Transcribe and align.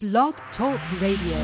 Blog 0.00 0.32
Talk 0.56 0.78
Radio. 1.00 1.34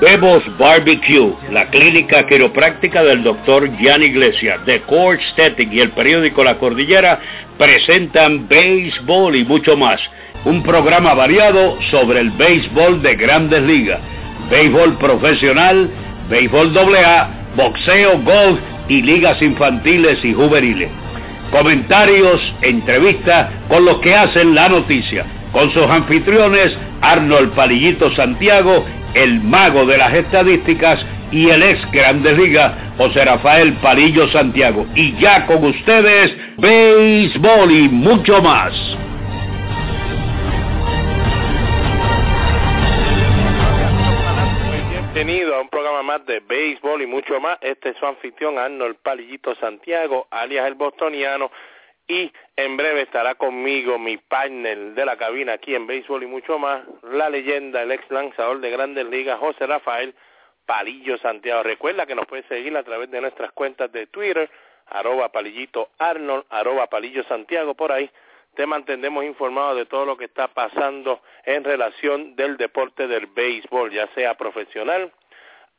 Bebos 0.00 0.42
Barbecue, 0.56 1.34
la 1.50 1.68
clínica 1.68 2.26
quiropráctica 2.26 3.02
del 3.02 3.24
doctor 3.24 3.68
Jan 3.78 4.02
Iglesias, 4.02 4.58
The 4.64 4.80
Core 4.84 5.18
Aesthetic 5.18 5.70
y 5.70 5.80
el 5.80 5.90
periódico 5.90 6.42
La 6.42 6.56
Cordillera 6.56 7.20
presentan 7.58 8.48
béisbol 8.48 9.36
y 9.36 9.44
mucho 9.44 9.76
más. 9.76 10.00
Un 10.46 10.62
programa 10.62 11.12
variado 11.12 11.78
sobre 11.90 12.20
el 12.20 12.30
béisbol 12.30 13.02
de 13.02 13.14
grandes 13.16 13.62
ligas, 13.64 14.00
béisbol 14.50 14.96
profesional, 14.96 15.90
béisbol 16.30 16.74
AA, 16.74 17.28
boxeo, 17.54 18.18
golf 18.22 18.58
y 18.88 19.02
ligas 19.02 19.42
infantiles 19.42 20.24
y 20.24 20.32
juveniles 20.32 21.01
comentarios, 21.52 22.40
entrevistas 22.62 23.50
con 23.68 23.84
los 23.84 23.98
que 23.98 24.16
hacen 24.16 24.54
la 24.54 24.68
noticia, 24.68 25.24
con 25.52 25.70
sus 25.70 25.84
anfitriones 25.84 26.76
Arnold 27.02 27.52
Palillito 27.54 28.12
Santiago, 28.16 28.84
el 29.14 29.40
mago 29.42 29.84
de 29.86 29.98
las 29.98 30.14
estadísticas 30.14 31.04
y 31.30 31.50
el 31.50 31.62
ex 31.62 31.90
Grandes 31.92 32.36
Ligas, 32.36 32.72
José 32.96 33.24
Rafael 33.24 33.74
Palillo 33.74 34.28
Santiago. 34.30 34.86
Y 34.94 35.14
ya 35.20 35.46
con 35.46 35.64
ustedes, 35.64 36.34
béisbol 36.58 37.70
y 37.70 37.88
mucho 37.88 38.42
más. 38.42 38.72
Bienvenido 45.14 45.54
a 45.54 45.60
un 45.60 45.68
programa 45.68 46.02
más 46.02 46.24
de 46.24 46.40
béisbol 46.40 47.02
y 47.02 47.06
mucho 47.06 47.38
más. 47.38 47.58
Este 47.60 47.90
es 47.90 47.96
su 47.98 48.06
anfitrión 48.06 48.58
Arnold 48.58 48.96
Palillito 48.96 49.54
Santiago, 49.56 50.26
alias 50.30 50.66
el 50.66 50.72
bostoniano. 50.74 51.50
Y 52.08 52.32
en 52.56 52.78
breve 52.78 53.02
estará 53.02 53.34
conmigo 53.34 53.98
mi 53.98 54.16
partner 54.16 54.94
de 54.94 55.04
la 55.04 55.18
cabina 55.18 55.52
aquí 55.52 55.74
en 55.74 55.86
béisbol 55.86 56.22
y 56.22 56.26
mucho 56.26 56.58
más, 56.58 56.84
la 57.02 57.28
leyenda, 57.28 57.82
el 57.82 57.92
ex 57.92 58.10
lanzador 58.10 58.60
de 58.60 58.70
grandes 58.70 59.04
ligas, 59.04 59.38
José 59.38 59.66
Rafael 59.66 60.14
Palillo 60.64 61.18
Santiago. 61.18 61.62
Recuerda 61.62 62.06
que 62.06 62.14
nos 62.14 62.26
puede 62.26 62.44
seguir 62.44 62.74
a 62.74 62.82
través 62.82 63.10
de 63.10 63.20
nuestras 63.20 63.52
cuentas 63.52 63.92
de 63.92 64.06
Twitter, 64.06 64.48
arroba 64.86 65.28
palillito 65.28 65.90
Arnold, 65.98 66.46
arroba 66.48 66.86
palillo 66.86 67.22
Santiago, 67.24 67.74
por 67.74 67.92
ahí 67.92 68.10
te 68.54 68.66
mantendremos 68.66 69.24
informado 69.24 69.74
de 69.74 69.86
todo 69.86 70.04
lo 70.04 70.16
que 70.16 70.26
está 70.26 70.48
pasando 70.48 71.20
en 71.44 71.64
relación 71.64 72.36
del 72.36 72.56
deporte 72.56 73.06
del 73.06 73.26
béisbol, 73.26 73.90
ya 73.90 74.08
sea 74.14 74.34
profesional, 74.34 75.12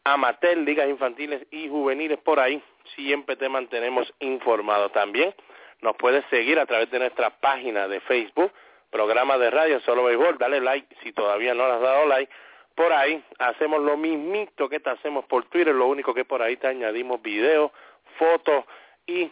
amateur, 0.04 0.58
ligas 0.58 0.90
infantiles 0.90 1.46
y 1.52 1.70
juveniles 1.70 2.20
por 2.20 2.40
ahí, 2.40 2.62
siempre 2.96 3.36
te 3.36 3.50
mantenemos 3.50 4.12
informado. 4.20 4.90
También 4.90 5.34
nos 5.82 5.96
puedes 5.98 6.26
seguir 6.30 6.60
a 6.60 6.66
través 6.66 6.90
de 6.92 7.00
nuestra 7.00 7.30
página 7.30 7.88
de 7.88 8.00
Facebook, 8.02 8.52
programa 8.90 9.38
de 9.38 9.52
radio 9.52 9.80
Solo 9.82 10.06
Béisbol, 10.06 10.38
dale 10.38 10.60
like 10.62 10.96
si 11.04 11.14
todavía 11.14 11.54
no 11.54 11.68
le 11.68 11.74
has 11.74 11.82
dado 11.82 12.06
like. 12.08 12.32
Por 12.76 12.92
ahí 12.92 13.24
hacemos 13.38 13.82
lo 13.82 13.98
mismito 13.98 14.68
que 14.68 14.80
te 14.80 14.90
hacemos 14.90 15.26
por 15.26 15.46
Twitter, 15.46 15.76
lo 15.76 15.86
único 15.88 16.14
que 16.14 16.26
por 16.26 16.42
ahí 16.42 16.58
te 16.58 16.68
añadimos 16.68 17.22
videos, 17.22 17.72
fotos 18.18 18.66
y 19.06 19.32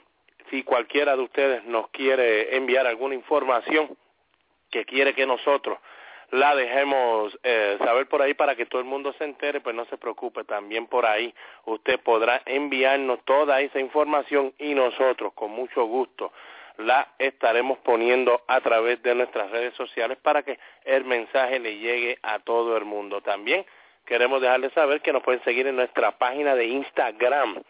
si 0.52 0.64
cualquiera 0.64 1.16
de 1.16 1.24
ustedes 1.24 1.64
nos 1.64 1.90
quiere 1.90 2.56
enviar 2.56 2.86
alguna 2.86 3.16
información 3.16 3.98
que 4.70 4.86
quiere 4.86 5.16
que 5.16 5.26
nosotros 5.26 5.80
la 6.32 6.56
dejemos 6.56 7.38
eh, 7.44 7.78
saber 7.80 8.08
por 8.08 8.22
ahí 8.22 8.34
para 8.34 8.56
que 8.56 8.66
todo 8.66 8.80
el 8.80 8.88
mundo 8.88 9.14
se 9.18 9.26
entere, 9.26 9.60
pues 9.60 9.76
no 9.76 9.86
se 9.86 9.98
preocupe, 9.98 10.44
también 10.44 10.88
por 10.88 11.06
ahí 11.06 11.34
usted 11.66 12.00
podrá 12.00 12.42
enviarnos 12.46 13.20
toda 13.26 13.60
esa 13.62 13.80
información 13.80 14.54
y 14.58 14.74
nosotros 14.74 15.34
con 15.34 15.52
mucho 15.52 15.86
gusto 15.86 16.32
la 16.78 17.10
estaremos 17.20 17.80
poniendo 17.80 18.42
a 18.48 18.62
través 18.62 19.02
de 19.04 19.14
nuestras 19.14 19.52
redes 19.52 19.74
sociales 19.76 20.18
para 20.22 20.44
que 20.44 20.58
el 20.86 21.04
mensaje 21.04 21.60
le 21.60 21.78
llegue 21.78 22.18
a 22.24 22.40
todo 22.40 22.78
el 22.78 22.86
mundo. 22.86 23.22
También 23.22 23.66
queremos 24.06 24.42
dejarles 24.42 24.72
saber 24.74 25.02
que 25.02 25.12
nos 25.12 25.24
pueden 25.24 25.44
seguir 25.44 25.68
en 25.68 25.76
nuestra 25.76 26.18
página 26.18 26.56
de 26.56 26.66
Instagram, 26.66 27.61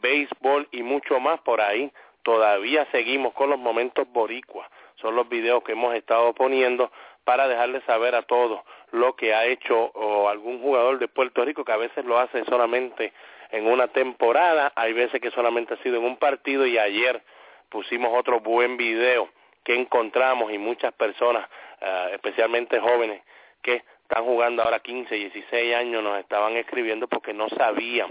béisbol 0.00 0.68
y 0.70 0.82
mucho 0.82 1.18
más 1.18 1.40
por 1.40 1.60
ahí 1.60 1.90
todavía 2.24 2.88
seguimos 2.90 3.32
con 3.34 3.50
los 3.50 3.58
momentos 3.58 4.08
boricuas. 4.12 4.68
Son 4.96 5.14
los 5.14 5.28
videos 5.28 5.62
que 5.62 5.72
hemos 5.72 5.94
estado 5.94 6.32
poniendo 6.32 6.90
para 7.22 7.46
dejarles 7.46 7.84
saber 7.84 8.14
a 8.16 8.22
todos 8.22 8.60
lo 8.90 9.14
que 9.14 9.34
ha 9.34 9.44
hecho 9.44 9.92
algún 10.28 10.60
jugador 10.60 10.98
de 10.98 11.08
Puerto 11.08 11.44
Rico 11.44 11.64
que 11.64 11.72
a 11.72 11.76
veces 11.76 12.04
lo 12.04 12.18
hace 12.18 12.44
solamente 12.46 13.12
en 13.50 13.66
una 13.66 13.88
temporada, 13.88 14.72
hay 14.74 14.92
veces 14.92 15.20
que 15.20 15.30
solamente 15.30 15.74
ha 15.74 15.82
sido 15.82 15.98
en 15.98 16.04
un 16.04 16.16
partido 16.16 16.66
y 16.66 16.76
ayer 16.76 17.22
pusimos 17.68 18.10
otro 18.12 18.40
buen 18.40 18.76
video 18.76 19.28
que 19.62 19.74
encontramos 19.74 20.52
y 20.52 20.58
muchas 20.58 20.92
personas, 20.94 21.48
eh, 21.80 22.10
especialmente 22.14 22.80
jóvenes, 22.80 23.22
que 23.62 23.82
están 24.02 24.24
jugando 24.24 24.62
ahora 24.62 24.80
15, 24.80 25.14
16 25.14 25.76
años, 25.76 26.02
nos 26.02 26.18
estaban 26.18 26.56
escribiendo 26.56 27.06
porque 27.06 27.32
no 27.32 27.48
sabían 27.48 28.08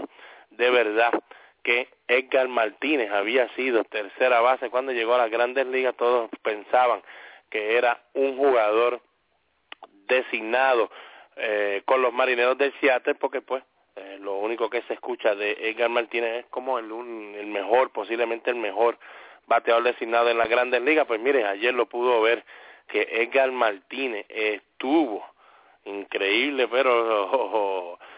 de 0.50 0.70
verdad 0.70 1.12
que 1.64 1.88
Edgar 2.06 2.46
Martínez 2.46 3.10
había 3.10 3.48
sido 3.54 3.82
tercera 3.84 4.40
base 4.40 4.70
cuando 4.70 4.92
llegó 4.92 5.14
a 5.14 5.18
las 5.18 5.30
grandes 5.30 5.66
ligas, 5.66 5.96
todos 5.96 6.30
pensaban 6.42 7.02
que 7.50 7.76
era 7.76 8.00
un 8.12 8.36
jugador 8.36 9.00
designado 10.06 10.90
eh, 11.36 11.82
con 11.86 12.02
los 12.02 12.12
marineros 12.12 12.58
del 12.58 12.72
Seattle 12.80 13.14
porque 13.16 13.40
pues 13.40 13.64
eh, 13.96 14.18
lo 14.20 14.34
único 14.34 14.68
que 14.68 14.82
se 14.82 14.94
escucha 14.94 15.34
de 15.34 15.52
Edgar 15.70 15.88
Martínez 15.88 16.44
es 16.44 16.46
como 16.46 16.78
el, 16.78 16.84
el 16.84 17.46
mejor, 17.46 17.90
posiblemente 17.90 18.50
el 18.50 18.56
mejor 18.56 18.98
bateador 19.46 19.84
designado 19.84 20.28
en 20.30 20.38
las 20.38 20.48
grandes 20.48 20.82
ligas, 20.82 21.06
pues 21.06 21.20
mire, 21.20 21.44
ayer 21.44 21.72
lo 21.74 21.86
pudo 21.86 22.20
ver 22.20 22.44
que 22.88 23.02
Edgar 23.22 23.50
Martínez 23.52 24.26
estuvo 24.28 25.24
increíble, 25.84 26.68
pero 26.68 27.98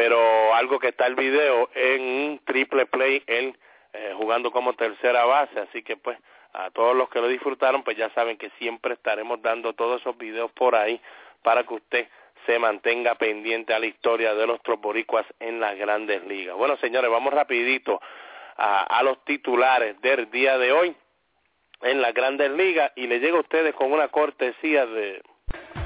pero 0.00 0.54
algo 0.54 0.78
que 0.78 0.88
está 0.88 1.06
el 1.06 1.14
video 1.14 1.68
en 1.74 2.00
un 2.00 2.40
triple 2.46 2.86
play 2.86 3.22
él 3.26 3.54
eh, 3.92 4.14
jugando 4.16 4.50
como 4.50 4.72
tercera 4.72 5.26
base 5.26 5.60
así 5.60 5.82
que 5.82 5.98
pues 5.98 6.16
a 6.54 6.70
todos 6.70 6.96
los 6.96 7.10
que 7.10 7.20
lo 7.20 7.28
disfrutaron 7.28 7.82
pues 7.82 7.98
ya 7.98 8.08
saben 8.14 8.38
que 8.38 8.48
siempre 8.58 8.94
estaremos 8.94 9.42
dando 9.42 9.74
todos 9.74 10.00
esos 10.00 10.16
videos 10.16 10.50
por 10.52 10.74
ahí 10.74 10.98
para 11.42 11.64
que 11.64 11.74
usted 11.74 12.08
se 12.46 12.58
mantenga 12.58 13.14
pendiente 13.16 13.74
a 13.74 13.78
la 13.78 13.84
historia 13.84 14.34
de 14.34 14.46
los 14.46 14.62
troporicuas 14.62 15.26
en 15.38 15.60
las 15.60 15.76
grandes 15.76 16.24
ligas. 16.24 16.56
Bueno, 16.56 16.78
señores, 16.78 17.10
vamos 17.10 17.34
rapidito 17.34 18.00
a 18.56 19.02
los 19.02 19.22
titulares 19.26 20.00
del 20.00 20.30
día 20.30 20.56
de 20.56 20.72
hoy 20.72 20.96
en 21.82 22.00
las 22.00 22.14
grandes 22.14 22.50
ligas 22.52 22.90
y 22.96 23.06
le 23.06 23.20
llega 23.20 23.36
a 23.36 23.40
ustedes 23.40 23.74
con 23.74 23.92
una 23.92 24.08
cortesía 24.08 24.86
de 24.86 25.22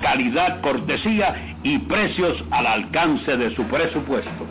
calidad, 0.00 0.60
cortesía 0.60 1.56
y 1.62 1.78
precios 1.80 2.42
al 2.50 2.66
alcance 2.66 3.36
de 3.36 3.54
su 3.54 3.66
presupuesto. 3.68 4.46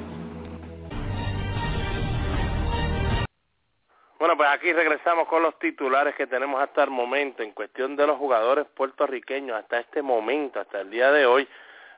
Bueno, 4.20 4.38
pues 4.38 4.50
aquí 4.50 4.74
regresamos 4.74 5.28
con 5.28 5.44
los 5.44 5.60
titulares 5.60 6.16
que 6.16 6.26
tenemos 6.26 6.62
hasta 6.62 6.84
el 6.84 6.90
momento 6.90 7.44
en 7.44 7.52
cuestión 7.52 7.96
de 7.96 8.08
los 8.08 8.18
jugadores 8.18 8.66
puertorriqueños 8.76 9.58
hasta 9.58 9.80
este 9.80 10.02
momento, 10.02 10.60
hasta 10.60 10.82
el 10.82 10.90
día 10.90 11.12
de 11.12 11.26
hoy. 11.26 11.48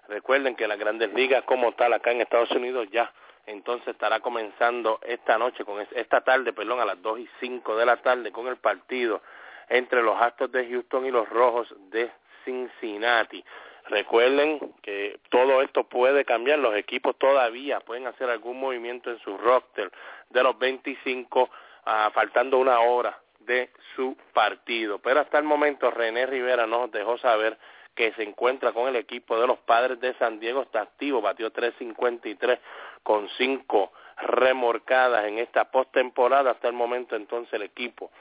Recuerden 0.07 0.55
que 0.55 0.67
las 0.67 0.79
grandes 0.79 1.13
ligas 1.13 1.43
como 1.43 1.71
tal 1.73 1.93
acá 1.93 2.11
en 2.11 2.21
Estados 2.21 2.51
Unidos 2.51 2.87
ya 2.91 3.11
entonces 3.47 3.87
estará 3.87 4.19
comenzando 4.19 4.99
esta 5.03 5.37
noche, 5.37 5.63
con 5.63 5.79
esta 5.91 6.21
tarde, 6.21 6.51
perdón, 6.51 6.81
a 6.81 6.85
las 6.85 7.01
2 7.01 7.19
y 7.19 7.29
5 7.39 7.77
de 7.77 7.85
la 7.85 7.97
tarde 7.97 8.31
con 8.31 8.47
el 8.47 8.57
partido 8.57 9.21
entre 9.69 10.03
los 10.03 10.21
Astros 10.21 10.51
de 10.51 10.67
Houston 10.67 11.05
y 11.05 11.11
los 11.11 11.27
Rojos 11.29 11.73
de 11.89 12.11
Cincinnati. 12.47 13.43
Recuerden 13.89 14.73
que 14.81 15.19
todo 15.29 15.61
esto 15.61 15.83
puede 15.83 16.23
cambiar, 16.23 16.59
los 16.59 16.75
equipos 16.75 17.17
todavía 17.17 17.81
pueden 17.81 18.07
hacer 18.07 18.29
algún 18.29 18.59
movimiento 18.59 19.11
en 19.11 19.19
su 19.19 19.37
roster 19.37 19.91
de 20.29 20.43
los 20.43 20.57
25, 20.57 21.49
ah, 21.85 22.09
faltando 22.13 22.57
una 22.57 22.79
hora 22.79 23.17
de 23.39 23.69
su 23.95 24.15
partido. 24.33 24.99
Pero 24.99 25.19
hasta 25.21 25.37
el 25.37 25.43
momento 25.43 25.91
René 25.91 26.25
Rivera 26.25 26.65
nos 26.67 26.91
dejó 26.91 27.17
saber 27.17 27.57
que 27.95 28.13
se 28.13 28.23
encuentra 28.23 28.73
con 28.73 28.87
el 28.87 28.95
equipo 28.95 29.39
de 29.39 29.47
los 29.47 29.57
padres 29.59 29.99
de 29.99 30.13
San 30.15 30.39
Diego, 30.39 30.61
está 30.61 30.81
activo, 30.81 31.21
batió 31.21 31.51
3.53 31.51 32.59
con 33.03 33.27
cinco 33.37 33.91
remorcadas 34.17 35.25
en 35.25 35.39
esta 35.39 35.71
postemporada. 35.71 36.51
Hasta 36.51 36.67
el 36.67 36.73
momento 36.73 37.15
entonces 37.15 37.53
el 37.53 37.63
equipo 37.63 38.11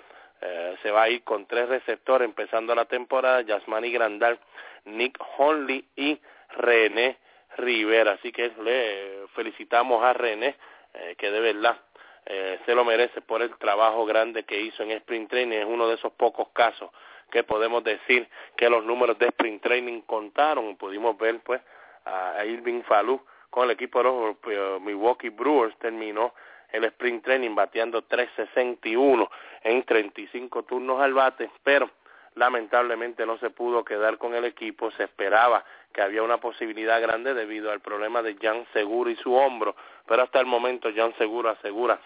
eh, 0.46 0.76
se 0.82 0.90
va 0.90 1.02
a 1.02 1.08
ir 1.08 1.22
con 1.24 1.46
tres 1.46 1.68
receptores 1.68 2.26
empezando 2.26 2.74
la 2.74 2.84
temporada, 2.84 3.40
Yasmani 3.42 3.90
Grandal, 3.90 4.38
Nick 4.84 5.18
Honley 5.36 5.84
y 5.96 6.20
René 6.56 7.18
Rivera. 7.56 8.12
Así 8.12 8.30
que 8.32 8.52
le 8.62 9.26
felicitamos 9.34 10.02
a 10.04 10.12
René, 10.12 10.56
eh, 10.94 11.16
que 11.18 11.30
de 11.30 11.40
verdad 11.40 11.76
eh, 12.24 12.60
se 12.64 12.74
lo 12.74 12.84
merece 12.84 13.20
por 13.20 13.42
el 13.42 13.56
trabajo 13.56 14.06
grande 14.06 14.44
que 14.44 14.60
hizo 14.60 14.82
en 14.82 14.92
Sprint 14.92 15.30
Training. 15.30 15.58
Es 15.58 15.66
uno 15.66 15.88
de 15.88 15.94
esos 15.94 16.12
pocos 16.12 16.48
casos 16.52 16.90
que 17.30 17.42
podemos 17.42 17.82
decir 17.82 18.28
que 18.56 18.70
los 18.70 18.84
números 18.84 19.18
de 19.18 19.26
Sprint 19.26 19.62
Training 19.62 20.02
contaron. 20.02 20.76
Pudimos 20.76 21.18
ver 21.18 21.40
pues 21.40 21.60
a 22.04 22.44
Irving 22.44 22.82
Falú 22.82 23.20
con 23.50 23.64
el 23.64 23.70
equipo 23.70 23.98
de 23.98 24.04
los 24.04 24.36
eh, 24.48 24.78
Milwaukee 24.82 25.30
Brewers 25.30 25.76
terminó 25.78 26.34
el 26.76 26.84
sprint 26.84 27.24
training 27.24 27.54
bateando 27.54 28.06
3.61 28.06 29.28
en 29.62 29.82
35 29.84 30.62
turnos 30.64 31.00
al 31.00 31.14
bate, 31.14 31.50
pero 31.62 31.90
lamentablemente 32.34 33.24
no 33.24 33.38
se 33.38 33.50
pudo 33.50 33.84
quedar 33.84 34.18
con 34.18 34.34
el 34.34 34.44
equipo, 34.44 34.90
se 34.92 35.04
esperaba 35.04 35.64
que 35.92 36.02
había 36.02 36.22
una 36.22 36.38
posibilidad 36.38 37.00
grande 37.00 37.32
debido 37.32 37.70
al 37.70 37.80
problema 37.80 38.22
de 38.22 38.36
Jan 38.40 38.66
Seguro 38.72 39.10
y 39.10 39.16
su 39.16 39.34
hombro, 39.34 39.74
pero 40.06 40.22
hasta 40.22 40.38
el 40.38 40.46
momento 40.46 40.90
Jan 40.94 41.14
Seguro 41.16 41.50
asegura 41.50 41.98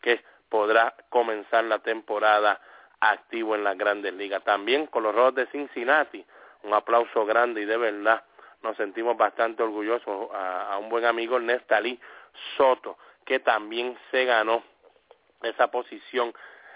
que 0.00 0.20
podrá 0.48 0.94
comenzar 1.08 1.64
la 1.64 1.80
temporada 1.80 2.60
activo 3.00 3.56
en 3.56 3.64
las 3.64 3.76
grandes 3.76 4.14
ligas. 4.14 4.44
También 4.44 4.86
con 4.86 5.02
los 5.02 5.14
Rojos 5.14 5.34
de 5.34 5.46
Cincinnati, 5.46 6.24
un 6.62 6.74
aplauso 6.74 7.26
grande 7.26 7.62
y 7.62 7.64
de 7.64 7.76
verdad 7.76 8.22
nos 8.62 8.76
sentimos 8.76 9.16
bastante 9.16 9.62
orgullosos 9.62 10.28
a, 10.32 10.78
un 10.78 10.88
buen 10.88 11.04
amigo 11.04 11.40
Nestalí 11.40 11.98
Soto, 12.56 12.96
que 13.24 13.38
también 13.40 13.96
se 14.10 14.24
ganó 14.24 14.62
esa 15.42 15.70
posición 15.70 16.32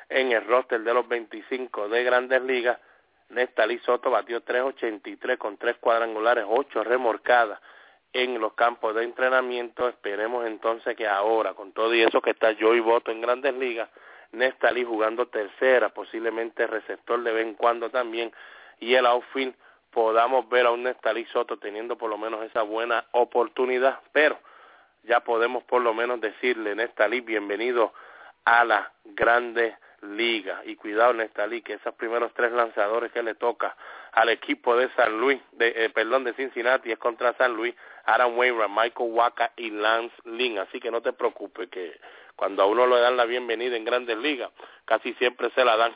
en 0.08 0.32
el 0.32 0.44
roster 0.46 0.80
de 0.80 0.94
los 0.94 1.06
25 1.08 1.88
de 1.88 2.04
Grandes 2.04 2.42
Ligas. 2.42 2.78
Nestalí 3.28 3.78
Soto 3.80 4.10
batió 4.10 4.44
3.83 4.44 5.38
con 5.38 5.56
tres 5.56 5.76
cuadrangulares, 5.78 6.44
ocho 6.48 6.84
remorcadas 6.84 7.60
en 8.12 8.40
los 8.40 8.54
campos 8.54 8.94
de 8.94 9.04
entrenamiento. 9.04 9.88
Esperemos 9.88 10.46
entonces 10.46 10.96
que 10.96 11.06
ahora, 11.06 11.54
con 11.54 11.72
todo 11.72 11.94
y 11.94 12.02
eso 12.02 12.20
que 12.20 12.30
está 12.30 12.52
yo 12.52 12.74
y 12.74 12.80
voto 12.80 13.10
en 13.10 13.20
Grandes 13.20 13.54
Ligas, 13.54 13.88
Nestalí 14.32 14.84
jugando 14.84 15.28
tercera, 15.28 15.90
posiblemente 15.90 16.66
receptor 16.66 17.22
de 17.22 17.32
vez 17.32 17.46
en 17.46 17.54
cuando 17.54 17.90
también, 17.90 18.32
y 18.78 18.94
el 18.94 19.06
outfield 19.06 19.54
podamos 19.90 20.48
ver 20.48 20.66
a 20.66 20.72
un 20.72 20.82
Nestalí 20.82 21.24
Soto 21.26 21.58
teniendo 21.58 21.96
por 21.96 22.10
lo 22.10 22.18
menos 22.18 22.44
esa 22.44 22.62
buena 22.62 23.06
oportunidad, 23.12 24.00
pero 24.12 24.38
ya 25.06 25.20
podemos 25.20 25.64
por 25.64 25.82
lo 25.82 25.94
menos 25.94 26.20
decirle, 26.20 26.74
Nestalí, 26.74 27.20
bienvenido 27.20 27.92
a 28.44 28.64
la 28.64 28.92
grande 29.04 29.76
liga. 30.02 30.62
Y 30.64 30.76
cuidado, 30.76 31.12
Nestalí, 31.12 31.62
que 31.62 31.74
esos 31.74 31.94
primeros 31.94 32.32
tres 32.34 32.52
lanzadores 32.52 33.12
que 33.12 33.22
le 33.22 33.34
toca 33.34 33.76
al 34.12 34.28
equipo 34.28 34.76
de 34.76 34.88
San 34.94 35.18
Luis, 35.18 35.40
de, 35.52 35.72
eh, 35.76 35.90
perdón, 35.90 36.24
de 36.24 36.34
Cincinnati, 36.34 36.90
es 36.90 36.98
contra 36.98 37.34
San 37.34 37.54
Luis, 37.54 37.74
Aaron 38.04 38.36
Wainwright, 38.36 38.70
Michael 38.70 39.10
Waka 39.10 39.52
y 39.56 39.70
Lance 39.70 40.14
Lynn. 40.24 40.58
Así 40.58 40.80
que 40.80 40.90
no 40.90 41.00
te 41.02 41.12
preocupes 41.12 41.68
que 41.70 41.98
cuando 42.34 42.62
a 42.62 42.66
uno 42.66 42.86
le 42.86 43.00
dan 43.00 43.16
la 43.16 43.24
bienvenida 43.24 43.76
en 43.76 43.84
grandes 43.84 44.16
ligas, 44.18 44.50
casi 44.84 45.14
siempre 45.14 45.50
se 45.54 45.64
la 45.64 45.76
dan 45.76 45.94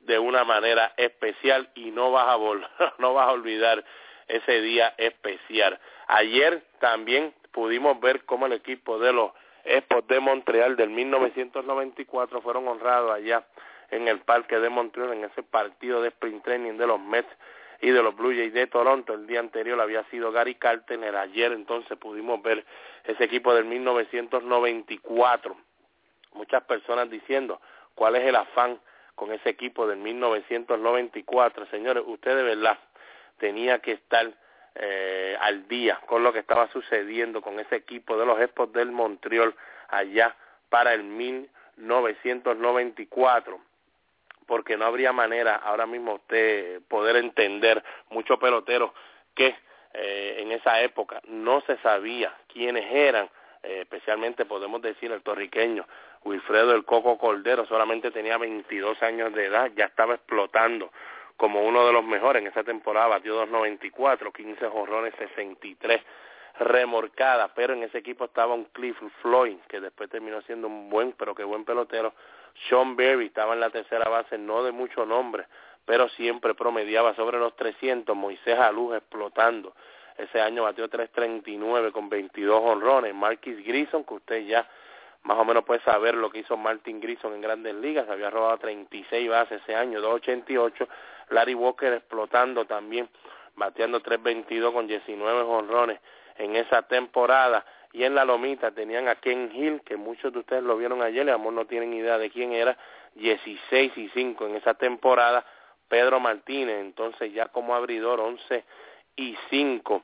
de 0.00 0.18
una 0.18 0.44
manera 0.44 0.92
especial 0.96 1.70
y 1.74 1.90
no 1.90 2.10
vas 2.10 2.26
a 2.28 2.94
no 2.98 3.14
vas 3.14 3.28
a 3.28 3.32
olvidar 3.32 3.84
ese 4.28 4.60
día 4.60 4.94
especial. 4.98 5.78
Ayer 6.08 6.62
también 6.80 7.32
pudimos 7.52 8.00
ver 8.00 8.24
cómo 8.24 8.46
el 8.46 8.52
equipo 8.52 8.98
de 8.98 9.12
los 9.12 9.32
Expos 9.64 10.06
de 10.08 10.18
Montreal 10.18 10.74
del 10.74 10.90
1994 10.90 12.40
fueron 12.40 12.66
honrados 12.66 13.12
allá 13.12 13.46
en 13.90 14.08
el 14.08 14.18
Parque 14.20 14.58
de 14.58 14.68
Montreal 14.68 15.12
en 15.12 15.24
ese 15.24 15.44
partido 15.44 16.02
de 16.02 16.08
sprint 16.08 16.42
training 16.42 16.76
de 16.78 16.86
los 16.86 16.98
Mets 16.98 17.28
y 17.80 17.90
de 17.90 18.02
los 18.02 18.16
Blue 18.16 18.34
Jays 18.34 18.52
de 18.52 18.66
Toronto. 18.66 19.14
El 19.14 19.26
día 19.26 19.40
anterior 19.40 19.80
había 19.80 20.02
sido 20.04 20.32
Gary 20.32 20.56
Carter, 20.56 20.98
ayer 21.16 21.52
entonces 21.52 21.96
pudimos 21.98 22.42
ver 22.42 22.64
ese 23.04 23.24
equipo 23.24 23.54
del 23.54 23.66
1994. 23.66 25.56
Muchas 26.34 26.64
personas 26.64 27.10
diciendo 27.10 27.60
cuál 27.94 28.16
es 28.16 28.22
el 28.24 28.36
afán 28.36 28.80
con 29.14 29.30
ese 29.32 29.50
equipo 29.50 29.86
del 29.86 29.98
1994. 29.98 31.66
Señores, 31.66 32.02
usted 32.06 32.34
de 32.34 32.42
verdad 32.42 32.78
tenía 33.38 33.80
que 33.80 33.92
estar 33.92 34.32
eh, 34.74 35.36
al 35.40 35.68
día 35.68 36.00
con 36.06 36.22
lo 36.22 36.32
que 36.32 36.38
estaba 36.38 36.68
sucediendo 36.68 37.42
con 37.42 37.60
ese 37.60 37.76
equipo 37.76 38.16
de 38.16 38.24
los 38.26 38.40
Expos 38.40 38.72
del 38.72 38.90
Montreal 38.90 39.54
allá 39.88 40.34
para 40.68 40.94
el 40.94 41.04
1994 41.04 43.60
porque 44.46 44.76
no 44.76 44.84
habría 44.84 45.12
manera 45.12 45.56
ahora 45.56 45.86
mismo 45.86 46.14
usted 46.14 46.80
poder 46.88 47.16
entender 47.16 47.82
muchos 48.10 48.38
peloteros 48.38 48.92
que 49.34 49.56
eh, 49.94 50.36
en 50.38 50.52
esa 50.52 50.80
época 50.80 51.20
no 51.28 51.60
se 51.62 51.76
sabía 51.78 52.32
quiénes 52.52 52.84
eran, 52.90 53.28
eh, 53.62 53.80
especialmente 53.82 54.46
podemos 54.46 54.82
decir 54.82 55.12
el 55.12 55.22
torriqueño 55.22 55.86
Wilfredo 56.24 56.74
el 56.74 56.84
Coco 56.84 57.18
Cordero 57.18 57.66
solamente 57.66 58.10
tenía 58.10 58.38
22 58.38 59.02
años 59.02 59.32
de 59.34 59.46
edad, 59.46 59.70
ya 59.74 59.86
estaba 59.86 60.14
explotando 60.14 60.92
como 61.36 61.62
uno 61.62 61.86
de 61.86 61.92
los 61.92 62.04
mejores 62.04 62.42
en 62.42 62.48
esa 62.48 62.64
temporada, 62.64 63.08
batió 63.08 63.44
2.94, 63.46 64.32
15 64.32 64.68
jorrones, 64.68 65.14
63 65.18 66.00
remorcadas, 66.58 67.50
pero 67.54 67.72
en 67.72 67.82
ese 67.82 67.98
equipo 67.98 68.26
estaba 68.26 68.54
un 68.54 68.64
Cliff 68.66 68.96
Floyd, 69.22 69.56
que 69.68 69.80
después 69.80 70.10
terminó 70.10 70.42
siendo 70.42 70.68
un 70.68 70.90
buen, 70.90 71.12
pero 71.12 71.34
que 71.34 71.44
buen 71.44 71.64
pelotero, 71.64 72.12
Sean 72.68 72.94
Berry 72.94 73.26
estaba 73.26 73.54
en 73.54 73.60
la 73.60 73.70
tercera 73.70 74.08
base, 74.08 74.36
no 74.38 74.62
de 74.62 74.72
mucho 74.72 75.06
nombre, 75.06 75.46
pero 75.84 76.08
siempre 76.10 76.54
promediaba 76.54 77.14
sobre 77.14 77.38
los 77.38 77.56
300, 77.56 78.14
Moisés 78.14 78.58
Aluz 78.58 78.96
explotando, 78.96 79.74
ese 80.18 80.40
año 80.40 80.64
batió 80.64 80.88
3.39 80.88 81.90
con 81.90 82.08
22 82.08 82.60
honrones, 82.62 83.14
Marquis 83.14 83.64
Grison, 83.64 84.04
que 84.04 84.14
usted 84.14 84.46
ya 84.46 84.68
más 85.22 85.38
o 85.38 85.44
menos 85.44 85.64
puede 85.64 85.80
saber 85.82 86.14
lo 86.14 86.30
que 86.30 86.40
hizo 86.40 86.56
Martin 86.56 87.00
Grison 87.00 87.32
en 87.34 87.40
grandes 87.40 87.74
ligas, 87.76 88.08
había 88.08 88.30
robado 88.30 88.58
36 88.58 89.28
bases 89.28 89.62
ese 89.62 89.74
año, 89.74 90.00
2.88, 90.00 90.86
Larry 91.32 91.54
Walker 91.54 91.92
explotando 91.92 92.64
también, 92.64 93.08
bateando 93.56 94.00
3.22 94.00 94.72
con 94.72 94.86
19 94.86 95.40
honrones 95.42 96.00
en 96.36 96.56
esa 96.56 96.82
temporada, 96.82 97.64
y 97.92 98.04
en 98.04 98.14
la 98.14 98.24
lomita 98.24 98.70
tenían 98.70 99.08
a 99.08 99.16
Ken 99.16 99.50
Hill, 99.54 99.82
que 99.84 99.96
muchos 99.96 100.32
de 100.32 100.38
ustedes 100.38 100.62
lo 100.62 100.76
vieron 100.76 101.02
ayer, 101.02 101.28
a 101.28 101.34
amor 101.34 101.52
no 101.52 101.66
tienen 101.66 101.92
idea 101.92 102.16
de 102.16 102.30
quién 102.30 102.52
era, 102.52 102.76
16 103.14 103.92
y 103.96 104.08
5 104.08 104.46
en 104.46 104.56
esa 104.56 104.74
temporada, 104.74 105.44
Pedro 105.88 106.20
Martínez, 106.20 106.80
entonces 106.80 107.32
ya 107.34 107.48
como 107.48 107.74
abridor 107.74 108.20
11 108.20 108.64
y 109.16 109.36
5 109.50 110.02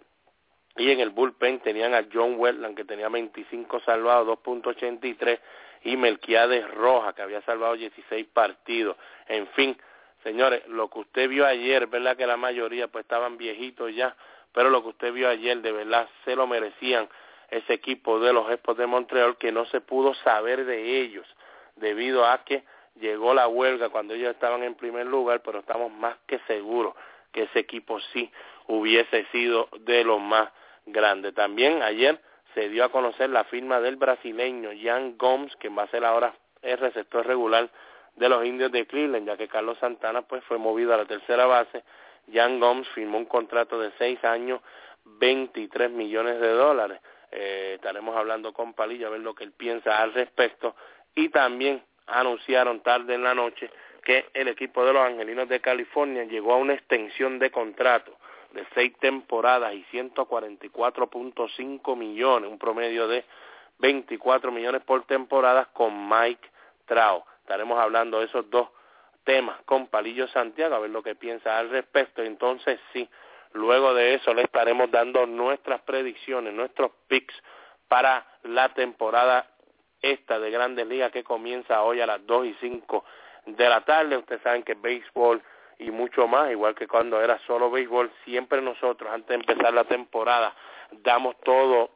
y 0.78 0.92
en 0.92 1.00
el 1.00 1.10
bullpen 1.10 1.58
tenían 1.60 1.92
a 1.92 2.04
John 2.12 2.36
Wetland 2.38 2.76
que 2.76 2.84
tenía 2.84 3.08
25 3.08 3.80
salvados, 3.80 4.38
2.83 4.44 5.38
y 5.82 5.96
Melquiades 5.96 6.70
Roja 6.72 7.12
que 7.14 7.22
había 7.22 7.42
salvado 7.42 7.74
16 7.74 8.26
partidos. 8.32 8.96
En 9.26 9.48
fin, 9.48 9.76
señores, 10.28 10.66
lo 10.68 10.90
que 10.90 10.98
usted 10.98 11.28
vio 11.28 11.46
ayer, 11.46 11.86
verdad 11.86 12.16
que 12.16 12.26
la 12.26 12.36
mayoría 12.36 12.88
pues 12.88 13.04
estaban 13.04 13.38
viejitos 13.38 13.94
ya, 13.94 14.14
pero 14.52 14.68
lo 14.68 14.82
que 14.82 14.90
usted 14.90 15.12
vio 15.12 15.28
ayer 15.28 15.60
de 15.62 15.72
verdad 15.72 16.06
se 16.24 16.36
lo 16.36 16.46
merecían 16.46 17.08
ese 17.50 17.72
equipo 17.72 18.20
de 18.20 18.34
los 18.34 18.50
Expos 18.50 18.76
de 18.76 18.86
Montreal 18.86 19.38
que 19.38 19.52
no 19.52 19.64
se 19.66 19.80
pudo 19.80 20.12
saber 20.14 20.66
de 20.66 21.00
ellos 21.00 21.26
debido 21.76 22.26
a 22.26 22.44
que 22.44 22.62
llegó 23.00 23.32
la 23.32 23.48
huelga 23.48 23.88
cuando 23.88 24.12
ellos 24.12 24.30
estaban 24.30 24.62
en 24.62 24.74
primer 24.74 25.06
lugar, 25.06 25.40
pero 25.42 25.60
estamos 25.60 25.90
más 25.92 26.16
que 26.26 26.38
seguros 26.40 26.94
que 27.32 27.44
ese 27.44 27.60
equipo 27.60 27.98
sí 28.12 28.30
hubiese 28.66 29.24
sido 29.32 29.68
de 29.80 30.04
los 30.04 30.20
más 30.20 30.50
grande. 30.84 31.32
También 31.32 31.82
ayer 31.82 32.20
se 32.54 32.68
dio 32.68 32.84
a 32.84 32.90
conocer 32.90 33.30
la 33.30 33.44
firma 33.44 33.80
del 33.80 33.96
brasileño 33.96 34.70
Jan 34.82 35.16
Gomes, 35.16 35.56
que 35.56 35.70
va 35.70 35.84
a 35.84 35.90
ser 35.90 36.04
ahora 36.04 36.34
el 36.60 36.76
receptor 36.76 37.26
regular 37.26 37.70
de 38.18 38.28
los 38.28 38.44
indios 38.44 38.72
de 38.72 38.86
Cleveland, 38.86 39.26
ya 39.26 39.36
que 39.36 39.48
Carlos 39.48 39.78
Santana 39.78 40.22
pues 40.22 40.42
fue 40.44 40.58
movido 40.58 40.92
a 40.92 40.98
la 40.98 41.04
tercera 41.04 41.46
base. 41.46 41.84
Jan 42.32 42.60
Gomes 42.60 42.88
firmó 42.88 43.18
un 43.18 43.24
contrato 43.24 43.80
de 43.80 43.90
seis 43.96 44.22
años, 44.24 44.60
23 45.04 45.90
millones 45.90 46.40
de 46.40 46.48
dólares. 46.48 47.00
Eh, 47.30 47.72
estaremos 47.76 48.16
hablando 48.16 48.52
con 48.52 48.74
Palillo 48.74 49.06
a 49.06 49.10
ver 49.10 49.20
lo 49.20 49.34
que 49.34 49.44
él 49.44 49.52
piensa 49.52 50.02
al 50.02 50.12
respecto. 50.12 50.74
Y 51.14 51.30
también 51.30 51.82
anunciaron 52.06 52.80
tarde 52.80 53.14
en 53.14 53.22
la 53.22 53.34
noche 53.34 53.70
que 54.02 54.26
el 54.34 54.48
equipo 54.48 54.84
de 54.84 54.92
los 54.92 55.02
Angelinos 55.02 55.48
de 55.48 55.60
California 55.60 56.24
llegó 56.24 56.54
a 56.54 56.56
una 56.56 56.74
extensión 56.74 57.38
de 57.38 57.50
contrato 57.50 58.16
de 58.52 58.66
seis 58.74 58.94
temporadas 58.98 59.74
y 59.74 59.84
144.5 59.92 61.96
millones, 61.96 62.50
un 62.50 62.58
promedio 62.58 63.06
de 63.06 63.24
24 63.78 64.50
millones 64.50 64.82
por 64.82 65.04
temporada 65.04 65.66
con 65.72 66.08
Mike 66.08 66.48
Trao. 66.86 67.24
Estaremos 67.48 67.80
hablando 67.80 68.18
de 68.18 68.26
esos 68.26 68.50
dos 68.50 68.68
temas 69.24 69.58
con 69.64 69.86
Palillo 69.86 70.28
Santiago, 70.28 70.74
a 70.74 70.80
ver 70.80 70.90
lo 70.90 71.02
que 71.02 71.14
piensa 71.14 71.58
al 71.58 71.70
respecto. 71.70 72.22
Entonces, 72.22 72.78
sí, 72.92 73.08
luego 73.54 73.94
de 73.94 74.12
eso 74.12 74.34
le 74.34 74.42
estaremos 74.42 74.90
dando 74.90 75.24
nuestras 75.24 75.80
predicciones, 75.80 76.52
nuestros 76.52 76.90
picks 77.06 77.34
para 77.88 78.26
la 78.42 78.68
temporada 78.74 79.46
esta 80.02 80.38
de 80.38 80.50
Grandes 80.50 80.86
Ligas 80.86 81.10
que 81.10 81.24
comienza 81.24 81.80
hoy 81.84 82.02
a 82.02 82.06
las 82.06 82.26
2 82.26 82.48
y 82.48 82.54
5 82.60 83.04
de 83.46 83.68
la 83.70 83.80
tarde. 83.80 84.18
Ustedes 84.18 84.42
saben 84.42 84.62
que 84.62 84.74
béisbol 84.74 85.42
y 85.78 85.90
mucho 85.90 86.28
más, 86.28 86.50
igual 86.50 86.74
que 86.74 86.86
cuando 86.86 87.18
era 87.18 87.38
solo 87.46 87.70
béisbol, 87.70 88.12
siempre 88.26 88.60
nosotros 88.60 89.10
antes 89.10 89.28
de 89.28 89.36
empezar 89.36 89.72
la 89.72 89.84
temporada 89.84 90.54
damos 90.90 91.34
todo 91.40 91.92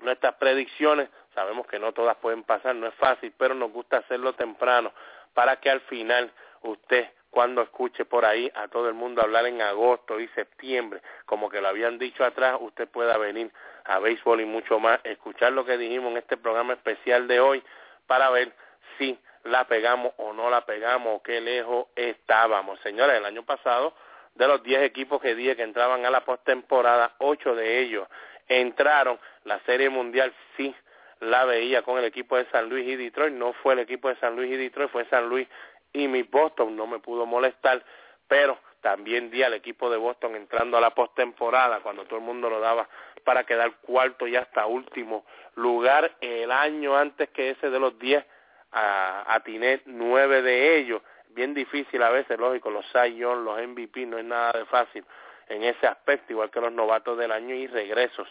nuestras 0.00 0.34
predicciones. 0.34 1.08
Sabemos 1.34 1.66
que 1.66 1.78
no 1.78 1.92
todas 1.92 2.16
pueden 2.16 2.42
pasar, 2.42 2.74
no 2.74 2.86
es 2.86 2.94
fácil, 2.94 3.32
pero 3.36 3.54
nos 3.54 3.72
gusta 3.72 3.98
hacerlo 3.98 4.34
temprano 4.34 4.92
para 5.34 5.56
que 5.56 5.70
al 5.70 5.80
final 5.82 6.30
usted 6.62 7.08
cuando 7.30 7.62
escuche 7.62 8.04
por 8.04 8.26
ahí 8.26 8.52
a 8.54 8.68
todo 8.68 8.88
el 8.88 8.94
mundo 8.94 9.22
hablar 9.22 9.46
en 9.46 9.62
agosto 9.62 10.20
y 10.20 10.28
septiembre, 10.28 11.00
como 11.24 11.48
que 11.48 11.62
lo 11.62 11.68
habían 11.68 11.98
dicho 11.98 12.24
atrás, 12.24 12.58
usted 12.60 12.86
pueda 12.88 13.16
venir 13.16 13.50
a 13.84 13.98
béisbol 13.98 14.42
y 14.42 14.44
mucho 14.44 14.78
más, 14.78 15.00
escuchar 15.04 15.54
lo 15.54 15.64
que 15.64 15.78
dijimos 15.78 16.10
en 16.12 16.18
este 16.18 16.36
programa 16.36 16.74
especial 16.74 17.26
de 17.26 17.40
hoy 17.40 17.62
para 18.06 18.28
ver 18.28 18.52
si 18.98 19.18
la 19.44 19.64
pegamos 19.64 20.12
o 20.18 20.34
no 20.34 20.50
la 20.50 20.66
pegamos 20.66 21.16
o 21.16 21.22
qué 21.22 21.40
lejos 21.40 21.86
estábamos. 21.96 22.78
Señores, 22.80 23.16
el 23.16 23.24
año 23.24 23.44
pasado, 23.44 23.94
de 24.34 24.46
los 24.46 24.62
10 24.62 24.82
equipos 24.82 25.20
que 25.20 25.34
dije 25.34 25.56
que 25.56 25.62
entraban 25.62 26.04
a 26.04 26.10
la 26.10 26.26
postemporada, 26.26 27.14
8 27.18 27.54
de 27.54 27.80
ellos 27.80 28.08
entraron. 28.46 29.18
La 29.44 29.58
Serie 29.60 29.88
Mundial 29.88 30.32
sí 30.56 30.74
la 31.22 31.44
veía 31.44 31.82
con 31.82 31.98
el 31.98 32.04
equipo 32.04 32.36
de 32.36 32.46
San 32.50 32.68
Luis 32.68 32.86
y 32.86 32.96
Detroit. 32.96 33.32
No 33.32 33.52
fue 33.54 33.74
el 33.74 33.78
equipo 33.80 34.08
de 34.08 34.16
San 34.16 34.34
Luis 34.34 34.50
y 34.52 34.56
Detroit, 34.56 34.90
fue 34.90 35.04
San 35.06 35.28
Luis 35.28 35.48
y 35.92 36.08
mi 36.08 36.22
Boston. 36.22 36.76
No 36.76 36.86
me 36.86 36.98
pudo 36.98 37.26
molestar, 37.26 37.84
pero 38.26 38.58
también 38.80 39.30
di 39.30 39.42
al 39.42 39.54
equipo 39.54 39.88
de 39.88 39.96
Boston 39.96 40.34
entrando 40.34 40.76
a 40.76 40.80
la 40.80 40.90
postemporada 40.90 41.80
cuando 41.80 42.04
todo 42.04 42.18
el 42.18 42.24
mundo 42.24 42.50
lo 42.50 42.58
daba 42.58 42.88
para 43.22 43.44
quedar 43.44 43.72
cuarto 43.82 44.26
y 44.26 44.34
hasta 44.34 44.66
último 44.66 45.24
lugar 45.54 46.16
el 46.20 46.50
año 46.50 46.96
antes 46.96 47.30
que 47.30 47.50
ese 47.50 47.70
de 47.70 47.78
los 47.78 47.96
10 48.00 48.24
a, 48.72 49.34
a 49.34 49.42
nueve 49.86 50.42
de 50.42 50.76
ellos. 50.78 51.02
Bien 51.28 51.54
difícil 51.54 52.02
a 52.02 52.10
veces, 52.10 52.36
lógico, 52.38 52.70
los 52.70 52.84
Cy 52.90 53.18
los 53.20 53.66
MVP, 53.68 54.06
no 54.06 54.18
es 54.18 54.24
nada 54.24 54.52
de 54.52 54.64
fácil 54.64 55.04
en 55.48 55.62
ese 55.62 55.86
aspecto, 55.86 56.32
igual 56.32 56.50
que 56.50 56.60
los 56.60 56.72
novatos 56.72 57.16
del 57.16 57.30
año 57.30 57.54
y 57.54 57.68
regresos 57.68 58.28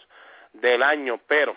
del 0.52 0.82
año, 0.82 1.18
pero 1.26 1.56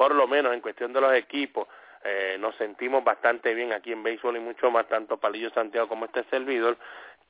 por 0.00 0.14
lo 0.14 0.26
menos 0.26 0.54
en 0.54 0.62
cuestión 0.62 0.94
de 0.94 1.00
los 1.02 1.12
equipos, 1.12 1.68
eh, 2.02 2.38
nos 2.40 2.54
sentimos 2.56 3.04
bastante 3.04 3.52
bien 3.52 3.74
aquí 3.74 3.92
en 3.92 4.02
béisbol 4.02 4.38
y 4.38 4.40
mucho 4.40 4.70
más, 4.70 4.88
tanto 4.88 5.18
Palillo 5.18 5.50
Santiago 5.50 5.88
como 5.88 6.06
este 6.06 6.24
servidor, 6.30 6.78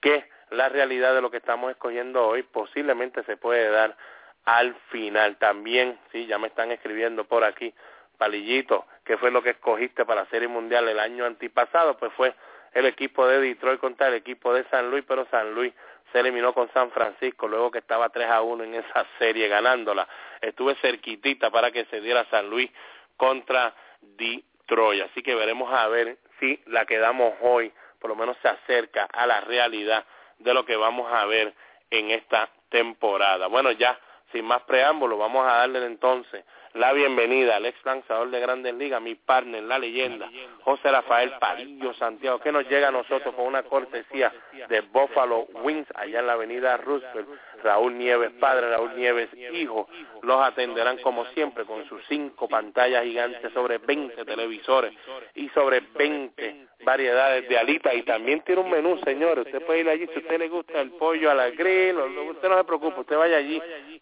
que 0.00 0.25
la 0.50 0.69
realidad 0.69 1.12
de 1.12 1.21
lo 1.21 1.33
que 1.33 1.39
estamos 1.39 1.73
escogiendo 1.73 2.25
hoy 2.25 2.45
posiblemente 2.45 3.25
se 3.25 3.37
puede 3.37 3.69
dar 3.71 3.97
al 4.45 4.77
final. 4.93 5.37
También, 5.39 5.99
sí, 6.12 6.27
ya 6.27 6.39
me 6.39 6.47
están 6.47 6.71
escribiendo 6.71 7.25
por 7.25 7.43
aquí, 7.43 7.75
Palillito, 8.17 8.87
¿qué 9.05 9.17
fue 9.17 9.33
lo 9.33 9.43
que 9.43 9.50
escogiste 9.50 10.05
para 10.05 10.23
la 10.23 10.31
Serie 10.31 10.47
Mundial 10.47 10.89
el 10.89 11.00
año 11.00 11.25
antipasado? 11.25 11.97
Pues 11.97 12.12
fue 12.12 12.37
el 12.73 12.87
equipo 12.87 13.27
de 13.27 13.41
Detroit 13.41 13.81
contra 13.81 14.07
el 14.07 14.15
equipo 14.15 14.55
de 14.55 14.62
San 14.71 14.93
Luis, 14.93 15.05
pero 15.09 15.27
San 15.33 15.57
Luis 15.57 15.75
se 16.12 16.21
eliminó 16.21 16.52
con 16.52 16.73
San 16.73 16.90
Francisco 16.90 17.49
luego 17.49 17.71
que 17.71 17.79
estaba 17.79 18.09
3 18.09 18.29
a 18.29 18.43
1 18.43 18.64
en 18.64 18.75
esa 18.75 19.07
serie 19.19 19.49
ganándola. 19.49 20.09
Estuve 20.40 20.75
cerquitita 20.76 21.50
para 21.50 21.71
que 21.71 21.85
se 21.87 22.00
diera 22.00 22.26
San 22.31 22.49
Luis 22.49 22.71
contra 23.17 23.75
Detroit. 24.00 25.02
Así 25.02 25.23
que 25.23 25.35
veremos 25.35 25.73
a 25.73 25.88
ver 25.88 26.19
si 26.38 26.61
la 26.67 26.85
que 26.87 26.99
damos 26.99 27.35
hoy 27.43 27.73
por 28.00 28.11
lo 28.11 28.17
menos 28.17 28.37
se 28.40 28.49
acerca 28.49 29.05
a 29.12 29.26
la 29.26 29.40
realidad 29.43 30.05
de 30.38 30.55
lo 30.55 30.64
que 30.64 30.76
vamos 30.76 31.12
a 31.12 31.26
ver 31.26 31.55
en 31.90 32.11
esta 32.11 32.49
temporada. 32.71 33.47
Bueno, 33.47 33.71
ya 33.73 33.99
sin 34.33 34.45
más 34.45 34.62
preámbulo, 34.62 35.19
vamos 35.19 35.47
a 35.47 35.57
darle 35.57 35.85
entonces 35.85 36.45
la 36.75 36.93
bienvenida 36.93 37.57
al 37.57 37.67
ex 37.67 37.85
lanzador 37.85 38.31
de 38.31 38.41
Grandes 38.41 38.75
Ligas, 38.75 39.03
mi 39.03 39.15
partner, 39.15 39.62
la 39.62 39.79
leyenda, 39.79 40.31
José 40.62 40.91
Rafael 40.91 41.33
Parillo 41.41 41.93
Santiago, 41.95 42.39
que 42.39 42.53
nos 42.53 42.69
llega 42.69 42.89
a 42.89 42.93
nosotros 42.93 43.35
con 43.35 43.47
una 43.47 43.62
cortesía 43.65 44.33
de 44.69 44.81
Buffalo 44.83 45.47
Wings, 45.62 45.89
allá 45.95 46.21
en 46.21 46.27
la 46.27 46.35
avenida 46.35 46.77
Roosevelt. 46.77 47.29
Raúl 47.62 47.99
Nieves 47.99 48.31
padre, 48.41 48.71
Raúl 48.71 48.97
Nieves 48.97 49.29
hijo, 49.53 49.89
los 50.23 50.41
atenderán 50.43 50.99
como 50.99 51.25
siempre 51.27 51.65
con 51.65 51.87
sus 51.89 52.03
cinco 52.09 52.49
pantallas 52.49 53.05
gigantes 53.05 53.53
sobre 53.53 53.79
20 53.79 54.25
televisores 54.25 54.93
y 55.35 55.49
sobre 55.50 55.81
20 55.81 56.69
variedades 56.85 57.49
de 57.49 57.59
alitas 57.59 57.95
y 57.95 58.03
también 58.03 58.41
tiene 58.43 58.62
un 58.62 58.71
menú, 58.71 58.99
señores. 59.05 59.47
Usted 59.47 59.65
puede 59.65 59.81
ir 59.81 59.89
allí 59.89 60.07
si 60.12 60.19
usted 60.19 60.39
le 60.39 60.49
gusta 60.49 60.81
el 60.81 60.91
pollo 60.93 61.31
a 61.31 61.35
la 61.35 61.50
grill, 61.50 61.97
usted 61.99 62.49
no 62.49 62.59
se 62.59 62.65
preocupe, 62.65 63.00
usted 63.00 63.17
vaya 63.17 63.37
allí, 63.37 63.61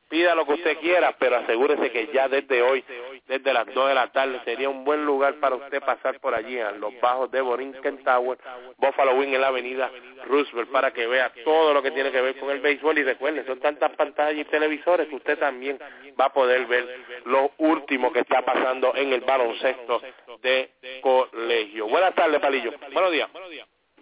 pida 0.08 0.34
lo 0.34 0.46
que 0.46 0.54
usted 0.54 0.78
quiera, 0.78 1.14
pero 1.18 1.36
asegúrese 1.36 1.90
que 1.90 2.08
ya 2.12 2.28
desde 2.28 2.62
hoy, 2.62 2.84
desde 3.26 3.52
las 3.52 3.66
2 3.66 3.88
de 3.88 3.94
la 3.94 4.10
tarde, 4.12 4.40
sería 4.44 4.68
un 4.68 4.84
buen 4.84 5.04
lugar 5.04 5.34
para 5.34 5.56
usted 5.56 5.80
pasar 5.80 6.20
por 6.20 6.34
allí, 6.34 6.58
a 6.58 6.72
los 6.72 6.98
bajos 7.00 7.30
de 7.30 7.40
Borinquen 7.40 8.02
Tower, 8.04 8.38
Buffalo 8.78 9.14
Wing 9.14 9.34
en 9.34 9.40
la 9.40 9.48
avenida 9.48 9.90
Roosevelt, 10.26 10.70
para 10.70 10.92
que 10.92 11.06
vea 11.06 11.32
todo 11.44 11.74
lo 11.74 11.82
que 11.82 11.90
tiene 11.90 12.10
que 12.10 12.20
ver 12.20 12.38
con 12.38 12.50
el 12.50 12.60
béisbol 12.60 12.98
y 12.98 13.04
recuerde, 13.04 13.44
son 13.44 13.60
tantas 13.60 13.90
pantallas 13.96 14.40
y 14.40 14.44
televisores 14.44 15.08
que 15.08 15.16
usted 15.16 15.38
también 15.38 15.78
va 16.18 16.26
a 16.26 16.32
poder 16.32 16.66
ver 16.66 16.86
lo 17.24 17.52
último 17.58 18.12
que 18.12 18.20
está 18.20 18.44
pasando 18.44 18.94
en 18.94 19.12
el 19.12 19.20
baloncesto 19.22 20.00
de 20.42 20.70
colegio. 21.00 21.88
Buenas 21.88 22.14
tardes, 22.14 22.40
Palillo. 22.40 22.72
Buenos 22.92 23.12
días. 23.12 23.28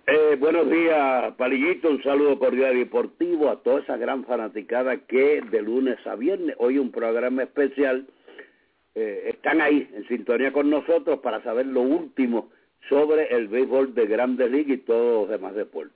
Eh, 0.08 0.36
buenos 0.38 0.70
días, 0.70 1.34
Palillito. 1.36 1.88
Un 1.90 2.00
saludo 2.02 2.38
cordial 2.38 2.76
y 2.76 2.80
deportivo 2.80 3.50
a 3.50 3.60
toda 3.62 3.80
esa 3.80 3.96
gran 3.96 4.24
fanaticada 4.24 4.98
que 4.98 5.40
de 5.40 5.62
lunes 5.62 5.98
a 6.06 6.14
viernes, 6.14 6.54
hoy 6.58 6.78
un 6.78 6.92
programa 6.92 7.42
especial, 7.42 8.06
eh, 8.94 9.30
están 9.30 9.60
ahí 9.60 9.90
en 9.92 10.06
sintonía 10.06 10.52
con 10.52 10.70
nosotros 10.70 11.18
para 11.18 11.42
saber 11.42 11.66
lo 11.66 11.80
último 11.80 12.50
sobre 12.88 13.34
el 13.34 13.48
béisbol 13.48 13.94
de 13.94 14.06
Grandes 14.06 14.48
Ligas 14.48 14.78
y 14.78 14.80
todos 14.82 15.22
los 15.22 15.28
demás 15.28 15.54
deportes. 15.56 15.95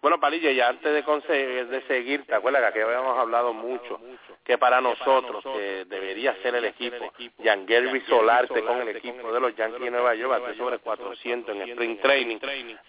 Bueno, 0.00 0.20
Palillo, 0.20 0.50
ya 0.50 0.68
antes 0.68 0.92
de, 0.92 1.64
de 1.64 1.82
seguir, 1.82 2.24
¿te 2.24 2.34
acuerdas 2.34 2.62
que 2.62 2.68
aquí 2.68 2.80
habíamos 2.80 3.18
hablado 3.18 3.52
mucho 3.52 4.00
que 4.48 4.56
para 4.56 4.80
nosotros 4.80 5.44
que 5.44 5.84
debería 5.84 6.34
ser 6.42 6.54
el 6.54 6.64
equipo, 6.64 7.12
Jan 7.44 7.66
Solarte 8.08 8.62
con 8.62 8.80
el 8.80 8.96
equipo 8.96 9.30
de 9.30 9.40
los 9.40 9.54
Yankees 9.54 9.82
de 9.82 9.90
Nueva 9.90 10.14
York, 10.14 10.40
bate 10.40 10.56
sobre 10.56 10.78
400 10.78 11.54
en 11.54 11.68
Spring 11.68 11.98
Training. 11.98 12.38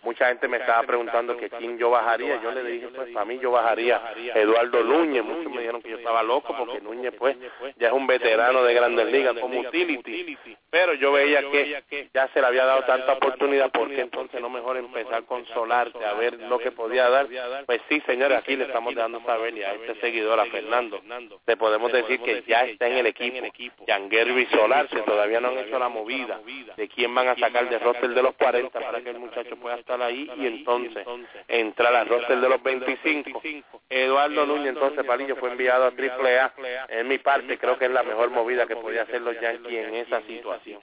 Mucha 0.04 0.28
gente 0.28 0.48
me 0.48 0.56
estaba 0.56 0.84
preguntando 0.84 1.36
que 1.36 1.50
quién 1.50 1.78
yo 1.78 1.90
bajaría. 1.90 2.42
Yo 2.42 2.52
le 2.52 2.64
dije, 2.64 2.88
pues 2.88 3.12
para 3.12 3.26
mí 3.26 3.40
yo 3.40 3.52
bajaría 3.52 4.02
Eduardo 4.36 4.86
Núñez. 4.86 5.22
Muchos 5.22 5.52
me 5.52 5.60
dijeron 5.60 5.82
que 5.82 5.90
yo 5.90 5.98
estaba 5.98 6.24
loco 6.24 6.56
porque 6.58 6.80
Núñez, 6.80 7.14
pues, 7.20 7.36
ya 7.78 7.88
es 7.88 7.94
un 7.94 8.08
veterano 8.08 8.64
de 8.64 8.74
Grandes 8.74 9.12
Ligas 9.12 9.36
como 9.38 9.60
utility. 9.60 10.38
Pero 10.70 10.94
yo 10.94 11.12
veía 11.12 11.42
que 11.52 12.10
ya 12.14 12.30
se 12.30 12.40
le 12.40 12.48
había 12.48 12.64
dado 12.64 12.86
tanta 12.86 13.14
oportunidad, 13.14 13.70
porque 13.70 14.00
entonces 14.00 14.40
no 14.40 14.50
mejor 14.50 14.78
empezar 14.78 15.26
con 15.26 15.46
Solarte 15.48 16.06
a 16.06 16.14
ver 16.14 16.40
lo 16.40 16.58
que 16.58 16.72
podía 16.72 16.99
dar. 17.08 17.28
Pues 17.66 17.82
sí, 17.88 18.02
señores, 18.06 18.40
aquí 18.40 18.56
le 18.56 18.66
estamos 18.66 18.96
dando 18.96 19.22
saber 19.22 19.56
y 19.56 19.64
a 19.64 19.74
este 19.74 19.96
seguidor, 20.02 20.40
a 20.40 20.46
Fernando 20.46 21.02
te 21.46 21.58
podemos 21.58 21.92
decir 21.92 22.20
que 22.22 22.44
ya 22.48 22.66
está 22.66 22.88
en 22.88 22.98
el 22.98 23.06
equipo. 23.06 23.86
Yanguerbi 23.88 24.46
Solar, 24.48 24.88
que 24.88 25.02
todavía 25.02 25.40
no 25.40 25.50
han 25.50 25.60
hecho 25.60 25.78
la 25.80 25.90
movida 25.90 26.40
de 26.76 26.88
quién 26.88 27.14
van 27.14 27.28
a 27.28 27.36
sacar 27.36 27.70
de 27.70 27.80
roster 27.80 28.10
de 28.10 28.24
los 28.24 28.36
40 28.36 28.80
para 28.80 29.02
que 29.02 29.10
el 29.10 29.20
muchacho 29.20 29.56
pueda 29.58 29.76
estar 29.76 30.02
ahí 30.02 30.30
y 30.38 30.48
entonces 30.48 31.06
entrar 31.48 31.96
al 31.96 32.08
roster 32.08 32.40
de 32.40 32.50
los 32.50 32.62
25. 32.62 33.42
Eduardo 33.90 34.46
Núñez, 34.46 34.70
entonces 34.70 35.04
Palillo, 35.06 35.36
fue 35.36 35.52
enviado 35.52 35.86
a 35.86 35.88
AAA. 35.88 36.54
En 36.90 37.08
mi 37.08 37.18
parte, 37.18 37.58
creo 37.58 37.78
que 37.78 37.86
es 37.86 37.92
la 37.92 38.04
mejor 38.04 38.30
movida 38.30 38.66
que 38.66 38.76
podía 38.76 39.04
hacer 39.04 39.22
los 39.22 39.40
Yankees 39.40 39.88
en 39.88 39.96
esa 39.96 40.22
situación. 40.22 40.80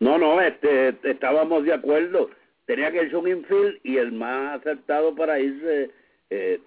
No, 0.00 0.16
no, 0.16 0.40
este, 0.40 0.94
estábamos 1.02 1.64
de 1.64 1.74
acuerdo. 1.74 2.30
Tenía 2.68 2.92
que 2.92 3.04
irse 3.04 3.16
un 3.16 3.26
infield 3.26 3.78
y 3.82 3.96
el 3.96 4.12
más 4.12 4.60
acertado 4.60 5.14
para 5.14 5.40
irse 5.40 5.90
eh, 6.28 6.60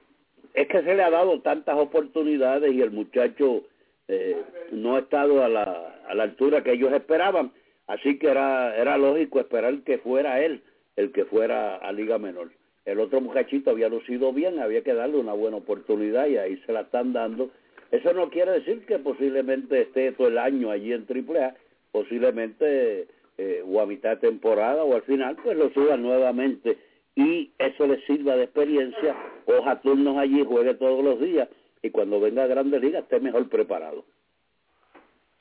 es 0.56 0.68
que 0.68 0.82
se 0.82 0.96
le 0.96 1.04
ha 1.04 1.12
dado 1.12 1.42
tantas 1.42 1.78
oportunidades 1.78 2.74
y 2.74 2.82
el 2.82 2.90
muchacho 2.90 3.68
eh, 4.08 4.36
no 4.72 4.96
ha 4.96 5.02
estado 5.02 5.44
a 5.44 5.48
la, 5.48 6.02
a 6.08 6.16
la 6.16 6.24
altura 6.24 6.64
que 6.64 6.72
ellos 6.72 6.92
esperaban, 6.92 7.52
así 7.86 8.18
que 8.18 8.30
era, 8.32 8.76
era 8.76 8.98
lógico 8.98 9.40
esperar 9.40 9.84
que 9.84 10.00
fuera 10.00 10.44
él 10.44 10.64
el 10.96 11.12
que 11.12 11.26
fuera 11.26 11.76
a 11.76 11.92
Liga 11.92 12.18
Menor. 12.18 12.50
El 12.86 13.00
otro 13.00 13.22
muchachito 13.22 13.70
había 13.70 13.88
lucido 13.88 14.34
bien, 14.34 14.58
había 14.58 14.82
que 14.82 14.96
darle 14.96 15.18
una 15.18 15.34
buena 15.34 15.58
oportunidad 15.58 16.26
y 16.26 16.38
ahí 16.38 16.58
se 16.66 16.74
la 16.74 16.82
están 16.82 17.14
dando. 17.14 17.52
Eso 17.92 18.12
no 18.14 18.32
quiere 18.32 18.54
decir 18.54 18.88
que 18.88 18.98
posiblemente 18.98 19.82
esté 19.82 20.14
todo 20.14 20.30
el 20.30 20.40
año 20.40 20.72
allí 20.72 20.94
en 20.94 21.06
AAA, 21.08 21.54
posiblemente 21.92 23.08
eh, 23.44 23.64
o 23.66 23.82
a 23.82 23.88
mitad 23.88 24.12
de 24.12 24.28
temporada 24.30 24.84
o 24.84 24.94
al 24.94 25.02
final 25.02 25.36
pues 25.44 25.58
lo 25.58 25.72
suban 25.72 26.04
nuevamente 26.04 26.78
y 27.16 27.50
eso 27.58 27.88
le 27.88 28.00
sirva 28.06 28.36
de 28.36 28.44
experiencia, 28.44 29.16
coja 29.46 29.82
turnos 29.82 30.16
allí, 30.18 30.46
juegue 30.46 30.76
todos 30.76 31.04
los 31.04 31.20
días 31.20 31.50
y 31.82 31.90
cuando 31.90 32.20
venga 32.20 32.44
a 32.44 32.48
Grandes 32.48 32.80
Ligas 32.80 33.02
esté 33.02 33.20
mejor 33.20 33.50
preparado. 33.50 34.06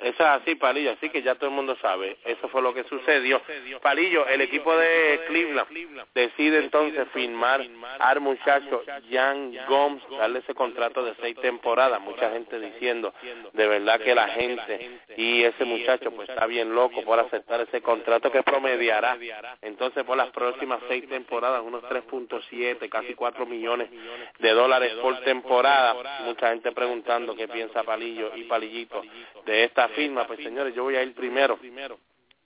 Eso 0.00 0.23
es 0.23 0.42
así, 0.42 0.54
Palillo, 0.54 0.92
así 0.92 1.11
que 1.11 1.23
ya 1.23 1.35
todo 1.35 1.50
el 1.50 1.57
mundo 1.57 1.76
sabe. 1.80 2.16
Eso 2.25 2.49
fue 2.49 2.62
lo 2.62 2.73
que 2.73 2.85
sucedió. 2.85 3.40
Palillo, 3.83 4.26
el 4.26 4.40
equipo 4.40 4.75
de 4.76 5.21
Cleveland 5.26 5.69
decide 6.14 6.59
entonces 6.59 7.07
firmar 7.12 7.66
al 7.99 8.21
muchacho 8.21 8.83
Jan 9.11 9.54
Gomes, 9.69 10.02
darle 10.19 10.38
ese 10.40 10.54
contrato 10.54 11.04
de 11.04 11.14
seis 11.21 11.37
temporadas. 11.40 12.00
Mucha 12.00 12.30
gente 12.30 12.59
diciendo, 12.59 13.12
de 13.52 13.66
verdad 13.66 14.00
que 14.00 14.14
la 14.14 14.28
gente 14.28 15.00
y 15.16 15.45
ese 15.45 15.64
muchacho 15.64 16.11
pues 16.12 16.28
está 16.28 16.47
bien 16.47 16.75
loco 16.75 17.02
por 17.02 17.19
aceptar 17.19 17.61
ese 17.61 17.83
contrato 17.83 18.33
que 18.33 18.42
promediará 18.42 19.19
entonces 19.62 20.04
por 20.04 20.16
las 20.16 20.30
próximas 20.30 20.80
seis 20.88 21.09
temporadas 21.09 21.62
unos 21.62 21.83
3.7, 21.85 22.88
casi 22.88 23.14
4 23.14 23.47
millones 23.47 23.88
de 24.38 24.50
dólares 24.50 24.92
por 25.02 25.21
temporada. 25.21 26.21
Mucha 26.25 26.50
gente 26.50 26.73
preguntando 26.73 27.35
qué 27.35 27.49
piensa 27.49 27.83
Palillo 27.83 28.33
y 28.37 28.45
Palillito 28.45 29.02
de 29.45 29.64
esta 29.64 29.88
firma, 29.90 30.26
pues 30.26 30.42
señores, 30.42 30.75
yo 30.75 30.85
voy 30.85 30.97
a 30.97 31.02
ir 31.02 31.14
primero 31.14 31.59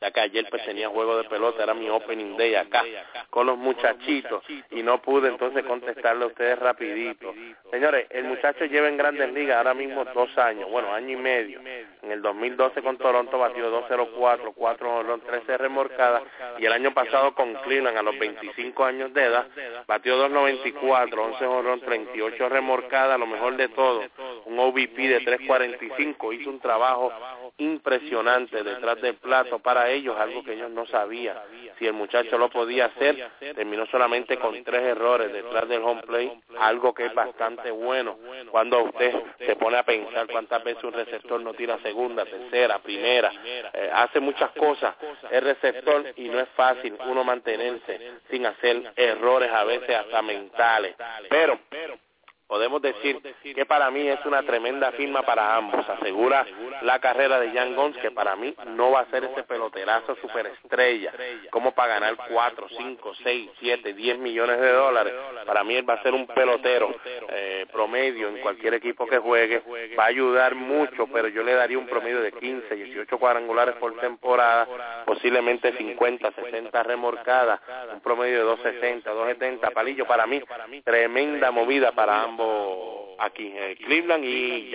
ya 0.05 0.11
que 0.11 0.21
ayer 0.21 0.47
pues 0.51 0.63
tenía 0.67 0.91
juego 0.91 1.17
de 1.17 1.25
pelota, 1.25 1.63
era 1.63 1.73
mi 1.73 1.89
opening 1.89 2.37
day 2.37 2.55
acá 2.57 2.85
con 3.31 3.47
los 3.47 3.57
muchachitos 3.57 4.45
y 4.71 4.83
no 4.83 5.01
pude 5.01 5.29
entonces 5.29 5.65
contestarle 5.65 6.25
a 6.25 6.27
ustedes 6.27 6.59
rapidito. 6.59 7.33
Señores, 7.71 8.07
el 8.11 8.25
muchacho 8.25 8.67
lleva 8.67 8.89
en 8.89 8.99
grandes 8.99 9.33
ligas 9.33 9.57
ahora 9.57 9.73
mismo 9.73 10.05
dos 10.05 10.37
años, 10.37 10.71
bueno, 10.71 10.93
año 10.93 11.13
y 11.13 11.17
medio. 11.17 11.61
En 12.03 12.13
el 12.13 12.21
2012 12.21 12.83
con 12.83 12.99
Toronto 12.99 13.39
batió 13.39 13.71
204, 13.71 14.53
4 14.53 15.21
13 15.27 15.57
remorcadas 15.57 16.23
y 16.59 16.67
el 16.67 16.73
año 16.73 16.93
pasado 16.93 17.35
con 17.35 17.55
Cleveland 17.55 17.97
a 17.97 18.03
los 18.03 18.19
25 18.19 18.85
años 18.85 19.15
de 19.15 19.25
edad 19.25 19.47
batió 19.87 20.17
294, 20.17 21.25
11 21.25 21.47
honrón, 21.47 21.81
38 21.81 22.49
remorcadas, 22.51 23.19
lo 23.19 23.27
mejor 23.27 23.57
de 23.57 23.69
todo, 23.69 24.03
un 24.45 24.59
OVP 24.59 25.09
de 25.09 25.21
345, 25.21 26.33
hizo 26.35 26.51
un 26.51 26.61
trabajo 26.61 27.11
impresionante 27.57 28.63
detrás 28.63 29.01
del 29.01 29.15
plato 29.15 29.59
para 29.61 29.91
ellos, 29.95 30.17
algo 30.19 30.45
que 30.45 30.55
ellos 30.55 30.71
no 30.71 30.87
sabían. 30.87 31.37
Si 31.79 31.87
el 31.87 31.93
muchacho 31.93 32.39
lo 32.39 32.49
podía 32.49 32.87
hacer, 32.87 33.31
terminó 33.55 33.87
solamente 33.87 34.39
con 34.39 34.63
tres 34.63 34.83
errores 34.83 35.33
detrás 35.33 35.69
del 35.69 35.83
home 35.83 36.03
play, 36.03 36.33
algo 36.59 36.95
que 36.95 37.07
es 37.07 37.15
bastante 37.15 37.71
bueno. 37.71 38.17
cuando 38.51 38.83
usted 38.85 39.13
se 39.39 39.57
pone 39.57 39.77
a 39.79 39.83
pensar 39.83 40.27
cuántas 40.29 40.63
veces 40.63 40.85
un 40.85 40.93
receptor 40.93 41.41
no 41.41 41.55
tira 41.55 41.79
segunda, 41.81 42.25
tercera, 42.25 42.79
primera, 42.79 43.33
eh, 43.73 43.91
hace 43.93 44.21
muchas 44.21 44.51
cosas. 44.53 44.95
el 45.31 45.43
receptor 45.43 46.13
y 46.17 46.29
no 46.29 46.41
es 46.41 46.49
fácil 46.51 46.97
uno 47.07 47.25
mantenerse 47.25 48.21
sin 48.31 48.47
hacer 48.47 48.93
errores 48.97 49.51
a 49.53 49.65
veces 49.65 49.97
hasta 49.97 50.23
mentales. 50.23 50.95
Pero 51.29 51.59
podemos 52.47 52.83
decir 52.83 53.21
que 53.43 53.67
para 53.67 53.91
mí 53.91 54.07
es 54.07 54.25
una 54.27 54.43
tremenda 54.43 54.93
firma 54.93 55.23
para 55.23 55.57
ambos. 55.57 55.89
Asegura 55.89 56.47
la 56.83 56.99
carrera 56.99 57.41
de 57.41 57.51
Jan 57.51 57.75
Gons, 57.75 57.97
que 57.99 58.11
para 58.11 58.37
mí 58.37 58.55
no 58.69 58.91
va 58.91 59.01
a 59.01 59.11
ser 59.11 59.25
ese 59.25 59.43
peloterazo 59.45 60.17
superestrella, 60.17 61.13
como 61.51 61.73
para 61.73 61.95
ganar 61.95 62.17
4, 62.29 62.67
5, 62.77 63.13
6, 63.23 63.51
7, 63.59 63.95
10 63.95 64.19
millones 64.19 64.61
de 64.61 64.73
dólares. 64.73 65.15
Para 65.47 65.65
mí 65.65 65.75
él 65.75 65.89
va 65.89 65.95
a 65.95 66.03
ser 66.03 66.15
un 66.15 66.27
pelotero 66.27 66.95
eh, 67.31 67.67
promedio 67.73 68.29
en 68.29 68.39
cualquier 68.39 68.75
equipo 68.75 69.07
que 69.07 69.19
juegue. 69.19 69.63
Va 69.99 70.05
a 70.05 70.09
ayudar 70.09 70.55
mucho, 70.55 71.07
pero 71.07 71.29
yo 71.29 71.43
le 71.43 71.55
daría 71.55 71.79
un 71.79 71.87
promedio 71.87 72.21
de 72.21 72.33
15, 72.33 72.75
18 72.75 73.19
cuadrangulares 73.19 73.75
por 73.77 73.99
temporada, 74.01 74.69
posiblemente 75.07 75.73
50, 75.77 76.33
60 76.33 76.83
remorcadas, 76.83 77.61
un 77.93 78.01
promedio 78.01 78.39
de 78.39 78.45
260, 78.45 79.11
270. 79.11 79.71
Palillo, 79.71 80.07
para 80.07 80.27
mí, 80.27 80.43
tremenda 80.85 81.51
movida 81.51 81.93
para 81.93 82.23
ambos 82.23 82.34
aquí, 83.19 83.53
Cleveland 83.85 84.25
y. 84.25 84.73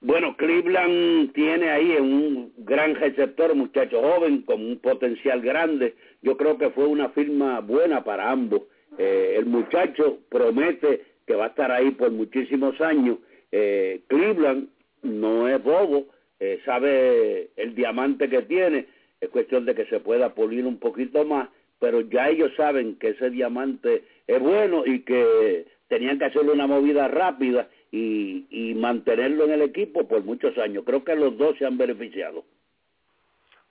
Bueno, 0.00 0.36
Cleveland 0.36 1.32
tiene 1.32 1.70
ahí 1.70 1.96
un 1.96 2.52
gran 2.58 2.94
receptor, 2.94 3.54
muchacho 3.56 4.00
joven, 4.00 4.42
con 4.42 4.64
un 4.64 4.78
potencial 4.78 5.40
grande. 5.40 5.96
Yo 6.22 6.36
creo 6.36 6.56
que 6.56 6.70
fue 6.70 6.86
una 6.86 7.08
firma 7.08 7.58
buena 7.60 8.04
para 8.04 8.30
ambos. 8.30 8.62
Eh, 8.96 9.34
el 9.36 9.46
muchacho 9.46 10.18
promete 10.28 11.02
que 11.26 11.34
va 11.34 11.46
a 11.46 11.48
estar 11.48 11.72
ahí 11.72 11.90
por 11.90 12.12
muchísimos 12.12 12.80
años. 12.80 13.18
Eh, 13.50 14.02
Cleveland 14.06 14.68
no 15.02 15.48
es 15.48 15.62
bobo, 15.62 16.06
eh, 16.38 16.60
sabe 16.64 17.50
el 17.56 17.74
diamante 17.74 18.28
que 18.28 18.42
tiene. 18.42 18.86
Es 19.20 19.28
cuestión 19.30 19.64
de 19.64 19.74
que 19.74 19.86
se 19.86 19.98
pueda 19.98 20.32
pulir 20.32 20.64
un 20.64 20.78
poquito 20.78 21.24
más, 21.24 21.48
pero 21.80 22.02
ya 22.02 22.28
ellos 22.28 22.52
saben 22.56 22.96
que 23.00 23.10
ese 23.10 23.30
diamante 23.30 24.04
es 24.28 24.40
bueno 24.40 24.84
y 24.86 25.00
que 25.00 25.66
tenían 25.88 26.18
que 26.18 26.26
hacerle 26.26 26.52
una 26.52 26.66
movida 26.66 27.08
rápida 27.08 27.68
y, 27.90 28.46
y 28.50 28.74
mantenerlo 28.74 29.44
en 29.44 29.52
el 29.52 29.62
equipo 29.62 30.06
por 30.06 30.22
muchos 30.24 30.56
años. 30.58 30.84
Creo 30.86 31.04
que 31.04 31.14
los 31.14 31.36
dos 31.36 31.56
se 31.58 31.66
han 31.66 31.78
beneficiado. 31.78 32.44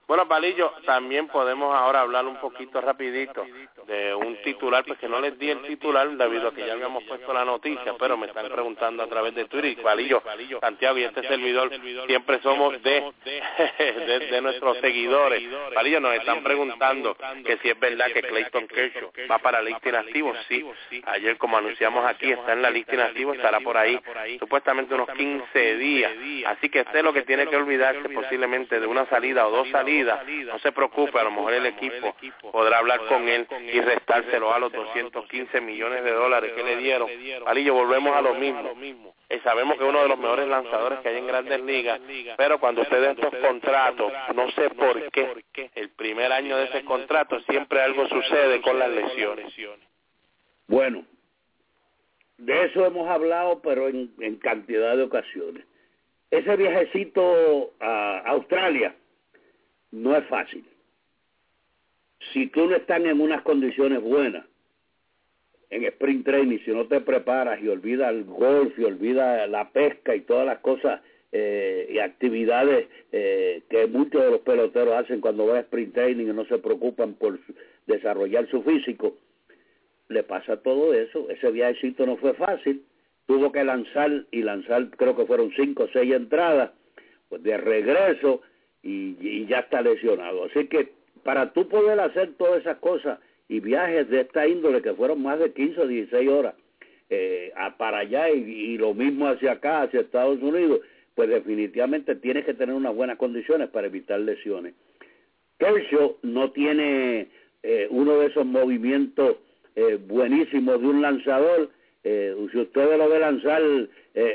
Bueno, 0.08 0.26
Palillo, 0.26 0.72
también 0.86 1.28
podemos 1.28 1.76
ahora 1.76 2.00
hablar 2.00 2.26
un 2.26 2.38
poquito 2.38 2.80
rapidito 2.80 3.46
de 3.88 4.16
un 4.16 4.42
titular, 4.42 4.86
pues 4.86 4.98
que 5.00 5.10
no 5.10 5.20
les 5.20 5.38
di 5.38 5.50
el 5.50 5.62
titular 5.64 6.10
debido 6.10 6.48
a 6.48 6.54
que 6.54 6.66
ya 6.66 6.74
habíamos 6.74 7.04
puesto 7.04 7.34
la 7.34 7.44
noticia, 7.44 7.94
pero 8.00 8.16
me 8.16 8.28
están 8.28 8.48
preguntando 8.48 9.04
a 9.04 9.08
través 9.08 9.36
de 9.36 9.46
Twitter, 9.46 9.72
y 9.72 9.76
Palillo, 9.76 10.24
Santiago 10.62 10.98
y 10.98 11.04
este 11.04 11.28
servidor 11.28 11.70
siempre 12.06 12.42
somos 12.42 12.82
de, 12.84 13.04
de, 14.32 14.42
nuestros 14.42 14.78
seguidores. 14.78 15.44
Palillo, 15.74 16.00
nos 16.00 16.14
están 16.16 16.42
preguntando 16.42 17.18
que 17.46 17.58
si 17.58 17.70
es 17.70 17.78
verdad 17.78 18.08
que 18.14 18.22
Clayton 18.22 18.66
Kershaw 18.66 19.12
va 19.30 19.40
para 19.40 19.62
la 19.62 19.72
lista 19.72 19.90
inactivo, 19.90 20.34
sí. 20.48 20.66
Ayer, 21.06 21.38
como 21.38 21.58
anunciamos 21.58 22.06
aquí, 22.06 22.32
está 22.32 22.54
en 22.54 22.62
la 22.62 22.70
lista 22.70 22.94
inactivo, 22.94 23.34
estará 23.34 23.60
por 23.60 23.78
ahí 23.78 24.00
supuestamente 24.40 24.94
unos 24.96 25.10
15 25.10 25.76
días. 25.76 26.14
Así 26.46 26.70
que 26.70 26.80
usted 26.80 27.04
lo 27.04 27.12
que 27.12 27.24
tiene 27.24 27.48
que 27.48 27.58
olvidarse 27.58 28.08
posiblemente 28.08 28.80
de 28.80 28.88
una 28.88 29.06
salida 29.08 29.46
o 29.46 29.52
dos 29.52 29.68
salidas 29.70 29.97
no 30.04 30.60
se 30.60 30.72
preocupe, 30.72 31.20
a 31.20 31.24
lo 31.24 31.32
mejor 31.32 31.54
el 31.54 31.66
equipo 31.66 32.16
podrá 32.52 32.80
hablar 32.80 33.02
con 33.08 33.28
él 33.28 33.48
y 33.72 33.80
restárselo 33.82 34.54
a 34.54 34.60
los 34.60 34.72
215 34.72 35.62
millones 35.62 36.04
de 36.04 36.12
dólares 36.12 36.54
que 36.56 36.64
le 36.64 36.78
dieron. 36.78 37.10
Palillo, 37.44 37.74
volvemos 37.74 38.16
a 38.16 38.22
lo 38.22 38.34
mismo. 38.36 39.16
Y 39.30 39.40
sabemos 39.40 39.78
que 39.78 39.84
es 39.84 39.90
uno 39.90 40.02
de 40.02 40.08
los 40.08 40.18
mejores 40.18 40.48
lanzadores 40.48 41.00
que 41.00 41.10
hay 41.10 41.18
en 41.18 41.28
grandes 41.28 41.62
ligas, 41.62 42.00
pero 42.38 42.60
cuando 42.60 42.82
usted 42.82 43.02
da 43.02 43.12
estos 43.12 43.36
contratos, 43.36 44.12
no 44.34 44.50
sé 44.52 44.70
por 44.72 45.12
qué, 45.12 45.70
el 45.76 45.90
primer 45.92 46.32
año 46.32 46.58
de 46.58 46.66
ese 46.66 46.84
contrato 46.86 47.40
siempre 47.42 47.82
algo 47.82 48.08
sucede 48.08 48.62
con 48.62 48.80
las 48.80 48.90
lesiones. 48.90 49.54
Bueno, 50.68 51.06
de 52.38 52.66
eso 52.66 52.86
hemos 52.86 53.10
hablado, 53.10 53.62
pero 53.62 53.88
en, 53.88 54.14
en 54.20 54.36
cantidad 54.38 54.96
de 54.96 55.04
ocasiones. 55.04 55.66
Ese 56.30 56.56
viajecito 56.56 57.72
a 57.80 58.20
Australia, 58.26 58.96
no 59.92 60.16
es 60.16 60.26
fácil. 60.28 60.66
Si 62.34 62.48
tú 62.48 62.68
no 62.68 62.76
estás 62.76 63.00
en 63.00 63.22
unas 63.22 63.42
condiciones 63.44 64.02
buenas, 64.02 64.46
en 65.70 65.84
sprint 65.86 66.26
training, 66.26 66.60
si 66.66 66.72
no 66.72 66.88
te 66.88 67.02
preparas 67.02 67.62
y 67.62 67.68
olvidas 67.68 68.12
el 68.12 68.24
golf 68.24 68.78
y 68.80 68.84
olvidas 68.84 69.50
la 69.50 69.70
pesca 69.72 70.16
y 70.16 70.22
todas 70.22 70.46
las 70.46 70.60
cosas 70.60 71.02
eh, 71.32 71.90
y 71.92 72.00
actividades 72.00 72.88
eh, 73.12 73.64
que 73.70 73.86
muchos 73.88 74.24
de 74.24 74.32
los 74.32 74.42
peloteros 74.42 74.96
hacen 74.96 75.20
cuando 75.20 75.46
van 75.46 75.58
a 75.58 75.62
sprint 75.62 75.94
training 75.94 76.28
y 76.28 76.34
no 76.34 76.46
se 76.46 76.58
preocupan 76.58 77.16
por 77.16 77.40
desarrollar 77.86 78.50
su 78.50 78.64
físico, 78.64 79.18
le 80.10 80.24
pasa 80.24 80.58
todo 80.58 80.94
eso. 80.94 81.30
Ese 81.30 81.52
viajecito 81.52 82.06
no 82.06 82.18
fue 82.18 82.34
fácil. 82.34 82.84
Tuvo 83.26 83.52
que 83.52 83.64
lanzar 83.64 84.26
y 84.32 84.42
lanzar, 84.42 84.90
creo 84.92 85.18
que 85.18 85.26
fueron 85.26 85.52
cinco 85.56 85.84
o 85.84 85.90
seis 85.92 86.14
entradas. 86.14 86.72
Pues 87.28 87.44
de 87.44 87.58
regreso 87.58 88.42
y, 88.84 89.46
ya 89.46 89.60
está 89.60 89.82
lesionado. 89.82 90.46
Así 90.46 90.68
que 90.68 90.90
para 91.24 91.54
tú 91.54 91.68
poder 91.68 92.00
hacer 92.00 92.34
todas 92.38 92.62
esas 92.62 92.78
cosas 92.78 93.20
y 93.50 93.60
viajes 93.60 94.10
de 94.10 94.22
esta 94.22 94.48
índole 94.48 94.82
que 94.82 94.94
fueron 94.94 95.22
más 95.22 95.40
de 95.40 95.52
15 95.52 95.82
o 95.82 95.88
16 95.88 96.30
horas 96.30 96.56
eh, 97.10 97.52
para 97.78 98.00
allá 98.00 98.30
y, 98.30 98.78
lo 98.78 98.94
mismo 98.94 99.28
hacia 99.28 99.54
acá, 99.54 99.84
hacia 99.84 100.02
Estados 100.02 100.42
Unidos, 100.42 100.82
pues 101.16 101.30
definitivamente 101.30 102.16
tienes 102.16 102.46
que 102.46 102.54
tener 102.54 102.76
unas 102.76 102.96
buenas 102.96 103.18
condiciones 103.18 103.70
para 103.70 103.88
evitar 103.88 104.20
lesiones. 104.20 104.74
Kershaw 105.58 106.18
no 106.22 106.52
tiene 106.52 107.28
eh, 107.64 107.88
uno 107.90 108.20
de 108.20 108.28
esos 108.28 108.46
movimientos 108.46 109.38
eh, 109.76 110.00
buenísimos 110.08 110.80
de 110.82 110.88
un 110.88 111.02
lanzador. 111.02 111.70
Eh, 112.04 112.36
si 112.52 112.60
usted 112.60 112.98
lo 112.98 113.10
ve 113.10 113.20
lanzar, 113.20 113.62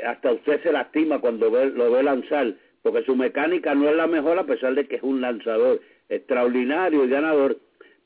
hasta 0.06 0.32
usted 0.32 0.62
se 0.62 0.72
lastima 0.72 1.18
cuando 1.20 1.50
ve, 1.50 1.70
lo 1.70 1.90
ve 1.90 2.02
lanzar, 2.02 2.54
porque 2.82 3.04
su 3.04 3.16
mecánica 3.16 3.74
no 3.74 3.88
es 3.88 3.96
la 3.96 4.06
mejor 4.06 4.38
a 4.38 4.46
pesar 4.46 4.74
de 4.74 4.86
que 4.86 4.96
es 4.96 5.02
un 5.02 5.20
lanzador 5.20 5.80
extraordinario 6.08 7.04
y 7.04 7.08
ganador, 7.08 7.58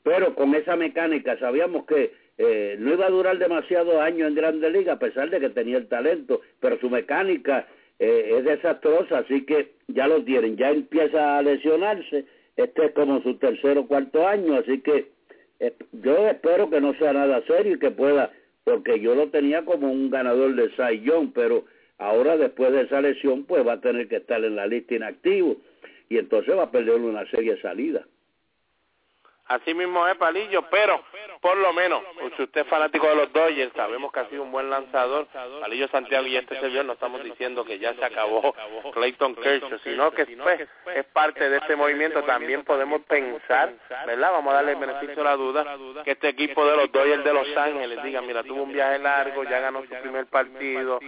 pero 0.03 0.35
con 0.35 0.55
esa 0.55 0.75
mecánica 0.75 1.37
sabíamos 1.39 1.85
que 1.85 2.13
eh, 2.37 2.75
no 2.79 2.93
iba 2.93 3.07
a 3.07 3.11
durar 3.11 3.37
demasiados 3.39 3.95
años 3.95 4.27
en 4.27 4.35
Grande 4.35 4.69
Liga 4.69 4.93
a 4.93 4.99
pesar 4.99 5.29
de 5.29 5.39
que 5.39 5.49
tenía 5.49 5.77
el 5.77 5.87
talento, 5.87 6.41
pero 6.59 6.79
su 6.79 6.89
mecánica 6.89 7.67
eh, 7.99 8.35
es 8.37 8.45
desastrosa, 8.45 9.19
así 9.19 9.43
que 9.45 9.71
ya 9.87 10.07
lo 10.07 10.23
tienen, 10.23 10.55
ya 10.55 10.69
empieza 10.69 11.37
a 11.37 11.41
lesionarse, 11.41 12.25
este 12.55 12.85
es 12.85 12.91
como 12.93 13.21
su 13.23 13.35
tercer 13.37 13.77
o 13.79 13.87
cuarto 13.87 14.27
año, 14.27 14.55
así 14.55 14.81
que 14.81 15.07
eh, 15.59 15.73
yo 15.91 16.27
espero 16.27 16.69
que 16.69 16.79
no 16.79 16.93
sea 16.95 17.13
nada 17.13 17.41
serio 17.47 17.73
y 17.75 17.79
que 17.79 17.89
pueda, 17.89 18.31
porque 18.63 18.99
yo 18.99 19.15
lo 19.15 19.29
tenía 19.29 19.65
como 19.65 19.91
un 19.91 20.11
ganador 20.11 20.53
de 20.53 20.69
Cy 20.75 21.03
pero 21.33 21.65
ahora 21.97 22.37
después 22.37 22.71
de 22.71 22.81
esa 22.81 23.01
lesión 23.01 23.45
pues 23.45 23.65
va 23.65 23.73
a 23.73 23.81
tener 23.81 24.07
que 24.07 24.17
estar 24.17 24.43
en 24.43 24.55
la 24.55 24.67
lista 24.67 24.95
inactivo 24.95 25.57
y 26.09 26.17
entonces 26.17 26.55
va 26.55 26.63
a 26.63 26.71
perder 26.71 26.95
una 26.95 27.29
serie 27.29 27.55
de 27.55 27.61
salidas. 27.61 28.05
Así 29.47 29.73
mismo 29.73 30.05
es 30.07 30.15
Palillo, 30.17 30.63
pero 30.69 31.03
por 31.41 31.55
lo 31.57 31.71
menos, 31.71 32.01
si 32.35 32.43
usted 32.43 32.61
es 32.61 32.67
fanático 32.67 33.07
de 33.07 33.15
los 33.15 33.31
Dodgers, 33.31 33.71
sabemos 33.75 34.11
que 34.11 34.19
ha 34.19 34.29
sido 34.29 34.43
un 34.43 34.51
buen 34.51 34.69
lanzador. 34.69 35.27
Palillo 35.61 35.87
Santiago 35.87 36.25
y 36.27 36.35
este 36.35 36.59
señor 36.59 36.85
no 36.85 36.93
estamos 36.93 37.23
diciendo 37.23 37.63
que 37.63 37.79
ya 37.79 37.93
se 37.93 38.03
acabó 38.03 38.53
Clayton 38.93 39.35
Kershaw, 39.35 39.79
sino 39.83 40.11
que 40.11 40.25
pues, 40.25 40.67
es 40.95 41.05
parte 41.05 41.49
de 41.49 41.57
este 41.57 41.75
movimiento. 41.75 42.23
También 42.23 42.63
podemos 42.63 43.01
pensar, 43.03 43.73
¿verdad? 44.05 44.31
Vamos 44.31 44.51
a 44.51 44.55
darle 44.57 44.73
el 44.73 44.79
beneficio 44.79 45.15
de 45.15 45.23
la 45.23 45.35
duda, 45.35 45.77
que 46.03 46.11
este 46.11 46.29
equipo 46.29 46.65
de 46.65 46.75
los 46.75 46.91
Dodgers 46.91 47.23
de 47.23 47.33
Los 47.33 47.55
Ángeles 47.55 48.03
diga, 48.03 48.21
mira, 48.21 48.43
tuvo 48.43 48.63
un 48.63 48.73
viaje 48.73 48.99
largo, 48.99 49.43
ya 49.43 49.59
ganó 49.59 49.81
su 49.83 49.95
primer 50.01 50.25
partido, 50.27 50.99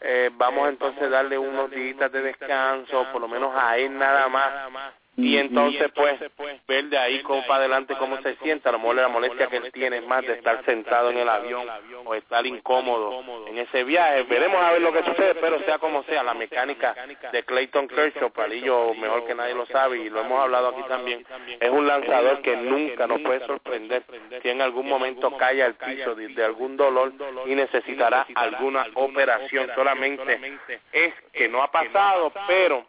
eh, 0.00 0.30
vamos 0.32 0.68
entonces 0.68 1.02
a 1.02 1.08
darle 1.08 1.36
unos 1.36 1.70
días 1.70 2.10
de 2.10 2.22
descanso, 2.22 3.06
por 3.12 3.20
lo 3.20 3.28
menos 3.28 3.52
a 3.54 3.76
él 3.76 3.96
nada 3.98 4.28
más 4.28 4.94
y 5.16 5.36
entonces 5.36 5.90
pues 5.94 6.18
ver 6.66 6.86
de 6.86 6.96
ahí 6.96 7.22
cómo 7.22 7.46
para 7.46 7.60
adelante 7.60 7.94
cómo 7.98 8.20
se 8.22 8.34
sienta, 8.36 8.70
a 8.70 8.72
lo 8.72 8.78
mejor 8.78 8.96
la 8.96 9.08
molestia 9.08 9.46
que 9.48 9.58
él 9.58 9.70
tiene 9.72 10.00
más 10.00 10.22
de 10.26 10.34
estar 10.34 10.64
sentado 10.64 11.10
en 11.10 11.18
el 11.18 11.28
avión 11.28 11.66
o 12.04 12.14
estar 12.14 12.46
incómodo 12.46 13.22
en 13.46 13.58
ese 13.58 13.84
viaje, 13.84 14.22
veremos 14.22 14.62
a 14.62 14.72
ver 14.72 14.80
lo 14.80 14.92
que 14.92 15.02
sucede, 15.04 15.34
pero 15.34 15.60
sea 15.60 15.78
como 15.78 16.02
sea, 16.04 16.22
la 16.22 16.34
mecánica 16.34 16.94
de 17.30 17.42
Clayton 17.42 17.88
Kershaw, 17.88 18.30
Palillo 18.30 18.94
mejor 18.94 19.26
que 19.26 19.34
nadie 19.34 19.54
lo 19.54 19.66
sabe 19.66 19.98
y 19.98 20.08
lo 20.08 20.20
hemos 20.20 20.40
hablado 20.40 20.68
aquí 20.68 20.82
también, 20.88 21.26
es 21.60 21.70
un 21.70 21.86
lanzador 21.86 22.40
que 22.40 22.56
nunca 22.56 23.06
nos 23.06 23.20
puede 23.20 23.44
sorprender. 23.46 24.04
si 24.42 24.48
en 24.48 24.62
algún 24.62 24.88
momento 24.88 25.36
cae 25.36 25.62
al 25.62 25.74
piso 25.74 26.14
de 26.14 26.44
algún 26.44 26.76
dolor 26.76 27.12
y 27.46 27.54
necesitará 27.54 28.26
alguna 28.34 28.86
operación, 28.94 29.70
solamente. 29.74 30.58
es 30.92 31.14
que 31.32 31.48
no 31.48 31.62
ha 31.62 31.70
pasado, 31.70 32.32
pero 32.46 32.84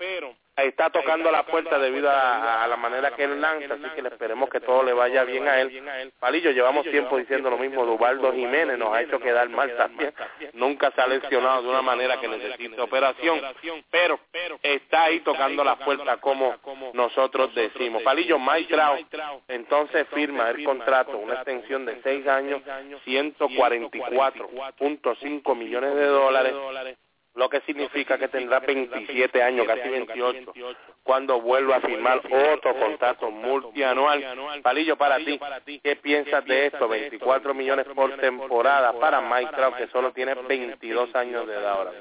está 0.55 0.91
tocando 0.91 1.31
la 1.31 1.43
puerta 1.43 1.79
debido 1.79 2.09
a, 2.09 2.65
la 2.67 2.77
manera 2.77 3.11
que 3.11 3.23
él 3.23 3.41
lanza, 3.41 3.73
así 3.73 3.83
que 3.95 4.01
le 4.01 4.09
esperemos 4.09 4.49
que 4.49 4.59
todo 4.59 4.83
le 4.83 4.91
vaya 4.93 5.23
bien 5.23 5.47
a 5.47 5.59
él. 5.59 6.11
Palillo, 6.19 6.51
llevamos 6.51 6.83
tiempo 6.83 7.17
diciendo 7.17 7.49
lo 7.49 7.57
mismo, 7.57 7.85
Dubaldo 7.85 8.31
Jiménez 8.33 8.77
nos 8.77 8.93
ha 8.93 9.01
hecho 9.01 9.19
quedar 9.19 9.49
mal 9.49 9.75
también, 9.75 10.13
nunca 10.53 10.91
se 10.91 11.01
ha 11.01 11.07
lesionado 11.07 11.63
de 11.63 11.69
una 11.69 11.81
manera 11.81 12.19
que 12.19 12.27
necesite 12.27 12.79
operación, 12.79 13.41
pero 13.89 14.19
está 14.61 15.05
ahí 15.05 15.21
tocando 15.21 15.63
la 15.63 15.77
puerta 15.77 16.17
como 16.17 16.55
nosotros 16.93 17.55
decimos. 17.55 18.03
Palillo, 18.03 18.37
Mike 18.39 18.75
entonces 19.47 20.05
firma 20.13 20.49
el 20.49 20.63
contrato, 20.63 21.17
una 21.17 21.35
extensión 21.35 21.85
de 21.85 22.01
seis 22.03 22.27
años, 22.27 22.61
144.5 23.05 25.55
millones 25.55 25.95
de 25.95 26.05
dólares, 26.05 26.53
lo 27.35 27.49
que 27.49 27.61
significa 27.61 28.17
que 28.17 28.27
tendrá 28.27 28.59
27 28.59 29.41
años, 29.41 29.65
casi 29.65 29.89
28, 29.89 30.53
cuando 31.01 31.41
vuelva 31.41 31.77
a 31.77 31.81
firmar 31.81 32.21
otro 32.53 32.75
contrato 32.75 33.31
multianual. 33.31 34.23
Palillo, 34.61 34.95
para 34.97 35.17
ti, 35.17 35.39
¿qué 35.83 35.95
piensas 35.95 36.45
de 36.45 36.67
esto? 36.67 36.87
24 36.87 37.53
millones 37.53 37.85
por 37.95 38.15
temporada 38.17 38.93
para 38.99 39.21
Mike 39.21 39.51
Trout, 39.55 39.75
que 39.75 39.87
solo 39.87 40.11
tiene 40.11 40.35
22 40.35 41.15
años 41.15 41.47
de 41.47 41.53
edad 41.53 41.71
ahora. 41.71 41.91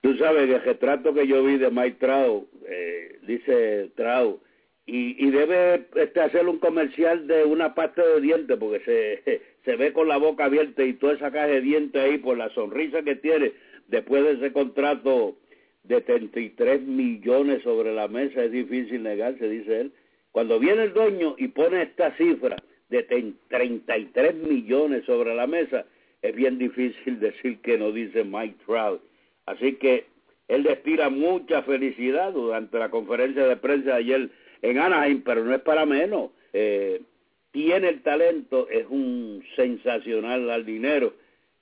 Tú 0.00 0.16
sabes 0.18 0.46
que 0.46 0.56
el 0.56 0.62
retrato 0.62 1.14
que 1.14 1.26
yo 1.26 1.42
vi 1.42 1.56
de 1.56 1.70
Mike 1.70 1.96
Trout, 1.98 2.46
eh, 2.66 3.18
dice 3.22 3.90
Trout, 3.96 4.42
y, 4.86 5.26
y 5.26 5.30
debe 5.30 5.86
este, 5.94 6.20
hacer 6.20 6.46
un 6.46 6.58
comercial 6.58 7.26
de 7.26 7.44
una 7.44 7.74
pasta 7.74 8.04
de 8.04 8.20
dientes, 8.20 8.58
porque 8.58 8.80
se, 8.84 9.42
se 9.64 9.76
ve 9.76 9.92
con 9.92 10.08
la 10.08 10.18
boca 10.18 10.44
abierta 10.44 10.82
y 10.82 10.94
toda 10.94 11.14
esa 11.14 11.30
caja 11.30 11.46
de 11.46 11.60
dientes 11.62 12.02
ahí 12.02 12.18
por 12.18 12.36
la 12.36 12.50
sonrisa 12.50 13.02
que 13.02 13.14
tiene 13.16 13.52
después 13.88 14.24
de 14.24 14.32
ese 14.32 14.52
contrato 14.52 15.36
de 15.84 16.00
33 16.00 16.82
millones 16.82 17.62
sobre 17.62 17.94
la 17.94 18.08
mesa, 18.08 18.44
es 18.44 18.52
difícil 18.52 19.02
negarse, 19.02 19.48
dice 19.48 19.80
él. 19.82 19.92
Cuando 20.32 20.58
viene 20.58 20.84
el 20.84 20.94
dueño 20.94 21.36
y 21.38 21.48
pone 21.48 21.82
esta 21.82 22.16
cifra 22.16 22.56
de 22.88 23.02
33 23.02 24.34
millones 24.34 25.04
sobre 25.04 25.34
la 25.34 25.46
mesa, 25.46 25.84
es 26.22 26.34
bien 26.34 26.58
difícil 26.58 27.20
decir 27.20 27.58
que 27.58 27.78
no 27.78 27.92
dice 27.92 28.24
Mike 28.24 28.56
Trout. 28.66 29.02
Así 29.46 29.74
que 29.74 30.06
él 30.48 30.62
despira 30.62 31.10
mucha 31.10 31.62
felicidad 31.62 32.32
durante 32.32 32.78
la 32.78 32.90
conferencia 32.90 33.46
de 33.46 33.56
prensa 33.56 33.90
de 33.90 33.96
ayer 33.96 34.30
en 34.62 34.78
Anaheim, 34.78 35.22
pero 35.22 35.44
no 35.44 35.54
es 35.54 35.60
para 35.60 35.86
menos. 35.86 36.30
Eh, 36.52 37.02
tiene 37.50 37.88
el 37.88 38.02
talento, 38.02 38.68
es 38.68 38.86
un 38.88 39.44
sensacional 39.54 40.50
al 40.50 40.64
dinero 40.64 41.14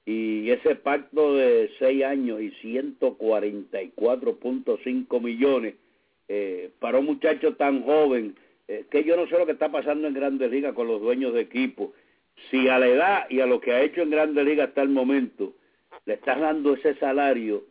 y 0.05 0.51
ese 0.51 0.75
pacto 0.75 1.37
de 1.37 1.71
seis 1.79 2.05
años 2.05 2.41
y 2.41 2.51
144.5 2.51 5.21
millones 5.21 5.77
eh, 6.29 6.71
para 6.81 6.99
un 6.99 7.07
muchacho 7.07 7.55
tan 7.55 7.83
joven, 7.83 8.37
eh, 8.67 8.85
que 8.91 9.05
yo 9.05 9.17
no 9.17 9.27
sé 9.27 9.39
lo 9.39 9.47
que 9.47 9.53
está 9.53 9.71
pasando 9.71 10.09
en 10.09 10.15
Grandes 10.15 10.51
Ligas 10.51 10.75
con 10.75 10.89
los 10.89 11.01
dueños 11.01 11.33
de 11.35 11.43
equipo. 11.43 11.93
Si 12.51 12.69
a 12.69 12.79
la 12.79 12.89
edad 12.89 13.31
y 13.31 13.41
a 13.41 13.47
lo 13.47 13.61
que 13.61 13.73
ha 13.73 13.83
hecho 13.83 14.03
en 14.03 14.11
Grandes 14.11 14.45
Ligas 14.45 14.69
hasta 14.69 14.83
el 14.83 14.89
momento 14.89 15.55
le 16.05 16.15
estás 16.15 16.41
dando 16.41 16.75
ese 16.75 16.95
salario, 16.97 17.65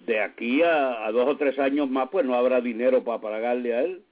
de 0.00 0.20
aquí 0.20 0.62
a, 0.62 1.08
dos 1.12 1.28
o 1.28 1.36
tres 1.36 1.58
años 1.58 1.88
más, 1.88 2.08
pues 2.10 2.26
no 2.26 2.34
habrá 2.34 2.60
dinero 2.60 3.04
para 3.04 3.20
pagarle 3.20 3.74
a 3.74 3.82
él. 3.82 4.02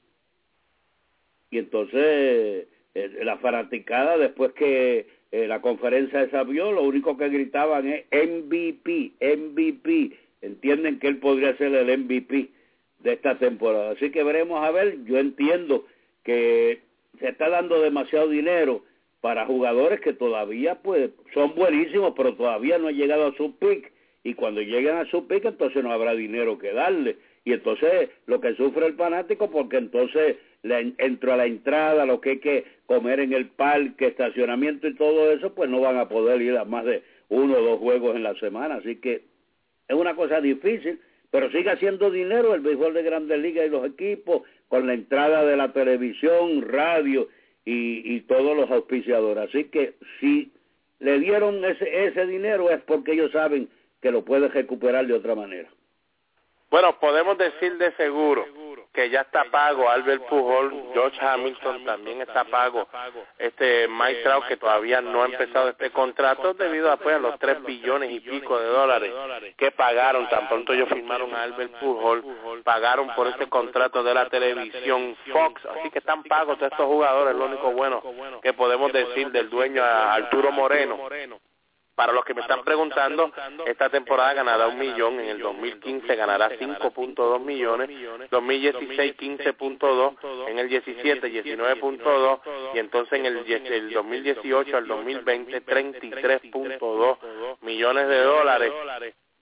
Y 1.51 1.59
entonces 1.59 2.69
eh, 2.95 3.21
la 3.25 3.39
fanaticada, 3.39 4.17
después 4.17 4.53
que 4.53 5.20
eh, 5.33 5.47
la 5.47 5.61
conferencia 5.61 6.23
esa 6.23 6.43
vio, 6.43 6.73
lo 6.73 6.83
único 6.83 7.16
que 7.16 7.29
gritaban 7.29 7.87
es 7.87 8.05
MVP, 8.11 9.12
MVP. 9.21 10.16
Entienden 10.43 10.99
que 10.99 11.09
él 11.09 11.19
podría 11.19 11.57
ser 11.57 11.75
el 11.75 11.99
MVP 11.99 12.49
de 13.01 13.12
esta 13.12 13.38
temporada. 13.38 13.93
Así 13.93 14.11
que 14.11 14.25
veremos 14.25 14.64
a 14.64 14.71
ver, 14.71 15.05
yo 15.05 15.19
entiendo 15.19 15.87
que 16.25 16.81
se 17.19 17.29
está 17.29 17.49
dando 17.49 17.81
demasiado 17.81 18.29
dinero 18.29 18.83
para 19.21 19.47
jugadores 19.47 20.01
que 20.01 20.12
todavía 20.12 20.77
pues 20.77 21.11
son 21.35 21.55
buenísimos, 21.55 22.14
pero 22.16 22.35
todavía 22.35 22.79
no 22.79 22.88
han 22.88 22.97
llegado 22.97 23.29
a 23.29 23.37
su 23.37 23.57
pick 23.57 23.93
y 24.25 24.35
cuando 24.35 24.61
lleguen 24.61 24.97
a 24.97 25.07
su 25.07 25.27
pick 25.27 25.45
entonces 25.45 25.83
no 25.83 25.93
habrá 25.93 26.14
dinero 26.14 26.59
que 26.59 26.73
darle 26.73 27.16
y 27.45 27.53
entonces 27.53 28.11
lo 28.27 28.40
que 28.40 28.55
sufre 28.55 28.87
el 28.87 28.95
fanático 28.95 29.51
porque 29.51 29.77
entonces 29.77 30.37
entro 30.62 31.33
a 31.33 31.37
la 31.37 31.46
entrada, 31.46 32.05
lo 32.05 32.20
que 32.20 32.31
hay 32.31 32.38
que 32.38 32.64
comer 32.87 33.20
en 33.20 33.33
el 33.33 33.46
parque, 33.49 34.09
estacionamiento 34.09 34.88
y 34.88 34.94
todo 34.94 35.33
eso, 35.33 35.55
pues 35.55 35.70
no 35.70 35.81
van 35.81 35.96
a 35.96 36.09
poder 36.09 36.42
ir 36.42 36.57
a 36.57 36.64
más 36.64 36.85
de 36.85 37.03
uno 37.29 37.55
o 37.55 37.62
dos 37.62 37.79
juegos 37.79 38.16
en 38.16 38.23
la 38.23 38.35
semana. 38.35 38.77
Así 38.77 38.96
que 38.96 39.23
es 39.88 39.96
una 39.96 40.14
cosa 40.14 40.40
difícil, 40.40 41.01
pero 41.31 41.51
sigue 41.51 41.70
haciendo 41.70 42.11
dinero 42.11 42.55
el 42.55 42.61
béisbol 42.61 42.94
de 42.94 43.03
Grandes 43.03 43.38
Ligas 43.38 43.66
y 43.66 43.70
los 43.70 43.87
equipos 43.87 44.42
con 44.68 44.87
la 44.87 44.94
entrada 44.94 45.44
de 45.44 45.57
la 45.57 45.73
televisión, 45.73 46.62
radio 46.62 47.29
y, 47.64 48.14
y 48.14 48.20
todos 48.23 48.57
los 48.57 48.70
auspiciadores. 48.70 49.49
Así 49.49 49.64
que 49.64 49.94
si 50.18 50.53
le 50.99 51.18
dieron 51.18 51.64
ese, 51.64 52.07
ese 52.07 52.27
dinero 52.27 52.70
es 52.70 52.81
porque 52.83 53.12
ellos 53.12 53.33
saben 53.33 53.68
que 54.03 54.11
lo 54.11 54.25
pueden 54.25 54.51
recuperar 54.51 55.07
de 55.07 55.14
otra 55.14 55.35
manera. 55.35 55.68
Bueno, 56.70 56.99
podemos 57.01 57.37
decir 57.37 57.77
de 57.79 57.92
seguro 57.96 58.46
que 58.92 59.09
ya 59.09 59.20
está 59.20 59.44
pago, 59.44 59.88
Albert 59.88 60.26
Pujol, 60.26 60.90
George 60.92 61.18
Hamilton 61.20 61.85
también 61.85 62.22
está 62.22 62.44
pago, 62.44 62.88
este 63.38 63.87
Mike 63.87 64.22
Trout 64.22 64.46
que 64.46 64.57
todavía 64.57 65.00
no 65.00 65.22
ha 65.22 65.26
empezado 65.26 65.68
este 65.68 65.90
contrato 65.90 66.55
debido 66.55 66.90
a, 66.90 66.96
pues, 66.96 67.14
a 67.14 67.18
los 67.18 67.38
tres 67.38 67.62
billones 67.62 68.11
y 68.11 68.20
pico 68.20 68.59
de 68.59 68.66
dólares 68.66 69.12
que 69.57 69.70
pagaron, 69.70 70.29
tan 70.29 70.48
pronto 70.48 70.72
ellos 70.72 70.88
firmaron 70.88 71.35
a 71.35 71.44
Albert 71.44 71.79
Pujol, 71.79 72.24
pagaron 72.64 73.14
por 73.14 73.29
este 73.29 73.48
contrato 73.48 74.03
de 74.03 74.14
la 74.14 74.29
televisión 74.29 75.16
Fox, 75.33 75.64
así 75.66 75.90
que 75.90 76.00
están 76.00 76.24
pagos 76.24 76.59
todos 76.59 76.72
estos 76.72 76.87
jugadores, 76.87 77.35
lo 77.37 77.46
único 77.46 77.70
bueno 77.70 78.03
que 78.42 78.53
podemos 78.53 78.92
decir 78.92 79.31
del 79.31 79.48
dueño 79.48 79.85
Arturo 79.85 80.50
Moreno 80.50 80.98
para 82.01 82.15
los 82.15 82.25
que 82.25 82.33
me 82.33 82.41
están 82.41 82.65
preguntando, 82.65 83.31
esta 83.67 83.91
temporada 83.91 84.33
ganará 84.33 84.69
un 84.69 84.79
millón, 84.79 85.21
en 85.21 85.29
el 85.29 85.39
2015 85.39 86.17
ganará 86.17 86.49
5.2 86.49 87.41
millones, 87.41 87.91
2016 88.31 89.19
15.2, 89.19 90.49
en 90.49 90.59
el 90.59 90.69
17 90.71 91.29
19.2 91.31 92.41
y 92.73 92.79
entonces 92.79 93.19
en 93.19 93.27
el, 93.27 93.45
el 93.47 93.93
2018 93.93 94.79
al 94.79 94.87
2020 94.87 95.63
33.2 95.63 97.19
millones 97.61 98.09
de 98.09 98.23
dólares 98.23 98.73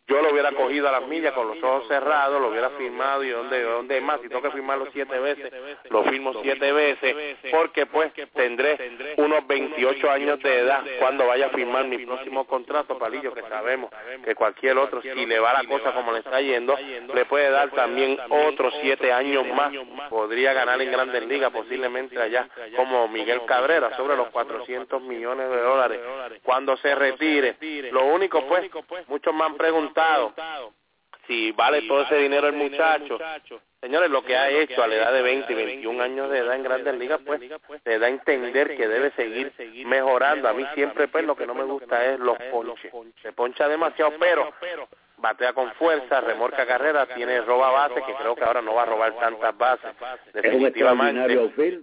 yo 0.09 0.23
lo 0.23 0.33
hubiera 0.33 0.53
cogido 0.53 0.89
a 0.89 0.93
las 0.93 1.07
millas 1.07 1.35
con 1.35 1.49
los 1.49 1.63
ojos 1.63 1.87
cerrados, 1.87 2.41
lo 2.41 2.49
hubiera 2.49 2.71
firmado 2.71 3.23
y 3.23 3.29
donde, 3.29 3.63
donde 3.63 4.01
más, 4.01 4.21
si 4.23 4.29
tengo 4.29 4.41
que 4.41 4.51
firmarlo 4.51 4.87
siete 4.91 5.19
veces, 5.19 5.53
lo 5.91 6.03
firmo 6.05 6.33
siete 6.41 6.73
veces, 6.73 7.37
porque 7.51 7.85
pues 7.85 8.11
tendré 8.35 9.15
unos 9.19 9.47
28 9.47 10.11
años 10.11 10.41
de 10.43 10.61
edad 10.61 10.83
cuando 10.99 11.27
vaya 11.27 11.47
a 11.47 11.51
firmar 11.51 11.85
mi 11.87 11.99
próximo 11.99 12.47
contrato, 12.47 12.97
Palillo, 12.99 13.35
que 13.35 13.43
sabemos 13.43 13.91
que 14.25 14.35
cualquier 14.35 14.79
otro, 14.79 15.03
si 15.03 15.27
le 15.27 15.39
va 15.39 15.53
la 15.53 15.69
cosa 15.69 15.93
como 15.93 16.13
le 16.13 16.21
está 16.21 16.41
yendo, 16.41 16.75
le 17.15 17.25
puede 17.27 17.51
dar 17.51 17.71
también 17.73 18.19
otros 18.31 18.73
siete 18.81 19.13
años 19.13 19.47
más, 19.49 19.73
podría 20.09 20.55
ganar 20.55 20.81
en 20.81 20.91
Grandes 20.91 21.27
Ligas, 21.27 21.53
posiblemente 21.53 22.19
allá, 22.19 22.49
como 22.77 23.09
Miguel 23.09 23.43
Cabrera, 23.45 23.95
sobre 23.95 24.17
los 24.17 24.29
400 24.29 25.03
millones 25.03 25.51
de 25.51 25.61
dólares, 25.61 26.01
cuando 26.43 26.79
se 26.79 26.95
retire. 26.95 27.57
Lo 27.93 28.07
único 28.07 28.47
pues, 28.47 28.71
muchos 29.07 29.35
me 29.35 29.45
han 29.45 29.57
preguntado 29.57 29.98
si 31.27 31.53
vale 31.53 31.83
todo 31.83 32.03
ese 32.03 32.17
dinero 32.17 32.49
el 32.49 32.55
muchacho, 32.55 33.19
señores, 33.81 34.11
lo 34.11 34.25
que 34.25 34.37
ha 34.37 34.49
hecho 34.49 34.83
a 34.83 34.89
la 34.89 34.95
edad 34.95 35.13
de 35.13 35.23
20 35.23 35.53
y 35.53 35.57
21 35.57 36.03
años 36.03 36.31
de 36.31 36.39
edad 36.39 36.55
en 36.55 36.63
Grandes 36.63 36.95
Ligas, 36.95 37.21
pues, 37.25 37.41
le 37.85 37.99
da 37.99 38.07
a 38.07 38.11
entender 38.11 38.77
que 38.77 38.89
debe 38.89 39.11
seguir 39.13 39.53
mejorando. 39.87 40.49
A 40.49 40.55
mí 40.55 40.65
siempre, 40.75 41.09
pues, 41.09 41.25
lo 41.25 41.37
que 41.37 41.47
no 41.47 41.55
me 41.55 41.65
gusta 41.65 42.05
es 42.07 42.19
los 42.19 42.39
ponches. 42.51 42.93
Se 43.23 43.33
poncha 43.33 43.69
demasiado, 43.69 44.13
pero 44.19 44.51
batea 45.19 45.53
con 45.53 45.73
fuerza, 45.75 46.21
remorca 46.21 46.67
carrera, 46.67 47.07
tiene 47.07 47.41
roba 47.43 47.71
base, 47.71 48.03
que 48.07 48.15
creo 48.15 48.35
que 48.35 48.45
ahora 48.45 48.63
no 48.63 48.75
va 48.75 48.83
a 48.83 48.87
robar 48.87 49.13
tantas 49.19 49.57
bases. 49.57 49.91
Definitivamente. 50.33 51.37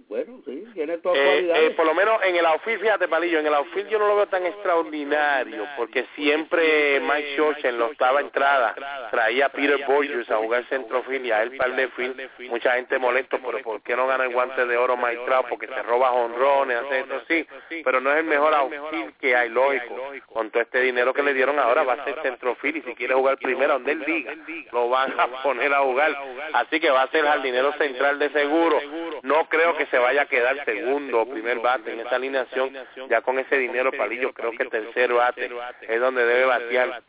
bueno, 0.08 0.40
sí, 0.44 0.64
tiene 0.74 0.98
toda 0.98 1.16
eh, 1.16 1.66
eh, 1.66 1.70
por 1.76 1.86
lo 1.86 1.94
menos 1.94 2.20
en 2.24 2.36
el 2.36 2.46
outfield, 2.46 2.80
fíjate, 2.80 3.08
Palillo, 3.08 3.38
en 3.38 3.46
el 3.46 3.54
outfield 3.54 3.88
yo 3.88 3.98
no 3.98 4.08
lo 4.08 4.16
veo 4.16 4.26
tan 4.26 4.44
extraordinario, 4.46 5.66
porque 5.76 6.06
siempre 6.14 7.00
Mike 7.00 7.34
George 7.36 7.68
en 7.68 7.78
la 7.78 7.86
octava 7.86 8.20
entrada 8.20 8.74
traía 9.10 9.46
a 9.46 9.48
Peter 9.50 9.84
Borges 9.86 10.30
a 10.30 10.36
jugar 10.36 10.64
centrofield 10.68 11.26
y 11.26 11.30
a 11.30 11.42
él 11.42 11.56
par 11.56 11.74
de 11.74 11.88
field. 11.88 12.30
Mucha 12.50 12.72
gente 12.72 12.98
molesto, 12.98 13.38
pero 13.44 13.62
¿por 13.62 13.82
qué 13.82 13.96
no 13.96 14.06
gana 14.06 14.24
el 14.24 14.32
guante 14.32 14.64
de 14.66 14.76
oro 14.76 14.96
Mike 14.96 15.22
Trout? 15.26 15.48
Porque 15.48 15.66
se 15.66 15.82
roba 15.82 16.12
honrones, 16.12 16.78
hace 16.78 17.00
esto, 17.00 17.22
sí, 17.28 17.46
pero 17.84 18.00
no 18.00 18.10
es 18.12 18.18
el 18.18 18.24
mejor 18.24 18.54
outfield 18.54 19.16
que 19.18 19.36
hay, 19.36 19.50
lógico. 19.50 19.94
Con 20.32 20.50
todo 20.50 20.62
este 20.62 20.80
dinero 20.80 21.12
que 21.12 21.22
le 21.22 21.34
dieron 21.34 21.58
ahora 21.58 21.82
va 21.82 21.94
a 21.94 22.04
ser 22.04 22.20
centrofield 22.22 22.76
y 22.78 22.82
si 22.82 22.94
quiere 22.94 23.14
jugar 23.14 23.25
jugar 23.26 23.38
primero 23.38 23.72
donde 23.74 23.92
él 23.92 24.04
diga, 24.04 24.34
lo 24.72 24.88
van 24.88 25.18
a 25.18 25.26
poner 25.42 25.72
a 25.74 25.80
jugar. 25.80 26.16
Así 26.52 26.78
que 26.78 26.90
va 26.90 27.02
a 27.02 27.10
ser 27.10 27.24
jardinero 27.24 27.72
central 27.74 28.18
de 28.18 28.30
seguro. 28.30 28.80
No 29.22 29.48
creo 29.48 29.76
que 29.76 29.86
se 29.86 29.98
vaya 29.98 30.22
a 30.22 30.26
quedar 30.26 30.64
segundo 30.64 31.22
o 31.22 31.28
primer 31.28 31.58
bate 31.58 31.92
en 31.92 32.00
esa 32.00 32.16
alineación. 32.16 32.72
Ya 33.08 33.20
con 33.22 33.38
ese 33.38 33.56
dinero, 33.58 33.90
Palillo, 33.92 34.32
creo 34.32 34.52
que 34.52 34.66
tercer 34.66 35.12
bate 35.12 35.50
es 35.82 36.00
donde 36.00 36.24
debe 36.24 36.44
batear 36.44 37.02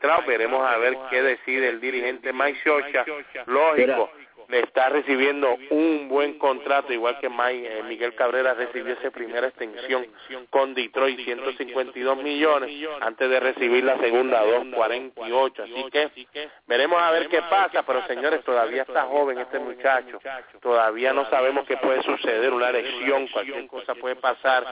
Trout. 0.00 0.26
Veremos 0.26 0.66
a 0.66 0.78
ver 0.78 0.96
qué 1.10 1.22
decide 1.22 1.68
el 1.68 1.80
dirigente 1.80 2.32
Mike 2.32 2.60
Shocha. 2.64 3.04
Lógico 3.46 4.10
le 4.50 4.60
está 4.60 4.88
recibiendo 4.88 5.56
un 5.70 6.08
buen 6.08 6.38
contrato, 6.38 6.92
igual 6.92 7.18
que 7.20 7.26
eh, 7.26 7.82
Miguel 7.84 8.14
Cabrera 8.14 8.54
recibió 8.54 8.94
esa 8.94 9.10
primera 9.10 9.48
extensión 9.48 10.06
con 10.50 10.74
Detroit, 10.74 11.20
152 11.20 12.16
millones, 12.22 12.70
antes 13.00 13.30
de 13.30 13.40
recibir 13.40 13.84
la 13.84 13.98
segunda, 13.98 14.40
248. 14.40 15.62
Así 15.62 16.26
que 16.26 16.48
veremos 16.66 17.00
a 17.00 17.10
ver 17.12 17.28
qué 17.28 17.42
pasa, 17.42 17.82
pero 17.84 18.06
señores, 18.06 18.42
todavía 18.44 18.82
está 18.82 19.02
joven 19.04 19.38
este 19.38 19.58
muchacho, 19.58 20.20
todavía 20.60 21.12
no 21.12 21.28
sabemos 21.30 21.66
qué 21.66 21.76
puede 21.76 22.02
suceder, 22.02 22.52
una 22.52 22.70
elección, 22.70 23.28
cualquier 23.28 23.66
cosa 23.68 23.94
puede 23.94 24.16
pasar, 24.16 24.64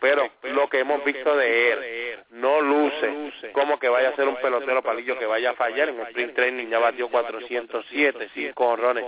pero 0.00 0.28
lo 0.42 0.68
que 0.68 0.80
hemos 0.80 1.04
visto 1.04 1.36
de 1.36 1.72
él 1.72 2.18
no 2.30 2.60
luce 2.60 3.32
como 3.52 3.78
que 3.78 3.88
vaya 3.88 4.10
a 4.10 4.16
ser 4.16 4.28
un 4.28 4.36
pelotero 4.36 4.82
palillo 4.82 5.18
que 5.18 5.26
vaya 5.26 5.50
a 5.50 5.54
fallar, 5.54 5.90
en 5.90 6.00
el 6.00 6.06
sprint 6.08 6.34
training 6.34 6.68
ya 6.68 6.78
batió 6.78 7.08
407, 7.08 8.30
5 8.34 8.64
honrones 8.64 9.01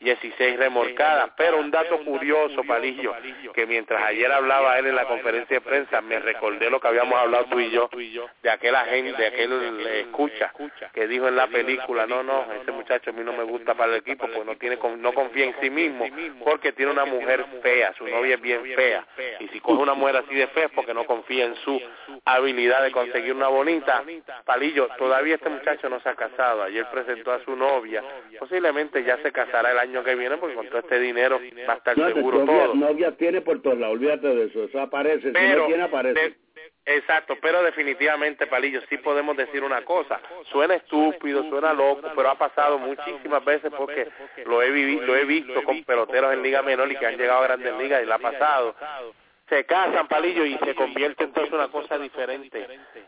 16 0.00 0.58
remorcadas. 0.58 1.30
Pero 1.36 1.58
un 1.58 1.70
dato 1.70 1.98
curioso, 2.04 2.62
Palillo, 2.64 3.14
que 3.54 3.66
mientras 3.66 4.02
ayer 4.04 4.30
hablaba 4.30 4.78
él 4.78 4.86
en 4.86 4.96
la 4.96 5.06
conferencia 5.06 5.56
de 5.56 5.60
prensa, 5.60 6.00
me 6.00 6.18
recordé 6.18 6.70
lo 6.70 6.80
que 6.80 6.88
habíamos 6.88 7.18
hablado 7.18 7.46
tú 7.46 7.60
y 7.60 7.70
yo, 7.70 7.88
de 8.42 8.50
aquel 8.50 8.74
agente, 8.74 9.20
de 9.20 9.26
aquel 9.26 9.86
escucha, 10.00 10.52
que 10.92 11.06
dijo 11.06 11.28
en 11.28 11.36
la 11.36 11.46
película, 11.46 12.06
no, 12.06 12.22
no, 12.22 12.46
ese 12.60 12.72
muchacho 12.72 13.10
a 13.10 13.12
mí 13.12 13.22
no 13.24 13.32
me 13.32 13.44
gusta 13.44 13.74
para 13.74 13.92
el 13.92 13.98
equipo, 13.98 14.26
pues 14.26 14.44
no 14.44 14.56
tiene 14.56 14.78
no 14.98 15.12
confía 15.12 15.46
en 15.46 15.54
sí 15.60 15.70
mismo, 15.70 16.06
porque 16.44 16.72
tiene 16.72 16.92
una 16.92 17.04
mujer 17.04 17.44
fea, 17.62 17.92
su 17.96 18.06
novia 18.06 18.36
es 18.36 18.40
bien 18.40 18.62
fea, 18.74 19.06
y 19.40 19.48
si 19.48 19.60
coge 19.60 19.82
una 19.82 19.94
mujer 19.94 20.16
así 20.16 20.34
de 20.34 20.46
fea 20.48 20.66
es 20.66 20.72
porque 20.72 20.94
no 20.94 21.04
confía 21.04 21.44
en 21.44 21.56
su 21.56 21.80
habilidad 22.24 22.82
de 22.82 22.92
conseguir 22.92 23.34
una 23.34 23.48
bonita. 23.48 24.02
Palillo, 24.44 24.88
todavía 24.98 25.36
este 25.36 25.48
muchacho 25.48 25.88
no 25.88 26.00
se 26.00 26.08
ha 26.08 26.14
casado, 26.14 26.62
ayer 26.62 26.86
presentó 26.90 27.32
a 27.32 27.44
su 27.44 27.56
novia, 27.56 28.02
posiblemente 28.38 29.02
ya 29.04 29.18
se 29.18 29.32
casará 29.44 29.72
el 29.72 29.78
año 29.78 30.04
que 30.04 30.14
viene 30.14 30.36
porque 30.36 30.54
con 30.54 30.66
todo 30.68 30.78
este 30.78 30.98
dinero 30.98 31.40
va 31.68 31.74
a 31.74 31.76
estar 31.76 31.96
seguro 31.96 32.44
todo. 32.44 32.74
Novia 32.74 33.12
tiene 33.12 33.40
por 33.40 33.60
todos 33.62 33.78
lados, 33.78 33.96
olvídate 33.96 34.28
de 34.28 34.44
eso, 34.46 34.64
eso 34.64 34.80
aparece, 34.80 35.30
pero, 35.30 35.54
si 35.54 35.58
no 35.60 35.66
tiene 35.66 35.82
aparece. 35.84 36.36
exacto, 36.84 37.36
pero 37.40 37.62
definitivamente, 37.62 38.46
Palillo, 38.46 38.80
sí 38.88 38.98
podemos 38.98 39.36
decir 39.36 39.62
una 39.62 39.82
cosa, 39.84 40.20
suena 40.50 40.74
estúpido, 40.74 41.48
suena 41.48 41.72
loco, 41.72 42.08
pero 42.14 42.30
ha 42.30 42.36
pasado 42.36 42.78
muchísimas 42.78 43.44
veces 43.44 43.72
porque 43.76 44.08
lo 44.44 44.62
he, 44.62 44.70
vivido, 44.70 45.06
lo 45.06 45.16
he 45.16 45.24
visto 45.24 45.62
con 45.64 45.82
peloteros 45.84 46.32
en 46.32 46.42
Liga 46.42 46.62
Menor 46.62 46.90
y 46.90 46.96
que 46.96 47.06
han 47.06 47.16
llegado 47.16 47.40
a 47.40 47.44
Grandes 47.44 47.74
Ligas 47.76 48.02
y 48.02 48.06
le 48.06 48.12
ha 48.12 48.18
pasado 48.18 48.74
se 49.50 49.64
casan, 49.64 50.06
palillo, 50.06 50.46
y 50.46 50.56
se 50.58 50.74
convierte 50.76 51.24
entonces 51.24 51.52
en 51.52 51.58
una 51.58 51.68
cosa 51.68 51.98
diferente 51.98 52.66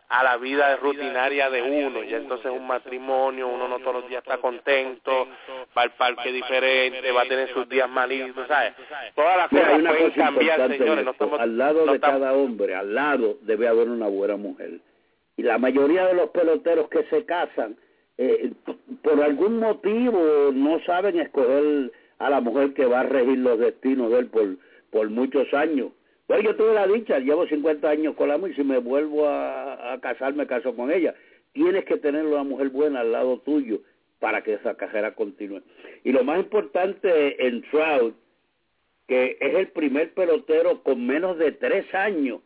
a 0.08 0.24
la 0.24 0.36
vida 0.36 0.76
rutinaria 0.76 1.48
de 1.48 1.62
uno. 1.62 2.02
Y 2.02 2.12
entonces 2.12 2.50
un 2.50 2.66
matrimonio, 2.66 3.46
uno 3.46 3.68
no 3.68 3.78
todos 3.78 4.02
los 4.02 4.08
días 4.08 4.24
está 4.24 4.38
contento, 4.38 5.28
va 5.76 5.82
al 5.82 5.92
parque 5.92 6.32
diferente, 6.32 7.12
va 7.12 7.22
a 7.22 7.28
tener 7.28 7.48
sus 7.54 7.68
días 7.68 7.88
malitos, 7.88 8.46
¿sabes? 8.48 8.74
Todas 9.14 9.36
las 9.36 9.48
cosas 9.48 9.82
pueden 9.82 10.10
cambiar, 10.10 10.68
señores. 10.68 11.06
al 11.38 11.56
lado 11.56 11.86
de 11.86 12.00
cada 12.00 12.32
hombre, 12.32 12.74
al 12.74 12.92
lado 12.92 13.38
debe 13.42 13.68
haber 13.68 13.88
una 13.88 14.08
buena 14.08 14.36
mujer. 14.36 14.80
Y 15.36 15.44
la 15.44 15.58
mayoría 15.58 16.06
de 16.06 16.14
los 16.14 16.30
peloteros 16.30 16.88
que 16.88 17.04
se 17.04 17.24
casan, 17.24 17.76
eh, 18.18 18.52
por 19.02 19.22
algún 19.22 19.60
motivo 19.60 20.50
no 20.52 20.80
saben 20.84 21.20
escoger 21.20 21.92
a 22.18 22.30
la 22.30 22.40
mujer 22.40 22.74
que 22.74 22.84
va 22.84 23.00
a 23.00 23.04
regir 23.04 23.38
los 23.38 23.58
destinos 23.58 24.10
de 24.10 24.18
él 24.18 24.26
por, 24.26 24.56
por 24.90 25.08
muchos 25.08 25.52
años 25.54 25.92
bueno, 26.28 26.44
yo 26.44 26.56
tuve 26.56 26.74
la 26.74 26.86
dicha, 26.86 27.18
llevo 27.18 27.46
50 27.46 27.88
años 27.88 28.14
con 28.14 28.28
la 28.28 28.38
mujer 28.38 28.52
y 28.52 28.56
si 28.56 28.64
me 28.64 28.78
vuelvo 28.78 29.28
a, 29.28 29.98
casar, 30.00 30.34
me 30.34 30.46
caso 30.46 30.74
con 30.74 30.90
ella. 30.90 31.14
Tienes 31.52 31.84
que 31.84 31.98
tener 31.98 32.24
una 32.24 32.44
mujer 32.44 32.70
buena 32.70 33.00
al 33.00 33.12
lado 33.12 33.38
tuyo 33.40 33.80
para 34.18 34.42
que 34.42 34.54
esa 34.54 34.74
carrera 34.76 35.14
continúe. 35.14 35.62
Y 36.04 36.12
lo 36.12 36.24
más 36.24 36.38
importante 36.38 37.46
en 37.46 37.62
Trout, 37.62 38.14
que 39.08 39.36
es 39.40 39.54
el 39.54 39.68
primer 39.68 40.14
pelotero 40.14 40.82
con 40.82 41.04
menos 41.04 41.36
de 41.38 41.52
tres 41.52 41.92
años 41.94 42.40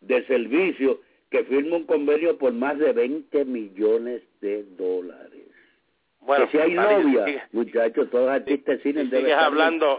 de 0.00 0.24
servicio 0.26 1.00
que 1.30 1.44
firma 1.44 1.76
un 1.76 1.84
convenio 1.84 2.38
por 2.38 2.52
más 2.52 2.78
de 2.78 2.92
20 2.92 3.44
millones 3.44 4.22
de 4.40 4.62
dólares. 4.78 5.42
Bueno, 6.20 6.48
si 6.50 6.58
hay 6.58 6.74
novia, 6.74 7.48
muchachos, 7.52 8.10
todos 8.10 8.30
artistas 8.30 8.78
de 8.78 8.82
cine 8.82 9.04
sigues 9.04 9.32
hablando, 9.32 9.98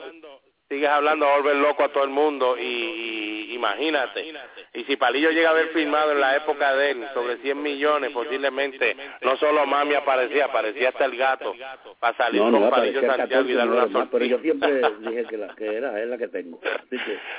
sigues 0.70 0.90
hablando 0.90 1.28
a 1.28 1.38
volver 1.38 1.56
loco 1.56 1.84
a 1.84 1.90
todo 1.90 2.04
el 2.04 2.10
mundo 2.10 2.58
y, 2.58 3.54
imagínate. 3.54 4.34
Y 4.74 4.84
si 4.84 4.98
Palillo 4.98 5.32
llega 5.32 5.50
a 5.50 5.52
haber 5.52 5.70
firmado 5.70 6.12
en 6.12 6.20
la 6.20 6.36
época 6.36 6.76
de 6.76 6.92
él 6.92 7.08
sobre 7.14 7.38
100 7.38 7.62
millones, 7.62 8.12
posiblemente 8.12 8.96
no 9.22 9.38
solo 9.38 9.66
Mami 9.66 9.96
aparecía, 9.96 10.46
aparecía 10.46 10.90
hasta 10.90 11.06
el 11.06 11.18
gato 11.18 11.56
para 12.00 12.16
salir 12.18 12.42
con 12.42 12.70
Palillo 12.70 13.02
Santiago 13.02 13.50
y 13.50 13.54
darle 13.54 13.86
una 13.86 14.10
Pero 14.10 14.26
yo 14.26 14.40
siempre 14.40 14.82
dije 15.00 15.26
que 15.26 15.38
la 15.38 15.56
que 15.56 15.76
era 15.78 16.00
es 16.02 16.08
la 16.08 16.18
que 16.18 16.28
tengo. 16.28 16.60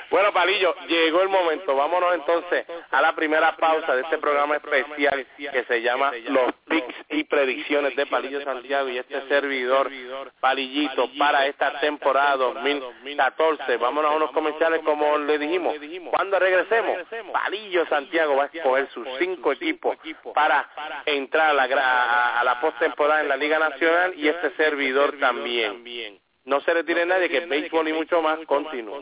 Bueno, 0.09 0.33
Palillo, 0.33 0.75
llegó 0.87 1.21
el 1.21 1.29
momento. 1.29 1.75
Vámonos 1.75 2.15
entonces 2.15 2.65
a 2.89 3.01
la 3.01 3.13
primera 3.15 3.55
pausa 3.55 3.95
de 3.95 4.01
este 4.01 4.17
programa 4.17 4.55
especial 4.55 5.25
que 5.37 5.63
se 5.65 5.81
llama 5.81 6.11
Los 6.29 6.51
Picks 6.67 6.95
y 7.09 7.23
Predicciones 7.25 7.95
de 7.95 8.05
Palillo 8.07 8.41
Santiago 8.41 8.89
y 8.89 8.97
este 8.97 9.21
servidor 9.27 9.91
Palillito 10.39 11.09
para 11.17 11.45
esta 11.45 11.79
temporada 11.79 12.37
2000 12.37 12.83
14. 13.19 13.75
Vámonos 13.75 14.11
a 14.13 14.15
unos 14.15 14.31
comerciales 14.31 14.81
como 14.85 15.17
le 15.17 15.37
dijimos. 15.37 15.75
Cuando 16.09 16.39
regresemos, 16.39 16.97
Palillo 17.33 17.85
Santiago 17.87 18.37
va 18.37 18.43
a 18.43 18.45
escoger 18.45 18.89
sus 18.91 19.05
cinco 19.19 19.51
equipos 19.51 19.97
para 20.33 20.69
entrar 21.05 21.49
a 21.49 21.53
la, 21.53 22.39
a 22.39 22.43
la 22.45 22.61
postemporada 22.61 23.19
en 23.19 23.27
la 23.27 23.35
Liga 23.35 23.59
Nacional 23.59 24.13
y 24.15 24.29
este 24.29 24.51
servidor 24.51 25.19
también. 25.19 26.21
No 26.45 26.61
se 26.61 26.73
retire 26.73 27.05
nadie, 27.05 27.27
que 27.27 27.39
el 27.39 27.49
béisbol 27.49 27.89
y 27.89 27.93
mucho 27.93 28.21
más 28.21 28.39
continúa. 28.45 29.01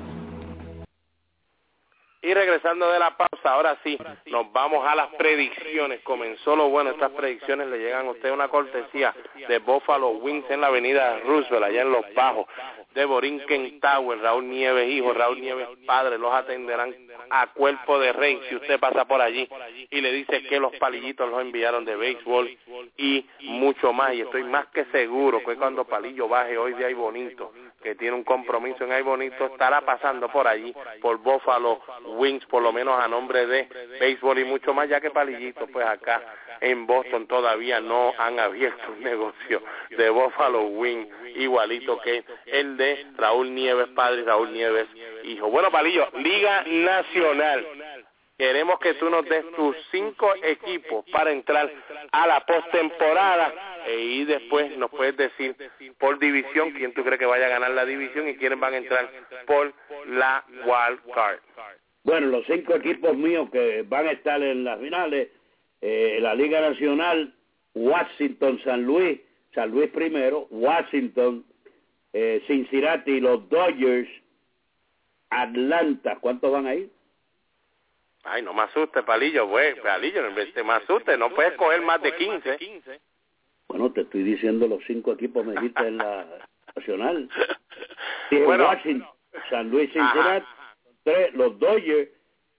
Y 2.23 2.33
regresando 2.35 2.91
de 2.91 2.99
la 2.99 3.17
pausa, 3.17 3.51
ahora 3.51 3.77
sí, 3.83 3.97
nos 4.27 4.51
vamos 4.51 4.87
a 4.87 4.93
las 4.93 5.07
predicciones. 5.15 6.01
Comenzó 6.01 6.55
lo 6.55 6.69
bueno, 6.69 6.91
estas 6.91 7.09
predicciones 7.11 7.67
le 7.67 7.79
llegan 7.79 8.05
a 8.05 8.11
usted 8.11 8.31
una 8.31 8.47
cortesía 8.47 9.13
de 9.47 9.57
Buffalo 9.57 10.09
Wings 10.09 10.45
en 10.51 10.61
la 10.61 10.67
avenida 10.67 11.19
Roosevelt, 11.25 11.65
allá 11.65 11.81
en 11.81 11.91
Los 11.91 12.05
Bajos, 12.13 12.45
de 12.93 13.05
Borinquen 13.05 13.79
Tower, 13.79 14.19
Raúl 14.19 14.47
Nieves 14.47 14.87
hijo, 14.89 15.13
Raúl 15.13 15.41
Nieves 15.41 15.67
padre, 15.87 16.19
los 16.19 16.31
atenderán 16.31 16.93
a 17.29 17.47
cuerpo 17.47 17.99
de 17.99 18.13
rey 18.13 18.39
si 18.49 18.55
usted 18.55 18.79
pasa 18.79 19.05
por 19.05 19.21
allí 19.21 19.47
y 19.89 20.01
le 20.01 20.11
dice 20.11 20.43
que 20.43 20.59
los 20.59 20.75
palillitos 20.77 21.29
los 21.29 21.41
enviaron 21.41 21.85
de 21.85 21.95
béisbol 21.95 22.57
y 22.97 23.25
mucho 23.41 23.93
más. 23.93 24.13
Y 24.13 24.21
estoy 24.21 24.43
más 24.43 24.67
que 24.67 24.85
seguro 24.85 25.39
que 25.43 25.55
cuando 25.55 25.85
Palillo 25.85 26.27
baje 26.27 26.57
hoy 26.57 26.73
de 26.73 26.85
ahí 26.85 26.93
bonito, 26.93 27.53
que 27.81 27.95
tiene 27.95 28.15
un 28.15 28.23
compromiso 28.23 28.83
en 28.83 28.91
ahí 28.91 29.01
bonito, 29.01 29.45
estará 29.45 29.81
pasando 29.81 30.29
por 30.29 30.47
allí, 30.47 30.73
por 31.01 31.17
Buffalo 31.17 31.81
Wings, 32.05 32.45
por 32.45 32.61
lo 32.61 32.71
menos 32.71 33.01
a 33.01 33.07
nombre 33.07 33.45
de 33.45 33.67
béisbol 33.99 34.39
y 34.39 34.43
mucho 34.45 34.73
más, 34.73 34.89
ya 34.89 35.01
que 35.01 35.09
Palillito, 35.09 35.67
pues 35.67 35.85
acá 35.85 36.21
en 36.59 36.85
Boston 36.85 37.27
todavía 37.27 37.79
no 37.79 38.13
han 38.17 38.39
abierto 38.39 38.91
un 38.91 39.03
negocio 39.03 39.63
de 39.89 40.09
Buffalo 40.09 40.63
Wings 40.63 41.07
igualito 41.35 41.99
que 42.01 42.23
el 42.45 42.77
de 42.77 43.07
Raúl 43.17 43.53
Nieves 43.53 43.87
padre 43.89 44.23
Raúl 44.23 44.51
Nieves 44.53 44.87
hijo. 45.23 45.49
Bueno, 45.49 45.71
Palillo, 45.71 46.07
Liga 46.17 46.63
Nacional. 46.67 47.00
Queremos 48.37 48.79
que 48.79 48.95
tú 48.95 49.07
nos 49.09 49.23
des 49.25 49.45
tus 49.55 49.75
cinco 49.91 50.33
equipos 50.41 51.05
para 51.11 51.31
entrar 51.31 51.71
a 52.11 52.27
la 52.27 52.43
postemporada 52.43 53.53
e 53.85 53.99
y 53.99 54.25
después 54.25 54.75
nos 54.77 54.89
puedes 54.89 55.15
decir 55.15 55.55
por 55.99 56.17
división 56.17 56.71
quién 56.71 56.91
tú 56.93 57.03
crees 57.03 57.19
que 57.19 57.27
vaya 57.27 57.45
a 57.45 57.49
ganar 57.49 57.71
la 57.71 57.85
división 57.85 58.27
y 58.27 58.35
quiénes 58.37 58.59
van 58.59 58.73
a 58.73 58.77
entrar 58.77 59.09
por 59.45 59.71
la 60.07 60.43
wild 60.65 61.13
card. 61.13 61.39
Bueno, 62.03 62.27
los 62.27 62.45
cinco 62.47 62.75
equipos 62.75 63.15
míos 63.15 63.47
que 63.51 63.83
van 63.87 64.07
a 64.07 64.11
estar 64.13 64.41
en 64.41 64.63
las 64.63 64.79
finales, 64.79 65.29
eh, 65.81 66.17
la 66.19 66.33
Liga 66.33 66.61
Nacional, 66.61 67.35
Washington, 67.75 68.59
San 68.63 68.83
Luis, 68.83 69.19
San 69.53 69.69
Luis 69.69 69.91
primero, 69.91 70.47
Washington, 70.49 71.45
eh, 72.13 72.41
Cincinnati, 72.47 73.19
los 73.19 73.47
Dodgers, 73.49 74.09
Atlanta, 75.31 76.17
¿cuántos 76.19 76.51
van 76.51 76.67
ahí? 76.67 76.91
Ay, 78.23 78.43
no 78.43 78.53
me 78.53 78.61
asuste, 78.61 79.01
Palillo, 79.01 79.47
güey, 79.47 79.75
Palillo, 79.81 80.21
no 80.21 80.31
me 80.31 80.73
asuste, 80.73 81.17
no 81.17 81.33
puedes 81.33 81.53
coger 81.53 81.81
más 81.81 82.01
de 82.01 82.15
15. 82.15 83.01
Bueno, 83.67 83.91
te 83.91 84.01
estoy 84.01 84.23
diciendo 84.23 84.67
los 84.67 84.83
cinco 84.85 85.13
equipos 85.13 85.45
me 85.45 85.53
dijiste 85.53 85.87
en 85.87 85.97
la 85.97 86.25
nacional. 86.75 87.29
bueno, 88.45 88.65
Washington, 88.65 89.09
San 89.49 89.69
Luis, 89.69 89.91
Cincinnati, 89.91 90.45
tres, 91.03 91.33
los 91.33 91.57
Dodgers 91.57 92.09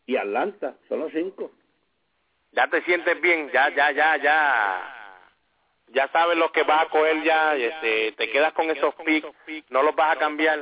y 0.07 0.17
Atlanta, 0.17 0.75
son 0.89 1.01
los 1.01 1.13
cinco. 1.13 1.53
Ya 2.53 2.69
te 2.69 2.83
sientes 2.83 3.21
bien, 3.21 3.51
ya, 3.53 3.69
ya, 3.75 3.93
ya, 3.93 4.17
ya 4.17 5.02
ya 5.93 6.09
sabes 6.09 6.37
lo 6.37 6.51
que 6.53 6.63
vas 6.63 6.87
a 6.87 6.89
coger 6.89 7.23
ya, 7.23 7.57
este, 7.57 8.13
te 8.13 8.31
quedas 8.31 8.53
con 8.53 8.71
esos 8.71 8.95
picks, 9.05 9.29
no 9.71 9.83
los 9.83 9.95
vas 9.95 10.17
a 10.17 10.19
cambiar. 10.19 10.61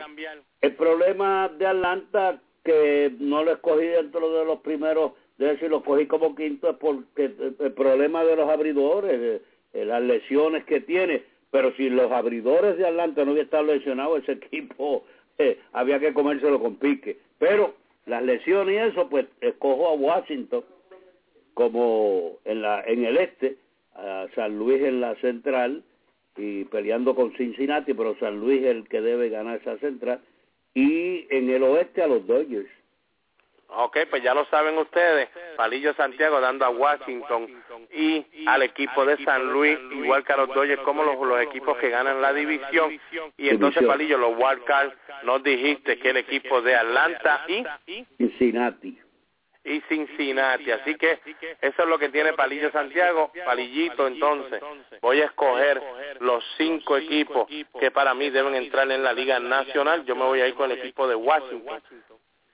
El 0.61 0.75
problema 0.75 1.49
de 1.49 1.67
Atlanta, 1.67 2.41
que 2.65 3.13
no 3.19 3.45
lo 3.45 3.53
escogí 3.53 3.87
dentro 3.87 4.33
de 4.33 4.45
los 4.45 4.61
primeros, 4.61 5.13
de 5.39 5.47
decir, 5.47 5.71
lo 5.71 5.83
cogí 5.83 6.07
como 6.07 6.35
quinto, 6.35 6.71
es 6.71 6.77
porque 6.77 7.31
el 7.59 7.73
problema 7.73 8.25
de 8.25 8.37
los 8.37 8.49
abridores, 8.49 9.41
las 9.73 10.03
lesiones 10.03 10.65
que 10.65 10.81
tiene, 10.81 11.23
pero 11.51 11.75
si 11.77 11.89
los 11.89 12.11
abridores 12.13 12.77
de 12.77 12.87
Atlanta 12.87 13.25
no 13.25 13.33
hubieran 13.33 13.47
estado 13.47 13.65
lesionados, 13.65 14.23
ese 14.23 14.33
equipo 14.33 15.05
eh, 15.39 15.59
había 15.73 15.99
que 15.99 16.13
comérselo 16.13 16.61
con 16.61 16.77
pique. 16.77 17.19
Pero 17.39 17.75
las 18.07 18.23
lesiones 18.23 18.75
y 18.75 18.91
eso, 18.91 19.09
pues 19.09 19.27
escojo 19.41 19.89
a 19.89 19.95
Washington 19.95 20.65
como 21.55 22.39
en, 22.45 22.63
la, 22.63 22.83
en 22.85 23.05
el 23.05 23.17
este, 23.17 23.57
a 23.95 24.27
San 24.35 24.59
Luis 24.59 24.83
en 24.83 25.01
la 25.01 25.15
central 25.17 25.83
y 26.37 26.65
peleando 26.65 27.15
con 27.15 27.33
Cincinnati, 27.37 27.95
pero 27.95 28.17
San 28.19 28.41
Luis 28.41 28.63
es 28.63 28.69
el 28.69 28.89
que 28.89 29.01
debe 29.01 29.29
ganar 29.29 29.61
esa 29.61 29.77
central, 29.79 30.21
y 30.75 31.27
en 31.31 31.51
el 31.51 31.63
oeste 31.63 32.03
a 32.03 32.07
los 32.07 32.27
Dodgers. 32.27 32.71
Ok, 33.73 33.99
pues 34.11 34.23
ya 34.23 34.35
lo 34.35 34.45
saben 34.47 34.77
ustedes, 34.79 35.29
Palillo 35.57 35.95
Santiago 35.95 36.41
dando 36.41 36.65
a 36.65 36.71
Washington 36.71 37.47
y 37.95 38.25
al 38.47 38.63
equipo 38.63 39.05
de 39.05 39.17
San 39.25 39.53
Luis, 39.53 39.79
igual 39.93 40.25
que 40.25 40.33
a 40.33 40.39
los 40.39 40.49
Dodgers, 40.49 40.83
como 40.83 41.05
los, 41.05 41.17
los 41.21 41.41
equipos 41.41 41.77
que 41.79 41.89
ganan 41.89 42.21
la 42.21 42.33
división. 42.33 42.99
Y 43.37 43.49
entonces, 43.49 43.85
Palillo, 43.85 44.19
los 44.19 44.37
Wildcards, 44.37 44.93
nos 45.23 45.43
dijiste 45.45 45.99
que 45.99 46.11
el 46.11 46.17
equipo 46.17 46.61
de 46.63 46.75
Atlanta 46.75 47.45
y 47.87 48.05
Cincinnati 48.17 48.99
y 49.65 49.81
Cincinnati. 49.83 50.71
Así 50.71 50.95
que 50.97 51.21
eso 51.61 51.83
es 51.83 51.89
lo 51.89 51.99
que 51.99 52.09
tiene 52.09 52.33
Palillo 52.33 52.71
Santiago. 52.71 53.31
Palillito, 53.45 54.07
entonces, 54.07 54.63
voy 55.01 55.21
a 55.21 55.27
escoger 55.27 55.83
los 56.21 56.45
cinco 56.57 56.97
equipos 56.97 57.47
que 57.79 57.91
para 57.91 58.15
mí 58.15 58.31
deben 58.31 58.55
entrar 58.55 58.91
en 58.91 59.03
la 59.03 59.13
Liga 59.13 59.39
Nacional. 59.39 60.05
Yo 60.05 60.17
me 60.17 60.25
voy 60.25 60.41
a 60.41 60.49
ir 60.49 60.55
con 60.55 60.71
el 60.71 60.79
equipo 60.79 61.07
de 61.07 61.15
Washington. 61.15 61.83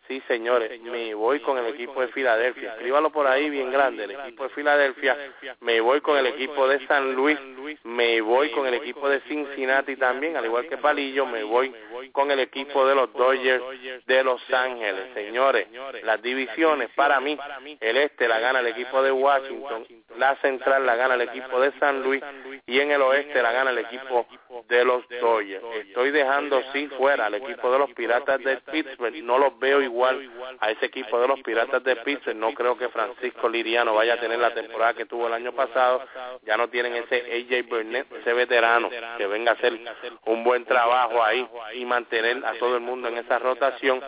Sí, 0.09 0.23
señores, 0.29 0.81
me 0.83 1.15
voy 1.15 1.41
con 1.41 1.59
el 1.59 1.67
equipo 1.67 2.01
de 2.01 2.09
Filadelfia. 2.09 2.73
Escríbalo 2.75 3.11
por 3.11 3.27
ahí 3.27 3.51
bien 3.51 3.73
grande, 3.73 4.05
el 4.05 4.13
equipo 4.13 4.45
de 4.45 4.51
Filadelfia. 4.51 5.17
Me 5.61 5.81
voy 5.81 6.01
con 6.01 6.17
el 6.17 6.27
equipo 6.27 6.69
de 6.69 6.87
San 6.87 7.15
Luis. 7.15 7.39
Me 7.83 8.21
voy 8.21 8.51
con 8.51 8.67
el 8.67 8.75
equipo 8.75 9.09
de 9.09 9.21
Cincinnati 9.23 9.97
también, 9.97 10.37
al 10.37 10.45
igual 10.45 10.69
que 10.69 10.77
Palillo. 10.77 11.27
Me 11.27 11.43
voy 11.43 11.75
con 12.13 12.31
el 12.31 12.39
equipo 12.39 12.87
de 12.87 12.95
los 12.95 13.13
Dodgers 13.13 13.65
de 14.07 14.23
Los 14.23 14.41
Ángeles. 14.53 15.13
Señores, 15.15 15.67
las 16.03 16.23
divisiones 16.23 16.89
para 16.95 17.21
mí, 17.21 17.37
el 17.81 17.97
este 17.97 18.29
la 18.29 18.39
gana 18.39 18.61
el 18.61 18.69
equipo 18.69 19.03
de 19.03 19.11
Washington, 19.11 19.87
la 20.19 20.37
central 20.37 20.87
la 20.87 20.95
gana 20.95 21.15
el 21.15 21.23
equipo 21.23 21.61
de 21.61 21.73
San 21.81 22.03
Luis 22.03 22.23
y 22.69 22.81
en 22.81 22.91
el 22.91 23.01
oeste 23.01 23.41
la 23.41 23.53
gana 23.53 23.71
el 23.71 23.79
equipo 23.79 24.27
de 24.69 24.85
los 24.85 25.09
Dodgers. 25.09 25.63
Estoy 25.87 26.11
dejando 26.11 26.61
sí 26.73 26.89
fuera 26.89 27.27
al 27.27 27.35
equipo 27.35 27.71
de 27.71 27.79
los 27.79 27.93
Piratas 27.93 28.41
de 28.41 28.57
Pittsburgh. 28.57 29.23
No 29.23 29.39
los 29.39 29.57
veo 29.61 29.81
igual 29.81 30.23
igual 30.23 30.57
a 30.61 30.73
ese 30.73 30.87
equipo 30.87 31.21
de 31.21 31.29
los 31.29 31.41
Piratas 31.43 31.85
de 31.85 31.95
Pittsburgh. 31.97 32.37
No 32.37 32.53
creo 32.55 32.77
que 32.77 32.89
Francisco 32.89 33.49
Liriano 33.49 33.95
vaya 33.95 34.15
a 34.15 34.21
tener 34.21 34.41
la 34.41 34.53
temporada 34.53 34.95
que 34.95 35.07
tuvo 35.07 35.29
el 35.29 35.33
año 35.33 35.53
pasado. 35.53 36.03
Ya 36.43 36.57
no 36.57 36.69
tienen 36.69 36.95
ese 36.97 37.17
AJ 37.17 37.69
Burnett, 37.69 38.13
ese 38.13 38.33
veterano, 38.33 38.91
que 39.17 39.27
venga 39.29 39.53
a 39.53 39.55
hacer 39.55 39.79
un 40.25 40.43
buen 40.43 40.65
trabajo 40.65 41.23
ahí 41.23 41.47
y 41.75 41.85
mantener 41.85 42.45
a 42.45 42.55
todo 42.55 42.75
el 42.75 42.83
mundo 42.83 43.07
en 43.09 43.19
esa 43.19 43.39
rotación. 43.39 44.03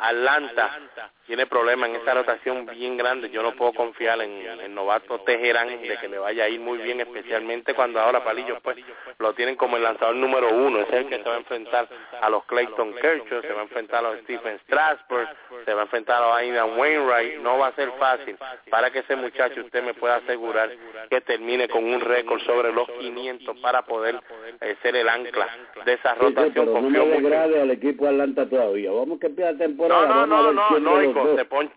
Atlanta 0.00 0.78
tiene 1.26 1.46
problemas 1.46 1.90
en 1.90 1.96
esa 1.96 2.14
rotación 2.14 2.66
bien 2.66 2.96
grande. 2.96 3.30
Yo 3.30 3.42
no 3.42 3.52
puedo 3.52 3.72
confiar 3.72 4.20
en 4.20 4.60
el 4.60 4.74
novato 4.74 5.20
Teherán 5.20 5.68
de 5.80 5.96
que 5.98 6.08
le 6.08 6.18
vaya 6.18 6.44
a 6.44 6.48
ir 6.48 6.58
muy 6.58 6.78
bien, 6.78 7.00
especialmente 7.00 7.74
cuando 7.74 8.00
ahora 8.00 8.24
Palillo 8.24 8.58
pues 8.60 8.78
lo 9.18 9.32
tienen 9.34 9.54
como 9.54 9.76
el 9.76 9.82
lanzador 9.82 10.16
número 10.16 10.52
uno. 10.52 10.80
Es 10.80 10.92
el 10.92 11.06
que 11.06 11.18
se 11.18 11.28
va 11.28 11.34
a 11.34 11.38
enfrentar 11.38 11.88
a 12.20 12.30
los 12.30 12.44
Clayton 12.46 12.94
Kershaw, 12.94 13.42
se 13.42 13.52
va 13.52 13.60
a 13.60 13.62
enfrentar 13.62 14.04
a 14.04 14.10
los 14.10 14.20
Stephen 14.22 14.58
Strasburg, 14.64 15.28
se 15.64 15.74
va 15.74 15.82
a 15.82 15.84
enfrentar 15.84 16.22
a 16.22 16.36
Aidan 16.36 16.76
Wainwright. 16.78 17.40
No 17.40 17.58
va 17.58 17.68
a 17.68 17.72
ser 17.74 17.92
fácil 17.98 18.36
para 18.70 18.90
que 18.90 19.00
ese 19.00 19.14
muchacho 19.14 19.60
usted 19.60 19.84
me 19.84 19.94
pueda 19.94 20.16
asegurar 20.16 20.70
que 21.10 21.20
termine 21.20 21.68
con 21.68 21.84
un 21.84 22.00
récord 22.00 22.40
sobre 22.42 22.72
los 22.72 22.90
500 22.90 23.56
para 23.60 23.82
poder 23.82 24.20
eh, 24.60 24.76
ser 24.82 24.96
el 24.96 25.08
ancla 25.08 25.48
de 25.84 25.92
esa 25.92 26.14
rotación. 26.14 26.66
Sí, 26.66 26.72
no 26.72 27.06
me 27.06 27.36
al 27.36 27.70
equipo 27.70 28.06
Atlanta 28.06 28.48
todavía. 28.48 28.90
Vamos 28.90 29.20
que 29.20 29.26
empieza 29.26 29.52
la 29.52 29.58
temporada. 29.58 29.89
No, 29.90 30.06
no, 30.06 30.26
no, 30.26 30.52
no, 30.52 31.36
se, 31.36 31.44
poncha, 31.44 31.74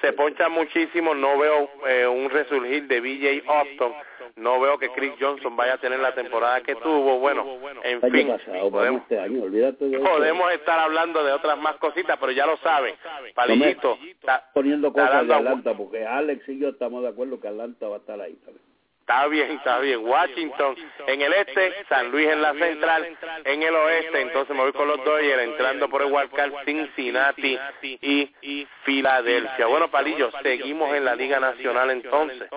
se 0.00 0.12
poncha 0.12 0.48
muchísimo, 0.48 1.14
no 1.14 1.38
veo 1.38 1.68
eh, 1.88 2.06
un 2.06 2.30
resurgir 2.30 2.86
de 2.86 3.00
BJ 3.00 3.42
Austin, 3.48 3.92
no 4.36 4.60
veo 4.60 4.78
que 4.78 4.90
Chris 4.90 5.12
Johnson 5.20 5.56
vaya 5.56 5.74
a 5.74 5.78
tener 5.78 5.98
la 5.98 6.14
temporada 6.14 6.60
que 6.60 6.76
tuvo, 6.76 7.18
bueno, 7.18 7.44
en 7.82 8.00
fin, 8.10 8.32
podemos, 8.70 9.02
este 9.02 9.98
podemos 9.98 10.52
estar 10.52 10.78
hablando 10.78 11.24
de 11.24 11.32
otras 11.32 11.58
más 11.58 11.76
cositas, 11.76 12.16
pero 12.20 12.32
ya 12.32 12.46
lo 12.46 12.56
saben, 12.58 12.94
Palillito, 13.34 13.98
está 14.04 14.48
poniendo 14.54 14.92
cosas 14.92 15.26
de 15.26 15.34
Atlanta, 15.34 15.74
porque 15.76 16.06
Alex 16.06 16.48
y 16.48 16.58
yo 16.58 16.68
estamos 16.68 17.02
de 17.02 17.08
acuerdo 17.08 17.40
que 17.40 17.48
Atlanta 17.48 17.88
va 17.88 17.96
a 17.96 17.98
estar 17.98 18.20
ahí 18.20 18.34
también. 18.44 18.67
Está 19.08 19.26
bien, 19.26 19.52
está 19.52 19.78
bien. 19.78 20.06
Washington 20.06 20.76
en 21.06 21.22
el 21.22 21.32
este, 21.32 21.72
San 21.88 22.10
Luis 22.10 22.28
en 22.28 22.42
la 22.42 22.52
central, 22.52 23.16
en 23.42 23.62
el 23.62 23.74
oeste, 23.74 24.20
entonces 24.20 24.54
me 24.54 24.60
voy 24.60 24.72
con 24.72 24.86
los 24.86 25.02
Dodgers 25.02 25.44
entrando 25.44 25.88
por 25.88 26.02
el 26.02 26.12
Wildcard 26.12 26.52
Cincinnati 26.66 27.58
y 27.80 28.68
Filadelfia. 28.84 29.64
Bueno, 29.64 29.90
Palillo, 29.90 30.30
seguimos 30.42 30.94
en 30.94 31.06
la 31.06 31.14
Liga 31.14 31.40
Nacional 31.40 31.88
entonces 31.90 32.50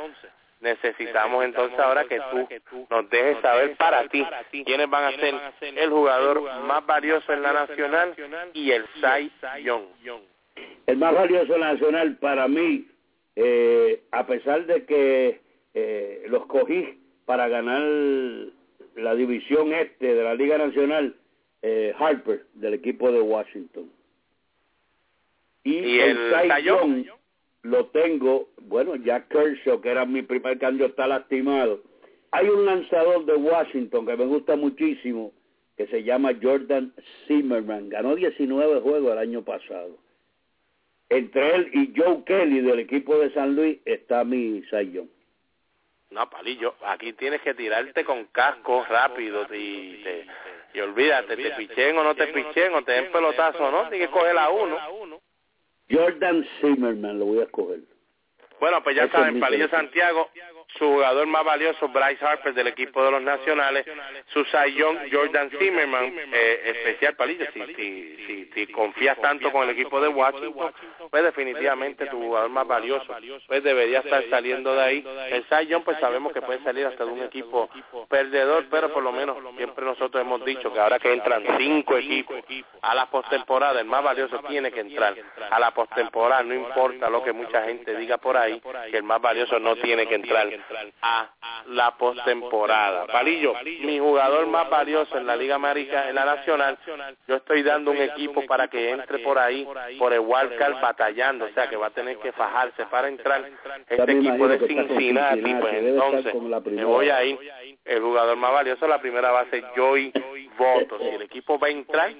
necesitamos 0.59 1.43
entonces 1.43 1.79
ahora 1.79 2.03
que 2.03 2.19
tú 2.29 2.47
nos 2.89 3.09
dejes 3.09 3.41
saber 3.41 3.75
para 3.77 4.07
ti 4.09 4.23
quiénes 4.65 4.89
van 4.89 5.05
a 5.05 5.11
ser 5.17 5.33
el 5.61 5.89
jugador 5.89 6.41
más 6.65 6.85
valioso 6.85 7.31
en 7.31 7.41
la 7.43 7.53
nacional 7.53 8.13
y 8.53 8.71
el 8.71 8.85
Cy 8.95 9.31
Young. 9.63 9.85
El 10.85 10.97
más 10.97 11.13
valioso 11.15 11.57
nacional 11.57 12.17
para 12.17 12.47
mí, 12.47 12.87
eh, 13.37 14.03
a 14.11 14.27
pesar 14.27 14.65
de 14.65 14.85
que 14.85 15.40
eh, 15.73 16.25
los 16.27 16.45
cogí 16.47 16.99
para 17.25 17.47
ganar 17.47 17.81
la 18.95 19.15
división 19.15 19.73
este 19.73 20.13
de 20.15 20.23
la 20.23 20.35
Liga 20.35 20.57
Nacional, 20.57 21.15
eh, 21.61 21.93
Harper, 21.97 22.45
del 22.55 22.73
equipo 22.73 23.11
de 23.11 23.21
Washington. 23.21 23.89
Y, 25.63 25.99
el, 25.99 26.17
Young 26.63 27.05
lo 27.63 27.85
tengo, 27.87 28.49
bueno, 28.63 28.95
ya 28.95 29.27
Kershaw, 29.27 29.79
que 29.79 29.89
era 29.89 30.05
mi 30.05 30.23
primer 30.23 30.57
cambio, 30.57 30.87
está 30.87 31.07
lastimado. 31.07 31.81
Hay 32.31 32.47
un 32.47 32.65
lanzador 32.65 33.25
de 33.25 33.35
Washington 33.35 34.05
que 34.05 34.17
me 34.17 34.25
gusta 34.25 34.55
muchísimo, 34.55 35.31
que 35.77 35.87
se 35.87 36.03
llama 36.03 36.31
Jordan 36.41 36.93
Zimmerman. 37.27 37.89
Ganó 37.89 38.15
19 38.15 38.81
juegos 38.81 39.11
el 39.11 39.17
año 39.19 39.43
pasado. 39.43 39.97
Entre 41.09 41.55
él 41.55 41.69
y 41.73 41.93
Joe 41.95 42.23
Kelly 42.25 42.61
del 42.61 42.79
equipo 42.79 43.17
de 43.19 43.31
San 43.33 43.55
Luis 43.55 43.79
está 43.85 44.23
mi 44.23 44.63
sayón. 44.71 45.09
No, 46.11 46.29
Palillo, 46.29 46.75
aquí 46.85 47.13
tienes 47.13 47.41
que 47.41 47.53
tirarte 47.53 48.03
con 48.03 48.25
casco 48.25 48.85
rápido 48.89 49.43
y, 49.53 50.03
te, 50.03 50.27
y 50.73 50.79
olvídate, 50.81 51.37
te 51.37 51.51
pichen 51.51 51.97
o 51.97 52.03
no 52.03 52.13
te 52.15 52.27
pichen 52.27 52.73
o 52.73 52.83
te 52.83 52.91
den 52.91 53.11
pelotazo, 53.13 53.71
¿no? 53.71 53.87
Tienes 53.87 54.09
que 54.09 54.13
coger 54.13 54.37
a 54.37 54.49
uno. 54.49 54.77
Jordan 55.89 56.45
Zimmerman 56.59 57.17
lo 57.17 57.25
voy 57.25 57.39
a 57.39 57.43
escoger. 57.43 57.79
Bueno, 58.59 58.83
pues 58.83 58.95
ya 58.95 59.09
saben, 59.09 59.39
Palillo 59.39 59.69
Santiago, 59.69 60.29
su 60.77 60.85
jugador 60.85 61.27
más 61.27 61.43
valioso, 61.43 61.87
Bryce 61.89 62.25
Harper 62.25 62.53
del 62.53 62.67
equipo 62.67 63.03
de 63.03 63.11
los 63.11 63.21
Nacionales, 63.21 63.85
su 64.27 64.43
sayón 64.45 64.99
Jordan 65.11 65.49
Zimmerman, 65.59 66.13
eh, 66.31 66.61
especial 66.65 67.15
Palillo, 67.15 67.45
si, 67.53 67.73
si, 67.75 68.49
si, 68.53 68.67
confías 68.67 69.19
tanto 69.19 69.51
con 69.51 69.63
el 69.63 69.71
equipo 69.71 69.99
de 69.99 70.07
Washington, 70.07 70.73
pues 71.09 71.23
definitivamente 71.23 72.05
tu 72.07 72.17
jugador 72.17 72.49
más 72.49 72.65
valioso, 72.67 73.13
pues 73.47 73.63
debería 73.63 73.99
estar 73.99 74.23
saliendo 74.29 74.73
de 74.73 74.81
ahí. 74.81 75.07
El 75.29 75.47
sayón, 75.47 75.83
pues 75.83 75.99
sabemos 75.99 76.31
que 76.31 76.41
puede 76.41 76.63
salir 76.63 76.85
hasta 76.85 77.05
de 77.05 77.11
un 77.11 77.23
equipo 77.23 77.69
perdedor, 78.09 78.65
pero 78.69 78.93
por 78.93 79.03
lo 79.03 79.11
menos 79.11 79.37
siempre 79.57 79.85
nosotros 79.85 80.21
hemos 80.21 80.43
dicho 80.45 80.71
que 80.71 80.79
ahora 80.79 80.99
que 80.99 81.11
entran 81.11 81.43
cinco 81.57 81.97
equipos 81.97 82.37
a 82.81 82.95
la 82.95 83.07
postemporada, 83.07 83.79
el 83.79 83.87
más 83.87 84.03
valioso 84.03 84.39
tiene 84.47 84.71
que 84.71 84.79
entrar 84.79 85.15
a 85.49 85.59
la 85.59 85.71
postemporada, 85.71 86.43
no 86.43 86.53
importa 86.53 87.09
lo 87.09 87.23
que 87.23 87.33
mucha 87.33 87.63
gente 87.63 87.95
diga 87.97 88.17
por 88.17 88.37
ahí, 88.37 88.61
que 88.89 88.97
el 88.97 89.03
más 89.03 89.21
valioso 89.21 89.59
no 89.59 89.75
tiene 89.75 90.07
que 90.07 90.15
entrar 90.15 90.60
a 91.01 91.29
la 91.67 91.91
postemporada. 91.97 93.05
Palillo, 93.07 93.53
mi 93.81 93.99
jugador 93.99 94.47
más 94.47 94.69
valioso 94.69 95.17
en 95.17 95.27
la 95.27 95.35
Liga 95.35 95.55
América, 95.55 96.09
en 96.09 96.15
la 96.15 96.25
Nacional, 96.25 96.77
yo 97.27 97.35
estoy 97.35 97.63
dando 97.63 97.91
un 97.91 97.97
equipo 97.97 98.45
para 98.45 98.67
que 98.67 98.91
entre 98.91 99.19
por 99.19 99.37
ahí, 99.37 99.67
por 99.97 100.13
el 100.13 100.19
wildcard 100.19 100.81
batallando, 100.81 101.45
o 101.45 101.49
sea 101.49 101.69
que 101.69 101.75
va 101.75 101.87
a 101.87 101.91
tener 101.91 102.17
que 102.17 102.31
fajarse 102.31 102.85
para 102.85 103.07
entrar 103.07 103.49
este 103.87 104.11
equipo 104.11 104.47
de 104.47 104.59
Cincinnati, 104.67 105.55
pues 105.55 105.73
entonces 105.73 106.33
me 106.71 106.85
voy 106.85 107.09
a 107.09 107.23
ir 107.23 107.37
el 107.85 107.99
jugador 108.01 108.37
más 108.37 108.51
valioso 108.51 108.87
la 108.87 109.01
primera 109.01 109.31
base 109.31 109.63
Joey 109.75 110.11
Voto. 110.61 110.99
Si 110.99 111.07
el 111.07 111.23
equipo 111.23 111.57
va 111.57 111.67
a 111.67 111.71
entrar, 111.71 112.13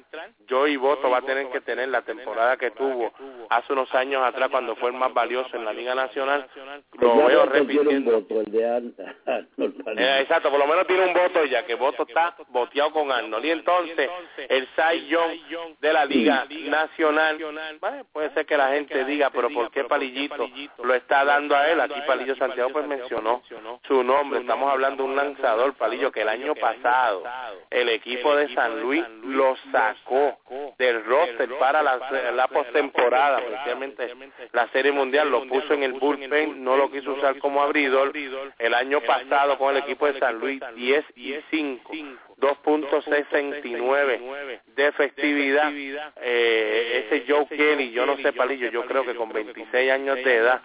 Joey 0.50 0.76
Voto 0.78 1.10
va 1.10 1.18
a 1.20 1.22
tener 1.22 1.50
que 1.50 1.62
tener 1.62 1.90
la 1.90 2.02
temporada 2.02 2.58
que 2.58 2.72
tuvo 2.72 3.14
hace 3.50 3.74
unos 3.74 3.94
años 3.94 4.24
atrás 4.24 4.50
cuando 4.50 4.76
fue 4.76 4.90
el 4.90 4.96
más 4.96 5.14
valioso 5.14 5.56
en 5.56 5.66
la 5.66 5.74
Liga 5.74 5.94
Nacional. 5.94 6.48
Lo 6.94 7.26
veo 7.26 7.46
repitiendo. 7.46 8.26
Exacto, 10.20 10.50
por 10.50 10.60
lo 10.60 10.68
menos 10.68 10.88
tiene 10.88 11.06
un 11.06 11.14
voto 11.14 11.46
ya, 11.46 11.66
que 11.66 11.76
Voto 11.76 12.04
está 12.08 12.36
boteado 12.50 12.92
con 12.92 13.12
Arnold. 13.12 13.46
Y 13.46 13.52
entonces, 13.52 14.10
el 14.50 14.68
Cy 14.76 15.08
Young 15.08 15.76
de 15.80 15.94
la 15.94 16.06
Liga 16.06 16.48
Nacional, 16.50 17.38
puede 18.12 18.34
ser 18.34 18.46
que 18.46 18.58
la 18.58 18.70
gente 18.70 19.06
diga, 19.06 19.30
pero 19.30 19.50
¿por 19.50 19.70
qué 19.72 19.84
Palillito 19.84 20.50
lo 20.84 20.94
está 20.96 21.24
dando 21.24 21.56
a 21.56 21.70
él? 21.70 21.80
Aquí 21.80 22.00
Palillo 22.08 22.36
Santiago 22.36 22.72
pues 22.72 22.88
mencionó 22.88 23.44
su 23.88 24.04
nombre. 24.04 24.40
Estamos 24.40 24.72
hablando 24.72 25.04
de 25.04 25.10
un 25.10 25.16
lanzador 25.16 25.74
Palillo, 25.76 26.12
que 26.12 26.22
el 26.22 26.30
año 26.30 26.56
pasado 26.56 27.24
el 27.70 27.90
equipo 27.90 28.31
de 28.36 28.54
San 28.54 28.82
Luis 28.82 29.04
lo 29.24 29.56
sacó 29.72 30.40
del 30.78 31.04
roster 31.06 31.50
para 31.60 31.82
la, 31.82 32.00
la 32.34 32.48
postemporada, 32.48 33.40
especialmente 33.40 34.14
la 34.52 34.68
Serie 34.70 34.92
Mundial, 34.92 35.30
lo 35.30 35.48
puso 35.48 35.74
en 35.74 35.84
el 35.84 35.94
bullpen, 35.94 36.64
no 36.64 36.78
lo 36.78 36.92
quiso 36.92 37.14
usar 37.14 37.38
como 37.40 37.62
abridor. 37.62 38.12
El 38.58 38.74
año 38.74 39.02
pasado 39.02 39.58
con 39.58 39.76
el 39.76 39.84
equipo 39.84 40.08
de 40.08 40.20
San 40.20 40.40
Luis, 40.40 40.62
10 40.76 41.06
y 41.16 41.36
5 41.50 41.92
2.69 42.42 44.62
de 44.76 44.92
festividad. 44.94 45.72
Eh, 46.22 47.06
ese 47.06 47.24
Joe 47.28 47.46
Kelly, 47.48 47.92
yo 47.92 48.06
no 48.06 48.18
sé, 48.18 48.34
Palillo, 48.34 48.70
yo 48.70 48.86
creo 48.86 49.06
que 49.06 49.16
con 49.16 49.32
26 49.32 49.92
años 49.92 50.18
de 50.18 50.36
edad 50.36 50.62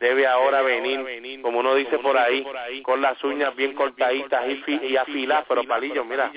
debe 0.00 0.26
ahora 0.26 0.60
venir, 0.62 1.40
como 1.40 1.60
uno 1.60 1.74
dice 1.74 1.98
por 1.98 2.18
ahí, 2.18 2.44
con 2.82 3.00
las 3.00 3.22
uñas 3.24 3.56
bien 3.56 3.72
cortaditas 3.74 4.44
y 4.66 4.96
afiladas, 4.96 5.46
pero 5.48 5.64
Palillo, 5.64 6.04
mira, 6.04 6.30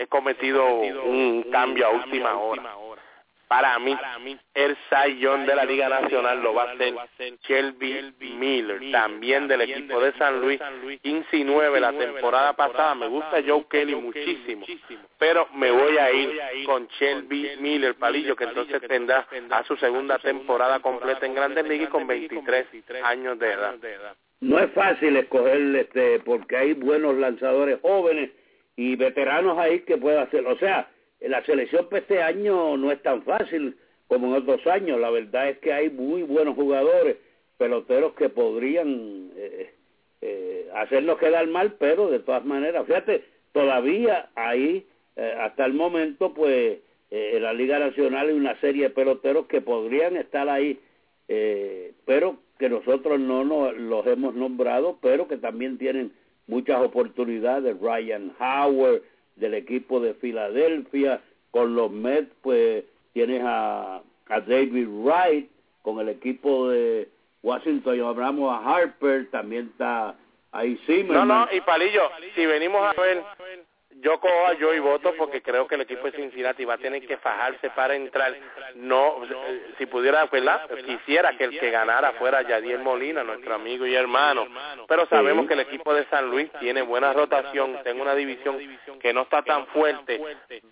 he 0.00 0.06
cometido 0.06 0.66
un 0.66 1.42
cambio 1.52 1.86
a 1.86 1.90
última 1.90 2.34
hora. 2.38 2.62
para 3.48 3.78
mí, 3.80 3.94
el 4.54 4.76
sayón 4.88 5.44
de 5.44 5.54
la 5.54 5.64
Liga 5.64 5.90
Nacional 5.90 6.40
lo 6.40 6.54
va 6.54 6.62
a 6.62 6.72
hacer 6.72 6.94
Shelby 7.42 8.14
Miller, 8.38 8.80
también 8.92 9.46
del 9.46 9.60
equipo 9.62 10.00
de 10.00 10.12
San 10.14 10.40
Luis, 10.40 10.58
15-9 11.02 11.80
la 11.80 11.92
temporada 11.92 12.54
pasada. 12.54 12.94
Me 12.94 13.08
gusta 13.08 13.42
Joe 13.46 13.66
Kelly 13.68 13.94
muchísimo, 13.96 14.64
pero 15.18 15.48
me 15.52 15.70
voy 15.70 15.98
a 15.98 16.10
ir 16.12 16.64
con 16.64 16.86
Shelby 16.98 17.56
Miller, 17.58 17.94
palillo, 17.96 18.34
que 18.36 18.44
entonces 18.44 18.80
tendrá 18.88 19.26
a 19.50 19.64
su 19.64 19.76
segunda 19.76 20.18
temporada 20.18 20.80
completa 20.80 21.26
en 21.26 21.34
Grandes 21.34 21.66
Ligas 21.66 21.90
con 21.90 22.06
23 22.06 22.68
años 23.02 23.38
de 23.38 23.52
edad. 23.52 23.74
No 24.40 24.58
es 24.58 24.72
fácil 24.72 25.14
escoger 25.16 25.58
este 25.76 26.20
porque 26.20 26.56
hay 26.56 26.72
buenos 26.72 27.14
lanzadores 27.16 27.78
jóvenes 27.82 28.30
y 28.80 28.96
veteranos 28.96 29.58
ahí 29.58 29.80
que 29.80 29.98
pueden 29.98 30.20
hacerlo. 30.20 30.52
O 30.52 30.56
sea, 30.56 30.88
la 31.20 31.44
selección 31.44 31.86
para 31.90 32.00
este 32.00 32.22
año 32.22 32.78
no 32.78 32.90
es 32.90 33.02
tan 33.02 33.22
fácil 33.24 33.76
como 34.08 34.28
en 34.28 34.42
otros 34.42 34.66
años. 34.66 34.98
La 34.98 35.10
verdad 35.10 35.50
es 35.50 35.58
que 35.58 35.70
hay 35.70 35.90
muy 35.90 36.22
buenos 36.22 36.54
jugadores, 36.54 37.18
peloteros 37.58 38.14
que 38.14 38.30
podrían 38.30 39.32
eh, 39.36 39.74
eh, 40.22 40.70
hacernos 40.76 41.18
quedar 41.18 41.46
mal, 41.48 41.74
pero 41.78 42.08
de 42.08 42.20
todas 42.20 42.42
maneras, 42.46 42.86
fíjate, 42.86 43.22
todavía 43.52 44.30
ahí, 44.34 44.86
eh, 45.16 45.34
hasta 45.38 45.66
el 45.66 45.74
momento, 45.74 46.32
pues 46.32 46.78
en 47.10 47.42
la 47.42 47.52
Liga 47.52 47.78
Nacional 47.78 48.28
hay 48.28 48.34
una 48.34 48.58
serie 48.60 48.84
de 48.84 48.90
peloteros 48.90 49.46
que 49.46 49.60
podrían 49.60 50.16
estar 50.16 50.48
ahí, 50.48 50.78
pero 52.06 52.38
que 52.56 52.68
nosotros 52.68 53.18
no 53.18 53.44
nos, 53.44 53.76
los 53.76 54.06
hemos 54.06 54.34
nombrado, 54.36 54.98
pero 55.02 55.26
que 55.26 55.36
también 55.36 55.76
tienen 55.76 56.12
muchas 56.50 56.80
oportunidades. 56.82 57.80
Ryan 57.80 58.32
Howard, 58.38 59.02
del 59.36 59.54
equipo 59.54 60.00
de 60.00 60.14
Filadelfia, 60.14 61.20
con 61.50 61.74
los 61.74 61.90
Mets 61.90 62.30
pues 62.42 62.84
tienes 63.12 63.42
a, 63.44 64.02
a 64.28 64.40
David 64.40 64.88
Wright, 64.88 65.48
con 65.82 65.98
el 66.00 66.08
equipo 66.08 66.68
de 66.68 67.08
Washington 67.42 67.96
y 67.96 68.00
hablamos 68.00 68.52
a 68.52 68.58
Harper, 68.58 69.30
también 69.30 69.70
está 69.72 70.14
ahí 70.52 70.78
Zimmerman. 70.86 71.28
No, 71.28 71.46
no, 71.46 71.52
y 71.52 71.60
Palillo, 71.62 72.02
si 72.34 72.44
venimos 72.44 72.82
a 72.82 73.00
ver 73.00 73.22
yo 74.02 74.18
cojo 74.18 74.46
a 74.46 74.56
Joey 74.58 74.78
Voto 74.78 75.12
porque 75.16 75.42
creo 75.42 75.66
que 75.66 75.74
el 75.74 75.82
equipo 75.82 76.04
de 76.04 76.12
Cincinnati 76.12 76.64
va 76.64 76.74
a 76.74 76.78
tener 76.78 77.06
que 77.06 77.18
fajarse 77.18 77.68
para 77.70 77.94
entrar. 77.94 78.34
No, 78.74 79.22
eh, 79.24 79.72
si 79.76 79.86
pudiera, 79.86 80.24
¿verdad? 80.26 80.68
Quisiera 80.86 81.36
que 81.36 81.44
el 81.44 81.58
que 81.58 81.70
ganara 81.70 82.12
fuera 82.12 82.42
Yadier 82.42 82.78
Molina, 82.78 83.22
nuestro 83.22 83.54
amigo 83.54 83.86
y 83.86 83.94
hermano. 83.94 84.46
Pero 84.88 85.06
sabemos 85.06 85.46
que 85.46 85.54
el 85.54 85.60
equipo 85.60 85.92
de 85.92 86.06
San 86.06 86.30
Luis 86.30 86.50
tiene 86.60 86.82
buena 86.82 87.12
rotación, 87.12 87.78
tiene 87.82 88.00
una 88.00 88.14
división 88.14 88.58
que 89.00 89.12
no 89.12 89.22
está 89.22 89.42
tan 89.42 89.66
fuerte. 89.68 90.20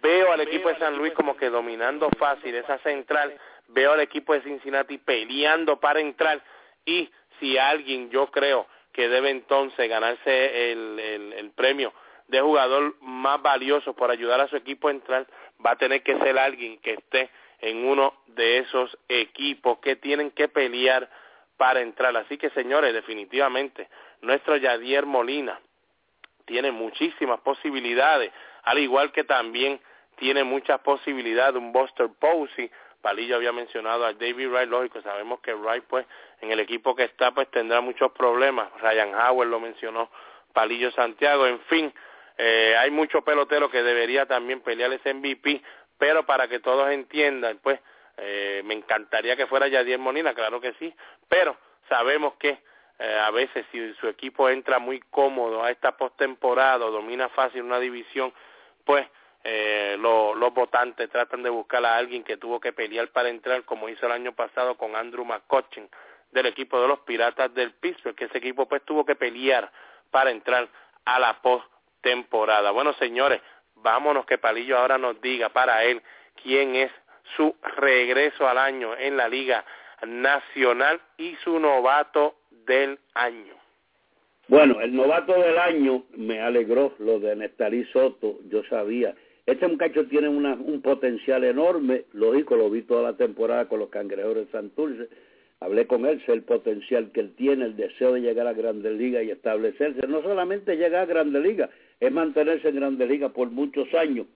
Veo 0.01 0.33
al 0.33 0.41
equipo 0.41 0.71
de 0.71 0.79
San 0.79 0.97
Luis 0.97 1.13
como 1.13 1.37
que 1.37 1.51
dominando 1.51 2.09
fácil 2.19 2.55
esa 2.55 2.79
central. 2.79 3.37
Veo 3.69 3.93
al 3.93 4.01
equipo 4.01 4.33
de 4.33 4.41
Cincinnati 4.41 4.97
peleando 4.97 5.79
para 5.79 6.01
entrar. 6.01 6.41
Y 6.87 7.11
si 7.39 7.59
alguien, 7.59 8.09
yo 8.11 8.29
creo, 8.29 8.67
que 8.93 9.09
debe 9.09 9.31
entonces 9.31 9.89
ganarse 9.89 10.73
el, 10.73 10.99
el, 10.99 11.33
el 11.35 11.51
premio 11.51 11.93
de 12.29 12.41
jugador 12.41 12.95
más 13.01 13.43
valioso 13.43 13.95
por 13.95 14.11
ayudar 14.11 14.41
a 14.41 14.49
su 14.49 14.57
equipo 14.57 14.89
a 14.89 14.93
entrar, 14.93 15.27
va 15.65 15.73
a 15.73 15.77
tener 15.77 16.03
que 16.03 16.17
ser 16.19 16.39
alguien 16.39 16.79
que 16.79 16.95
esté 16.95 17.31
en 17.61 17.87
uno 17.87 18.15
de 18.27 18.59
esos 18.59 18.97
equipos 19.09 19.79
que 19.79 19.97
tienen 19.97 20.31
que 20.31 20.49
pelear 20.49 21.09
para 21.57 21.81
entrar. 21.81 22.17
Así 22.17 22.39
que, 22.39 22.51
señores, 22.51 22.95
definitivamente, 22.95 23.89
nuestro 24.21 24.57
Yadier 24.57 25.07
Molina 25.07 25.59
tiene 26.45 26.71
muchísimas 26.71 27.41
posibilidades, 27.41 28.33
al 28.63 28.79
igual 28.79 29.13
que 29.13 29.25
también 29.25 29.81
tiene 30.17 30.45
muchas 30.45 30.81
posibilidades 30.81 31.57
un 31.57 31.73
Buster 31.73 32.09
Posey. 32.19 32.71
Palillo 33.01 33.37
había 33.37 33.53
mencionado 33.53 34.05
a 34.05 34.13
David 34.13 34.49
Wright, 34.49 34.69
lógico, 34.69 35.01
sabemos 35.03 35.41
que 35.41 35.55
Wright, 35.55 35.85
pues, 35.85 36.07
en 36.41 36.51
el 36.51 36.61
equipo 36.61 36.95
que 36.97 37.05
está, 37.05 37.31
pues, 37.33 37.49
tendrá 37.51 37.81
muchos 37.81 38.13
problemas. 38.13 38.69
Ryan 38.81 39.15
Howard 39.15 39.49
lo 39.49 39.61
mencionó, 39.61 40.11
Palillo 40.53 40.91
Santiago, 40.93 41.47
en 41.47 41.61
fin, 41.61 41.93
eh, 42.39 42.77
hay 42.79 42.93
mucho 42.93 43.23
pelotero 43.23 43.69
que 43.69 43.83
debería 43.83 44.25
también 44.27 44.61
pelear 44.61 44.93
ese 44.93 45.13
MVP, 45.13 45.61
pero 45.99 46.25
para 46.25 46.47
que 46.47 46.61
todos 46.61 46.89
entiendan, 46.91 47.59
pues, 47.61 47.81
eh, 48.17 48.63
me 48.65 48.75
encantaría 48.75 49.37
que 49.37 49.49
fuera 49.49 49.67
Yadier 49.67 49.99
Molina, 49.99 50.33
claro 50.35 50.61
que 50.61 50.73
sí, 50.75 50.95
pero 51.29 51.57
sabemos 51.89 52.35
que 52.35 52.59
eh, 53.01 53.19
a 53.25 53.31
veces 53.33 53.67
si 53.73 53.93
su 53.95 54.07
equipo 54.07 54.49
entra 54.49 54.79
muy 54.79 55.01
cómodo 55.11 55.65
a 55.65 55.71
esta 55.73 55.97
postemporada 55.97 56.87
o 56.87 56.93
domina 56.93 57.29
fácil 57.29 57.63
una 57.63 57.81
división, 57.81 58.33
pues 58.85 59.07
los 59.99 60.53
votantes 60.53 61.09
tratan 61.09 61.43
de 61.43 61.49
buscar 61.49 61.83
a 61.87 61.97
alguien 61.97 62.23
que 62.23 62.37
tuvo 62.37 62.61
que 62.61 62.75
pelear 62.75 63.09
para 63.09 63.31
entrar, 63.31 63.65
como 63.65 63.89
hizo 63.89 64.05
el 64.05 64.13
año 64.13 64.33
pasado 64.33 64.77
con 64.77 64.95
Andrew 64.95 65.25
McCutcheon 65.25 65.89
del 66.33 66.47
equipo 66.47 66.79
de 66.83 66.89
los 66.89 66.99
Piratas 67.01 67.55
del 67.55 67.73
Pittsburgh, 67.73 68.15
que 68.15 68.27
ese 68.27 68.37
equipo 68.37 68.69
pues 68.69 68.83
tuvo 68.83 69.07
que 69.07 69.15
pelear 69.15 69.73
para 70.11 70.31
entrar 70.31 70.69
a 71.07 71.19
la 71.19 71.33
postemporada. 72.01 72.71
Bueno, 72.71 72.93
señores, 72.95 73.41
vámonos 73.77 74.27
que 74.27 74.39
Palillo 74.39 74.79
ahora 74.79 74.99
nos 74.99 75.21
diga 75.21 75.49
para 75.51 75.85
él 75.85 76.03
quién 76.43 76.75
es 76.75 76.91
su 77.37 77.55
regreso 77.77 78.49
al 78.49 78.59
año 78.59 78.97
en 78.97 79.17
la 79.17 79.29
Liga 79.29 79.65
Nacional 80.07 81.01
y 81.17 81.35
su 81.45 81.59
novato 81.59 82.37
del 82.51 82.99
año. 83.15 83.55
Bueno, 84.49 84.81
el 84.81 84.95
novato 84.95 85.35
del 85.35 85.59
año 85.59 86.05
me 86.17 86.41
alegró 86.41 86.95
lo 86.99 87.21
de 87.21 87.37
Nestalí 87.37 87.85
Soto, 87.93 88.39
yo 88.49 88.63
sabía. 88.65 89.15
Este 89.45 89.67
muchacho 89.67 90.07
tiene 90.07 90.29
un 90.29 90.83
potencial 90.83 91.45
enorme, 91.45 92.05
lógico, 92.13 92.57
lo 92.57 92.71
vi 92.71 92.83
toda 92.83 93.03
la 93.03 93.17
temporada 93.17 93.67
con 93.67 93.81
los 93.81 93.89
cangrejeros 93.89 94.47
de 94.47 94.47
Santurce, 94.53 95.09
hablé 95.61 95.87
con 95.87 96.07
él, 96.07 96.23
sé 96.25 96.33
el 96.33 96.43
potencial 96.43 97.11
que 97.13 97.21
él 97.21 97.35
tiene, 97.35 97.65
el 97.65 97.77
deseo 97.77 98.13
de 98.13 98.21
llegar 98.21 98.47
a 98.47 98.53
Grandes 98.53 98.93
Ligas 98.93 99.25
y 99.25 99.31
establecerse. 99.31 100.07
No 100.07 100.23
solamente 100.23 100.77
llegar 100.77 101.03
a 101.03 101.07
Grandes 101.07 101.43
Ligas, 101.43 101.71
es 102.01 102.13
mantenerse 102.13 102.69
en 102.69 102.77
Grandes 102.77 103.09
Ligas 103.09 103.33
por 103.33 103.51
muchos 103.51 103.93
años. 103.95 104.27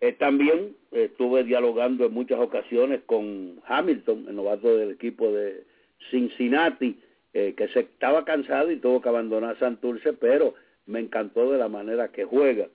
Eh, 0.00 0.12
también 0.12 0.74
estuve 0.90 1.44
dialogando 1.44 2.06
en 2.06 2.12
muchas 2.12 2.40
ocasiones 2.40 3.02
con 3.06 3.60
Hamilton, 3.66 4.26
el 4.28 4.36
novato 4.36 4.76
del 4.76 4.90
equipo 4.90 5.30
de 5.30 5.64
Cincinnati, 6.10 6.98
eh, 7.34 7.54
que 7.56 7.68
se 7.68 7.80
estaba 7.80 8.24
cansado 8.24 8.70
y 8.70 8.76
tuvo 8.76 9.00
que 9.00 9.08
abandonar 9.08 9.58
Santurce, 9.58 10.12
pero 10.12 10.54
me 10.86 11.00
encantó 11.00 11.50
de 11.50 11.58
la 11.58 11.68
manera 11.68 12.08
que 12.08 12.24
juega. 12.24 12.68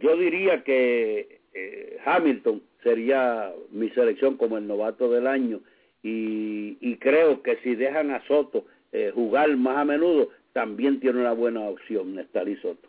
Yo 0.00 0.16
diría 0.16 0.64
que 0.64 1.40
eh, 1.52 1.98
Hamilton 2.04 2.62
sería 2.82 3.52
mi 3.70 3.90
selección 3.90 4.36
como 4.36 4.58
el 4.58 4.66
novato 4.66 5.10
del 5.10 5.26
año 5.26 5.60
y, 6.02 6.76
y 6.80 6.96
creo 6.96 7.42
que 7.42 7.56
si 7.58 7.76
dejan 7.76 8.10
a 8.10 8.26
Soto 8.26 8.66
eh, 8.92 9.12
jugar 9.14 9.56
más 9.56 9.78
a 9.78 9.84
menudo, 9.84 10.30
también 10.52 11.00
tiene 11.00 11.20
una 11.20 11.32
buena 11.32 11.60
opción 11.60 12.14
Nestalí 12.14 12.56
Soto. 12.56 12.88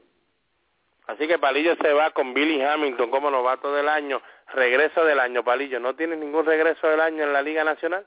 Así 1.07 1.27
que 1.27 1.37
Palillo 1.37 1.75
se 1.75 1.93
va 1.93 2.11
con 2.11 2.33
Billy 2.33 2.61
Hamilton 2.61 3.09
como 3.09 3.29
novato 3.29 3.73
del 3.73 3.87
año, 3.87 4.21
regreso 4.53 5.05
del 5.05 5.19
año, 5.19 5.43
Palillo. 5.43 5.79
¿No 5.79 5.95
tiene 5.95 6.15
ningún 6.15 6.45
regreso 6.45 6.87
del 6.87 6.99
año 6.99 7.23
en 7.23 7.33
la 7.33 7.41
Liga 7.41 7.63
Nacional? 7.63 8.05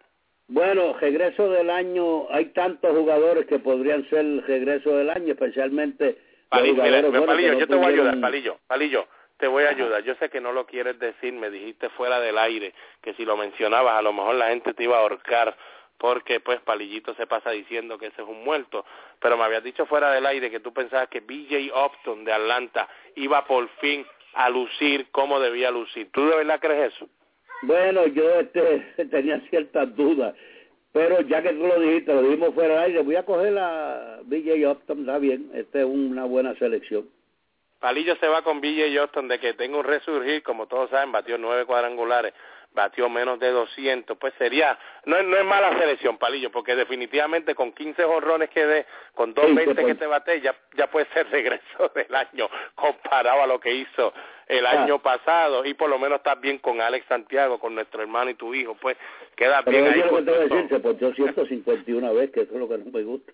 Bueno, 0.48 0.94
regreso 0.98 1.50
del 1.50 1.68
año, 1.68 2.26
hay 2.30 2.46
tantos 2.46 2.96
jugadores 2.96 3.46
que 3.46 3.58
podrían 3.58 4.08
ser 4.08 4.20
el 4.20 4.42
regreso 4.46 4.96
del 4.96 5.10
año, 5.10 5.34
especialmente 5.34 6.16
Palillo, 6.48 6.82
Palillo, 7.26 7.52
yo 7.58 7.66
te 7.66 7.74
voy 7.74 7.84
a 7.84 7.88
ayudar, 7.88 8.20
Palillo, 8.20 8.58
Palillo, 8.66 9.06
te 9.36 9.46
voy 9.46 9.64
a 9.64 9.68
ayudar. 9.68 10.02
Yo 10.02 10.14
sé 10.14 10.30
que 10.30 10.40
no 10.40 10.52
lo 10.52 10.66
quieres 10.66 10.98
decir, 10.98 11.34
me 11.34 11.50
dijiste 11.50 11.90
fuera 11.90 12.20
del 12.20 12.38
aire 12.38 12.72
que 13.02 13.12
si 13.14 13.26
lo 13.26 13.36
mencionabas 13.36 13.98
a 13.98 14.02
lo 14.02 14.14
mejor 14.14 14.36
la 14.36 14.48
gente 14.48 14.72
te 14.72 14.84
iba 14.84 14.96
a 14.96 15.00
ahorcar 15.00 15.54
porque 15.98 16.40
pues 16.40 16.60
Palillito 16.60 17.14
se 17.14 17.26
pasa 17.26 17.50
diciendo 17.50 17.98
que 17.98 18.06
ese 18.06 18.22
es 18.22 18.28
un 18.28 18.44
muerto, 18.44 18.84
pero 19.20 19.36
me 19.36 19.44
habías 19.44 19.64
dicho 19.64 19.86
fuera 19.86 20.12
del 20.12 20.26
aire 20.26 20.50
que 20.50 20.60
tú 20.60 20.72
pensabas 20.72 21.08
que 21.08 21.20
BJ 21.20 21.72
Upton 21.72 22.24
de 22.24 22.32
Atlanta 22.32 22.88
iba 23.16 23.44
por 23.44 23.68
fin 23.80 24.06
a 24.34 24.48
lucir 24.48 25.08
como 25.10 25.40
debía 25.40 25.70
lucir. 25.70 26.10
¿Tú 26.12 26.26
de 26.28 26.36
verdad 26.36 26.60
crees 26.60 26.94
eso? 26.94 27.08
Bueno, 27.62 28.06
yo 28.06 28.38
este, 28.38 28.78
tenía 29.10 29.40
ciertas 29.50 29.94
dudas, 29.96 30.34
pero 30.92 31.20
ya 31.22 31.42
que 31.42 31.50
tú 31.50 31.66
lo 31.66 31.80
dijiste, 31.80 32.14
lo 32.14 32.22
dijimos 32.22 32.54
fuera 32.54 32.74
del 32.74 32.84
aire, 32.84 33.02
voy 33.02 33.16
a 33.16 33.24
coger 33.24 33.58
a 33.58 34.20
BJ 34.22 34.68
Upton, 34.68 35.00
está 35.00 35.18
bien, 35.18 35.50
esta 35.54 35.80
es 35.80 35.84
una 35.84 36.24
buena 36.24 36.54
selección. 36.54 37.08
Palillo 37.80 38.16
se 38.16 38.26
va 38.26 38.42
con 38.42 38.60
BJ 38.60 39.00
Upton 39.02 39.28
de 39.28 39.38
que 39.38 39.54
tenga 39.54 39.78
un 39.78 39.84
resurgir, 39.84 40.42
como 40.42 40.66
todos 40.66 40.90
saben, 40.90 41.12
batió 41.12 41.38
nueve 41.38 41.64
cuadrangulares, 41.64 42.32
batió 42.78 43.08
menos 43.08 43.40
de 43.40 43.50
200, 43.50 44.16
pues 44.18 44.32
sería, 44.38 44.78
no, 45.04 45.16
es, 45.16 45.24
no 45.24 45.36
es 45.36 45.44
mala 45.44 45.76
selección, 45.76 46.16
Palillo, 46.16 46.52
porque 46.52 46.76
definitivamente 46.76 47.56
con 47.56 47.72
15 47.72 48.04
jorrones 48.04 48.50
que 48.50 48.64
dé, 48.64 48.86
con 49.14 49.34
220 49.34 49.84
que 49.84 49.94
te 49.96 50.06
bate, 50.06 50.40
ya, 50.40 50.54
ya 50.76 50.86
puede 50.86 51.06
ser 51.12 51.28
regreso 51.28 51.90
del 51.94 52.14
año 52.14 52.48
comparado 52.76 53.42
a 53.42 53.46
lo 53.48 53.58
que 53.58 53.74
hizo 53.74 54.12
el 54.46 54.64
ah. 54.64 54.82
año 54.82 55.00
pasado, 55.00 55.64
y 55.64 55.74
por 55.74 55.90
lo 55.90 55.98
menos 55.98 56.18
estás 56.18 56.40
bien 56.40 56.58
con 56.58 56.80
Alex 56.80 57.04
Santiago, 57.08 57.58
con 57.58 57.74
nuestro 57.74 58.00
hermano 58.00 58.30
y 58.30 58.34
tu 58.34 58.54
hijo, 58.54 58.76
pues 58.80 58.96
queda 59.34 59.60
bien 59.62 59.88
ahí. 59.88 60.00
Lo 60.00 60.16
que 60.18 60.22
te 60.22 60.48
decir, 60.48 60.68
se 60.68 60.78
ponchó 60.78 61.12
151 61.12 62.14
veces, 62.14 62.30
que 62.30 62.40
eso 62.42 62.54
es 62.54 62.60
lo 62.60 62.68
que 62.68 62.78
no 62.78 62.84
me 62.92 63.02
gusta. 63.02 63.32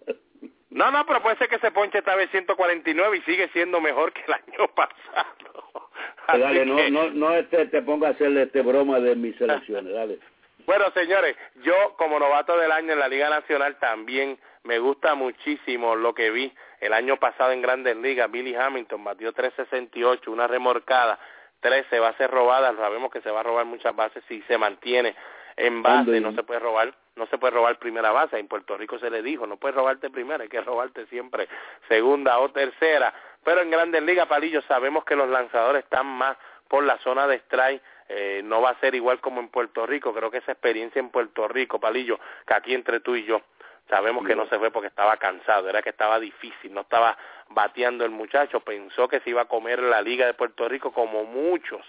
No, 0.74 0.90
no, 0.90 1.06
pero 1.06 1.22
puede 1.22 1.36
ser 1.36 1.48
que 1.48 1.60
se 1.60 1.70
ponche 1.70 1.98
esta 1.98 2.16
vez 2.16 2.28
149 2.32 3.18
y 3.18 3.20
sigue 3.22 3.48
siendo 3.52 3.80
mejor 3.80 4.12
que 4.12 4.22
el 4.26 4.32
año 4.32 4.68
pasado. 4.74 5.88
dale, 6.26 6.66
no, 6.66 6.90
no, 6.90 7.10
no 7.10 7.32
este, 7.34 7.66
te 7.66 7.80
ponga 7.80 8.08
a 8.08 8.10
hacerle 8.10 8.42
este 8.42 8.60
broma 8.60 8.98
de 8.98 9.14
mis 9.14 9.36
selecciones, 9.36 9.94
dale. 9.94 10.18
Bueno, 10.66 10.86
señores, 10.94 11.36
yo 11.62 11.94
como 11.98 12.18
novato 12.18 12.56
del 12.56 12.72
año 12.72 12.94
en 12.94 12.98
la 12.98 13.06
Liga 13.06 13.28
Nacional 13.28 13.76
también 13.78 14.38
me 14.62 14.78
gusta 14.78 15.14
muchísimo 15.14 15.94
lo 15.94 16.14
que 16.14 16.30
vi 16.30 16.50
el 16.80 16.94
año 16.94 17.18
pasado 17.18 17.52
en 17.52 17.60
Grandes 17.60 17.98
Ligas. 17.98 18.30
Billy 18.30 18.54
Hamilton 18.54 19.04
batió 19.04 19.34
368, 19.34 20.32
una 20.32 20.46
remorcada, 20.46 21.18
13 21.60 21.98
bases 21.98 22.30
robadas. 22.30 22.74
Sabemos 22.76 23.12
que 23.12 23.20
se 23.20 23.30
va 23.30 23.40
a 23.40 23.42
robar 23.42 23.66
muchas 23.66 23.94
bases 23.94 24.24
si 24.26 24.40
se 24.48 24.56
mantiene 24.56 25.14
en 25.56 25.82
base, 25.82 26.18
no 26.20 26.32
se 26.32 26.42
puede 26.42 26.60
robar, 26.60 26.94
no 27.16 27.26
se 27.26 27.38
puede 27.38 27.54
robar 27.54 27.78
primera 27.78 28.12
base. 28.12 28.38
En 28.38 28.48
Puerto 28.48 28.76
Rico 28.76 28.98
se 28.98 29.10
le 29.10 29.22
dijo, 29.22 29.46
no 29.46 29.56
puedes 29.56 29.76
robarte 29.76 30.10
primera, 30.10 30.42
hay 30.42 30.48
que 30.48 30.60
robarte 30.60 31.06
siempre 31.06 31.48
segunda 31.88 32.38
o 32.38 32.50
tercera. 32.50 33.12
Pero 33.44 33.60
en 33.60 33.70
Grandes 33.70 34.02
Ligas, 34.02 34.26
Palillo, 34.26 34.62
sabemos 34.62 35.04
que 35.04 35.16
los 35.16 35.28
lanzadores 35.28 35.84
están 35.84 36.06
más 36.06 36.36
por 36.68 36.84
la 36.84 36.98
zona 36.98 37.26
de 37.26 37.36
strike 37.36 37.82
eh, 38.08 38.42
no 38.44 38.60
va 38.60 38.70
a 38.70 38.80
ser 38.80 38.94
igual 38.94 39.20
como 39.20 39.40
en 39.40 39.48
Puerto 39.48 39.86
Rico. 39.86 40.12
Creo 40.12 40.30
que 40.30 40.38
esa 40.38 40.52
experiencia 40.52 41.00
en 41.00 41.10
Puerto 41.10 41.48
Rico, 41.48 41.80
Palillo, 41.80 42.18
que 42.46 42.54
aquí 42.54 42.74
entre 42.74 43.00
tú 43.00 43.16
y 43.16 43.24
yo, 43.24 43.40
sabemos 43.88 44.26
que 44.26 44.36
no 44.36 44.46
se 44.46 44.58
fue 44.58 44.70
porque 44.70 44.88
estaba 44.88 45.16
cansado, 45.16 45.68
era 45.68 45.82
que 45.82 45.90
estaba 45.90 46.18
difícil, 46.20 46.72
no 46.72 46.82
estaba 46.82 47.16
bateando 47.48 48.04
el 48.04 48.10
muchacho, 48.10 48.60
pensó 48.60 49.08
que 49.08 49.20
se 49.20 49.30
iba 49.30 49.42
a 49.42 49.46
comer 49.46 49.82
la 49.82 50.02
liga 50.02 50.26
de 50.26 50.34
Puerto 50.34 50.68
Rico 50.68 50.92
como 50.92 51.24
muchos 51.24 51.82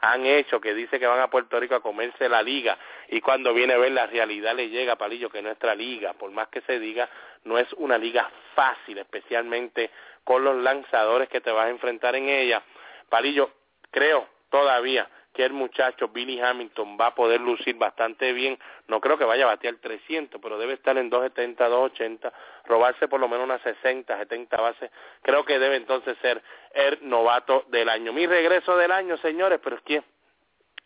han 0.00 0.24
hecho, 0.26 0.60
que 0.60 0.74
dice 0.74 0.98
que 0.98 1.06
van 1.06 1.20
a 1.20 1.28
Puerto 1.28 1.58
Rico 1.60 1.74
a 1.74 1.82
comerse 1.82 2.28
la 2.28 2.42
liga 2.42 2.78
y 3.08 3.20
cuando 3.20 3.52
viene 3.52 3.74
a 3.74 3.78
ver 3.78 3.92
la 3.92 4.06
realidad 4.06 4.54
le 4.54 4.68
llega, 4.68 4.96
Palillo, 4.96 5.30
que 5.30 5.42
nuestra 5.42 5.74
liga, 5.74 6.14
por 6.14 6.30
más 6.30 6.48
que 6.48 6.60
se 6.62 6.78
diga, 6.78 7.08
no 7.44 7.58
es 7.58 7.72
una 7.74 7.98
liga 7.98 8.30
fácil, 8.54 8.98
especialmente 8.98 9.90
con 10.24 10.44
los 10.44 10.56
lanzadores 10.56 11.28
que 11.28 11.40
te 11.40 11.50
vas 11.50 11.66
a 11.66 11.70
enfrentar 11.70 12.16
en 12.16 12.28
ella. 12.28 12.62
Palillo, 13.08 13.50
creo 13.90 14.26
todavía 14.50 15.08
el 15.42 15.52
muchacho 15.52 16.08
Billy 16.08 16.40
Hamilton 16.40 16.96
va 17.00 17.08
a 17.08 17.14
poder 17.14 17.40
lucir 17.40 17.76
bastante 17.76 18.32
bien. 18.32 18.58
No 18.88 19.00
creo 19.00 19.18
que 19.18 19.24
vaya 19.24 19.44
a 19.44 19.48
batear 19.48 19.76
300, 19.76 20.40
pero 20.40 20.58
debe 20.58 20.74
estar 20.74 20.96
en 20.98 21.10
270, 21.10 21.68
280, 21.68 22.32
robarse 22.66 23.08
por 23.08 23.20
lo 23.20 23.28
menos 23.28 23.44
unas 23.44 23.62
60, 23.62 24.18
70 24.18 24.56
bases. 24.60 24.90
Creo 25.22 25.44
que 25.44 25.58
debe 25.58 25.76
entonces 25.76 26.16
ser 26.22 26.42
el 26.72 26.98
novato 27.02 27.64
del 27.68 27.88
año. 27.88 28.12
Mi 28.12 28.26
regreso 28.26 28.76
del 28.76 28.92
año, 28.92 29.16
señores, 29.18 29.60
pero 29.62 29.78
¿quién? 29.84 30.04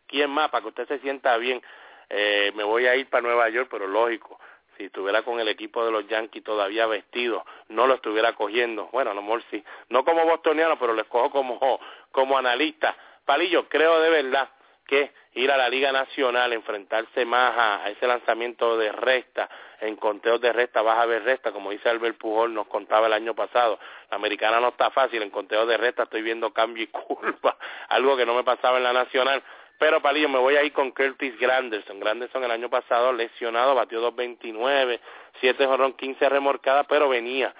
¿Quién 0.06 0.30
más? 0.30 0.50
Para 0.50 0.62
que 0.62 0.68
usted 0.68 0.88
se 0.88 0.98
sienta 1.00 1.36
bien. 1.36 1.62
Eh, 2.10 2.52
me 2.54 2.64
voy 2.64 2.86
a 2.86 2.96
ir 2.96 3.08
para 3.08 3.22
Nueva 3.22 3.48
York, 3.48 3.68
pero 3.70 3.86
lógico, 3.86 4.38
si 4.76 4.84
estuviera 4.84 5.22
con 5.22 5.40
el 5.40 5.48
equipo 5.48 5.84
de 5.84 5.92
los 5.92 6.06
Yankees 6.08 6.44
todavía 6.44 6.86
vestido, 6.86 7.44
no 7.68 7.86
lo 7.86 7.94
estuviera 7.94 8.34
cogiendo. 8.34 8.88
Bueno, 8.92 9.12
a 9.12 9.14
lo 9.14 9.22
mejor 9.22 9.42
sí, 9.50 9.64
no 9.88 10.04
como 10.04 10.24
bostoniano, 10.24 10.78
pero 10.78 10.92
lo 10.92 11.02
escojo 11.02 11.30
como, 11.30 11.80
como 12.10 12.36
analista 12.36 12.96
Palillo, 13.24 13.68
creo 13.68 14.00
de 14.00 14.10
verdad 14.10 14.48
que 14.86 15.12
ir 15.34 15.50
a 15.50 15.56
la 15.56 15.68
Liga 15.68 15.92
Nacional, 15.92 16.52
enfrentarse 16.52 17.24
más 17.24 17.54
a, 17.56 17.90
ese 17.90 18.06
lanzamiento 18.06 18.76
de 18.76 18.92
resta, 18.92 19.48
en 19.80 19.96
conteos 19.96 20.40
de 20.40 20.52
resta, 20.52 20.82
vas 20.82 20.98
a 20.98 21.06
ver 21.06 21.24
resta, 21.24 21.52
como 21.52 21.70
dice 21.70 21.88
Albert 21.88 22.18
Pujol, 22.18 22.54
nos 22.54 22.66
contaba 22.66 23.06
el 23.06 23.12
año 23.12 23.34
pasado, 23.34 23.78
la 24.10 24.16
americana 24.16 24.60
no 24.60 24.68
está 24.68 24.90
fácil, 24.90 25.22
en 25.22 25.30
conteos 25.30 25.66
de 25.66 25.76
resta 25.76 26.04
estoy 26.04 26.22
viendo 26.22 26.52
cambio 26.52 26.84
y 26.84 26.86
curva, 26.88 27.56
algo 27.88 28.16
que 28.16 28.26
no 28.26 28.34
me 28.34 28.44
pasaba 28.44 28.76
en 28.76 28.84
la 28.84 28.92
Nacional, 28.92 29.42
Pero 29.78 30.00
Palillo, 30.00 30.28
me 30.28 30.38
voy 30.38 30.56
a 30.56 30.62
ir 30.62 30.72
con 30.72 30.92
Curtis 30.92 31.36
Granderson. 31.38 31.98
Granderson 31.98 32.44
el 32.44 32.50
año 32.50 32.70
pasado 32.70 33.12
lesionado, 33.12 33.74
batió 33.74 34.00
2.29, 34.12 35.00
7 35.40 35.66
jorrón, 35.66 35.94
15 35.94 36.28
remorcadas, 36.28 36.86
pero 36.88 37.08
venía 37.08 37.52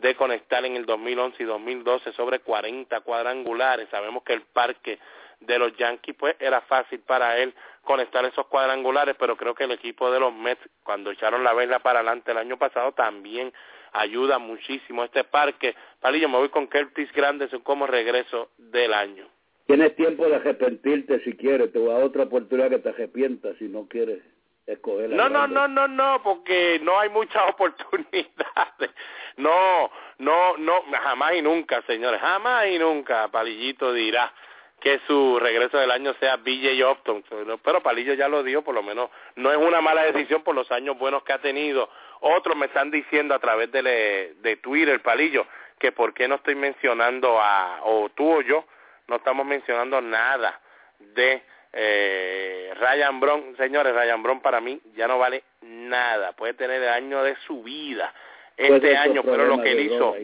de 0.00 0.14
conectar 0.14 0.64
en 0.64 0.76
el 0.76 0.86
2011 0.86 1.42
y 1.42 1.46
2012 1.46 2.12
sobre 2.12 2.40
40 2.40 3.00
cuadrangulares. 3.00 3.88
Sabemos 3.90 4.22
que 4.22 4.32
el 4.32 4.42
parque 4.42 4.98
de 5.40 5.58
los 5.58 5.76
Yankees 5.76 6.16
pues 6.18 6.36
era 6.40 6.60
fácil 6.62 7.00
para 7.00 7.38
él 7.38 7.54
conectar 7.82 8.24
esos 8.24 8.46
cuadrangulares, 8.46 9.16
pero 9.18 9.36
creo 9.36 9.54
que 9.54 9.64
el 9.64 9.72
equipo 9.72 10.10
de 10.10 10.20
los 10.20 10.32
Mets 10.32 10.60
cuando 10.82 11.10
echaron 11.10 11.44
la 11.44 11.54
vela 11.54 11.78
para 11.78 12.00
adelante 12.00 12.32
el 12.32 12.38
año 12.38 12.58
pasado 12.58 12.92
también 12.92 13.52
ayuda 13.92 14.38
muchísimo 14.38 15.02
a 15.02 15.06
este 15.06 15.24
parque. 15.24 15.74
Palillo, 16.00 16.28
me 16.28 16.38
voy 16.38 16.48
con 16.50 16.66
Curtis 16.66 17.10
Granderson 17.12 17.60
como 17.60 17.86
regreso 17.86 18.50
del 18.58 18.92
año. 18.92 19.26
Tienes 19.66 19.94
tiempo 19.96 20.26
de 20.26 20.36
arrepentirte 20.36 21.20
si 21.24 21.34
quieres, 21.34 21.72
te 21.72 21.78
voy 21.78 21.90
a 21.90 22.04
otra 22.04 22.24
oportunidad 22.24 22.70
que 22.70 22.78
te 22.78 22.88
arrepientas 22.88 23.56
si 23.58 23.68
no 23.68 23.86
quieres 23.86 24.22
escoger. 24.68 25.10
No, 25.10 25.28
no, 25.28 25.46
no, 25.46 25.66
no, 25.66 25.88
no, 25.88 26.22
porque 26.22 26.78
no 26.82 26.98
hay 26.98 27.08
muchas 27.08 27.42
oportunidades. 27.50 28.90
No, 29.36 29.90
no, 30.18 30.56
no, 30.56 30.82
jamás 31.02 31.34
y 31.34 31.42
nunca, 31.42 31.82
señores, 31.82 32.20
jamás 32.20 32.66
y 32.68 32.78
nunca. 32.78 33.28
Palillito 33.28 33.92
dirá 33.92 34.32
que 34.80 35.00
su 35.06 35.38
regreso 35.40 35.78
del 35.78 35.90
año 35.90 36.14
sea 36.20 36.36
BJ 36.36 36.84
Upton, 36.84 37.24
pero 37.64 37.82
Palillo 37.82 38.14
ya 38.14 38.28
lo 38.28 38.44
dio, 38.44 38.62
por 38.62 38.74
lo 38.74 38.82
menos 38.82 39.10
no 39.34 39.50
es 39.50 39.56
una 39.56 39.80
mala 39.80 40.04
decisión 40.04 40.42
por 40.42 40.54
los 40.54 40.70
años 40.70 40.96
buenos 40.98 41.24
que 41.24 41.32
ha 41.32 41.38
tenido. 41.38 41.90
Otros 42.20 42.56
me 42.56 42.66
están 42.66 42.90
diciendo 42.90 43.34
a 43.34 43.40
través 43.40 43.72
de, 43.72 44.34
de 44.40 44.56
Twitter, 44.58 45.02
Palillo, 45.02 45.46
que 45.78 45.92
por 45.92 46.14
qué 46.14 46.28
no 46.28 46.36
estoy 46.36 46.54
mencionando 46.54 47.40
a, 47.40 47.80
o 47.84 48.08
tú 48.10 48.38
o 48.38 48.40
yo, 48.40 48.64
no 49.08 49.16
estamos 49.16 49.46
mencionando 49.46 50.00
nada 50.00 50.60
de 50.98 51.42
eh, 51.72 52.72
Ryan 52.78 53.20
Brown. 53.20 53.56
Señores, 53.56 53.94
Ryan 53.94 54.22
Brown 54.22 54.40
para 54.40 54.60
mí 54.60 54.80
ya 54.94 55.06
no 55.06 55.18
vale 55.18 55.44
nada. 55.62 56.32
Puede 56.32 56.54
tener 56.54 56.82
el 56.82 56.88
año 56.88 57.22
de 57.22 57.36
su 57.46 57.62
vida 57.62 58.12
este 58.58 58.96
año, 58.96 59.22
pero 59.22 59.44
lo 59.44 59.62
que 59.62 59.70
él 59.70 59.80
hizo, 59.80 60.16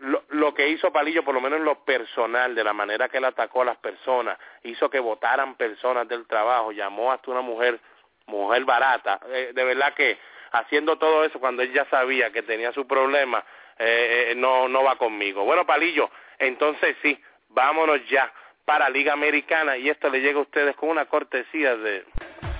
lo, 0.00 0.22
lo, 0.28 0.54
que 0.54 0.68
hizo 0.68 0.92
Palillo, 0.92 1.24
por 1.24 1.34
lo 1.34 1.40
menos 1.40 1.58
en 1.58 1.64
lo 1.64 1.82
personal, 1.84 2.54
de 2.54 2.62
la 2.62 2.74
manera 2.74 3.08
que 3.08 3.18
él 3.18 3.24
atacó 3.24 3.62
a 3.62 3.66
las 3.66 3.78
personas, 3.78 4.38
hizo 4.64 4.90
que 4.90 5.00
votaran 5.00 5.54
personas 5.54 6.06
del 6.06 6.26
trabajo, 6.26 6.72
llamó 6.72 7.10
hasta 7.10 7.30
una 7.30 7.40
mujer, 7.40 7.80
mujer 8.26 8.64
barata. 8.64 9.18
Eh, 9.28 9.52
de 9.54 9.64
verdad 9.64 9.94
que 9.94 10.18
haciendo 10.52 10.98
todo 10.98 11.24
eso 11.24 11.40
cuando 11.40 11.62
él 11.62 11.72
ya 11.72 11.86
sabía 11.86 12.30
que 12.30 12.42
tenía 12.42 12.70
su 12.72 12.86
problema, 12.86 13.42
eh, 13.78 14.28
eh 14.30 14.34
no, 14.34 14.68
no 14.68 14.84
va 14.84 14.96
conmigo. 14.96 15.44
Bueno, 15.44 15.64
Palillo, 15.64 16.10
entonces 16.38 16.96
sí, 17.00 17.18
vámonos 17.48 18.06
ya 18.10 18.30
para 18.64 18.88
Liga 18.88 19.12
Americana 19.12 19.76
y 19.76 19.88
esto 19.88 20.08
le 20.10 20.20
llega 20.20 20.38
a 20.38 20.42
ustedes 20.42 20.76
con 20.76 20.90
una 20.90 21.06
cortesía 21.06 21.74
de... 21.76 22.04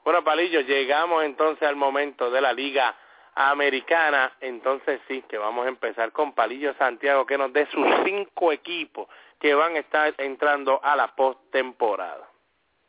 Bueno, 0.05 0.23
Palillo, 0.25 0.61
llegamos 0.63 1.25
entonces 1.25 1.69
al 1.69 1.77
momento 1.77 2.31
de 2.31 2.41
la 2.41 2.53
Liga 2.53 2.97
Americana. 3.35 4.33
Entonces 4.41 5.01
sí, 5.07 5.23
que 5.29 5.39
vamos 5.39 5.67
a 5.67 5.69
empezar 5.69 6.11
con 6.13 6.33
Palillo 6.33 6.75
Santiago, 6.75 7.27
que 7.27 7.39
nos 7.39 7.53
dé 7.53 7.67
sus 7.67 7.87
cinco 8.05 8.53
equipos 8.53 9.09
que 9.41 9.55
van 9.55 9.77
a 9.77 9.81
estar 9.81 10.15
entrando 10.19 10.81
a 10.83 10.95
la 10.95 11.15
postemporada. 11.17 12.29